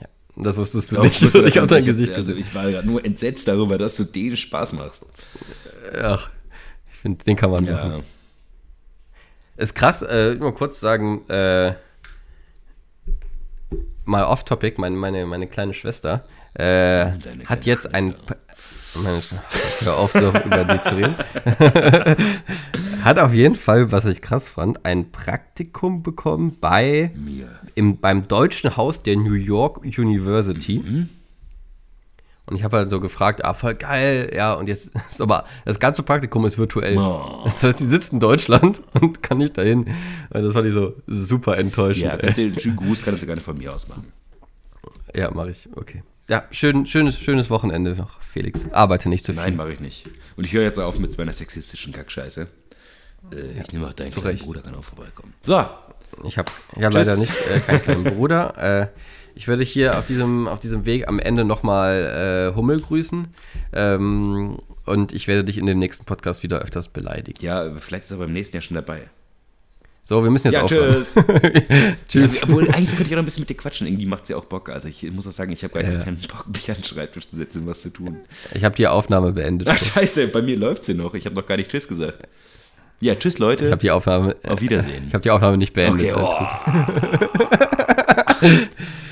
[0.00, 0.08] Ja,
[0.42, 1.22] das wusstest du Doch, nicht.
[1.22, 4.72] Wusste, ich, dein Gesicht also ich war gerade nur entsetzt darüber, dass du den Spaß
[4.72, 5.06] machst.
[6.02, 6.30] Ach,
[6.92, 7.74] ich finde, den kann man ja.
[7.74, 8.15] machen.
[9.56, 11.74] Ist krass, äh, nur kurz sagen, äh,
[14.04, 16.24] mal off-topic, meine, meine, meine kleine Schwester
[16.54, 17.10] äh,
[17.46, 18.14] hat jetzt ein.
[18.94, 19.20] Meine,
[19.80, 21.14] hör auf, so über die zu reden.
[23.04, 27.48] hat auf jeden Fall, was ich krass fand, ein Praktikum bekommen bei mir.
[27.74, 30.78] Im, beim Deutschen Haus der New York University.
[30.78, 31.10] Mhm.
[32.46, 35.80] Und ich habe halt so gefragt, ah, voll geil, ja, und jetzt ist aber, das
[35.80, 36.96] ganze Praktikum ist virtuell.
[36.96, 37.40] Oh.
[37.44, 39.92] Das heißt, die sitzt in Deutschland und kann nicht dahin.
[40.30, 42.04] Das fand ich so super enttäuschend.
[42.04, 44.12] Ja, kannst du den schönen Gruß kannst du gerne von mir aus machen.
[45.14, 46.02] Ja, mache ich, okay.
[46.28, 48.66] Ja, schön, schönes, schönes Wochenende noch, Felix.
[48.72, 49.42] Arbeite nicht zu viel.
[49.42, 50.08] Nein, mache ich nicht.
[50.36, 52.48] Und ich höre jetzt auf mit meiner sexistischen Kackscheiße.
[53.32, 55.34] Äh, ja, ich nehme auch deinen kleinen Bruder, kann auch vorbeikommen.
[55.42, 55.64] So.
[56.24, 58.54] Ich habe ich hab leider nicht äh, keinen kleinen Bruder.
[58.56, 58.86] Äh,
[59.36, 63.28] ich würde hier auf diesem, auf diesem Weg am Ende nochmal äh, Hummel grüßen.
[63.74, 67.44] Ähm, und ich werde dich in dem nächsten Podcast wieder öfters beleidigen.
[67.44, 69.02] Ja, vielleicht ist er beim nächsten Jahr schon dabei.
[70.08, 71.14] So, wir müssen jetzt ja, tschüss.
[72.08, 72.36] tschüss.
[72.36, 73.86] Ja, obwohl, eigentlich könnte ich auch noch ein bisschen mit dir quatschen.
[73.88, 74.70] Irgendwie macht es ja auch Bock.
[74.70, 75.98] Also ich muss auch sagen, ich habe gar ja.
[75.98, 78.18] keinen Bock, mich an den Schreibtisch zu setzen was zu tun.
[78.54, 79.68] Ich habe die Aufnahme beendet.
[79.68, 81.14] Ach scheiße, bei mir läuft sie noch.
[81.14, 82.26] Ich habe noch gar nicht Tschüss gesagt.
[83.00, 83.66] Ja, tschüss Leute.
[83.66, 84.36] Ich habe die Aufnahme.
[84.44, 85.04] Auf Wiedersehen.
[85.08, 86.14] Ich habe die Aufnahme nicht beendet.
[86.14, 86.46] Okay, oh.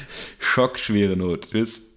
[0.55, 1.51] Schockschwere Not.
[1.51, 1.94] Tschüss.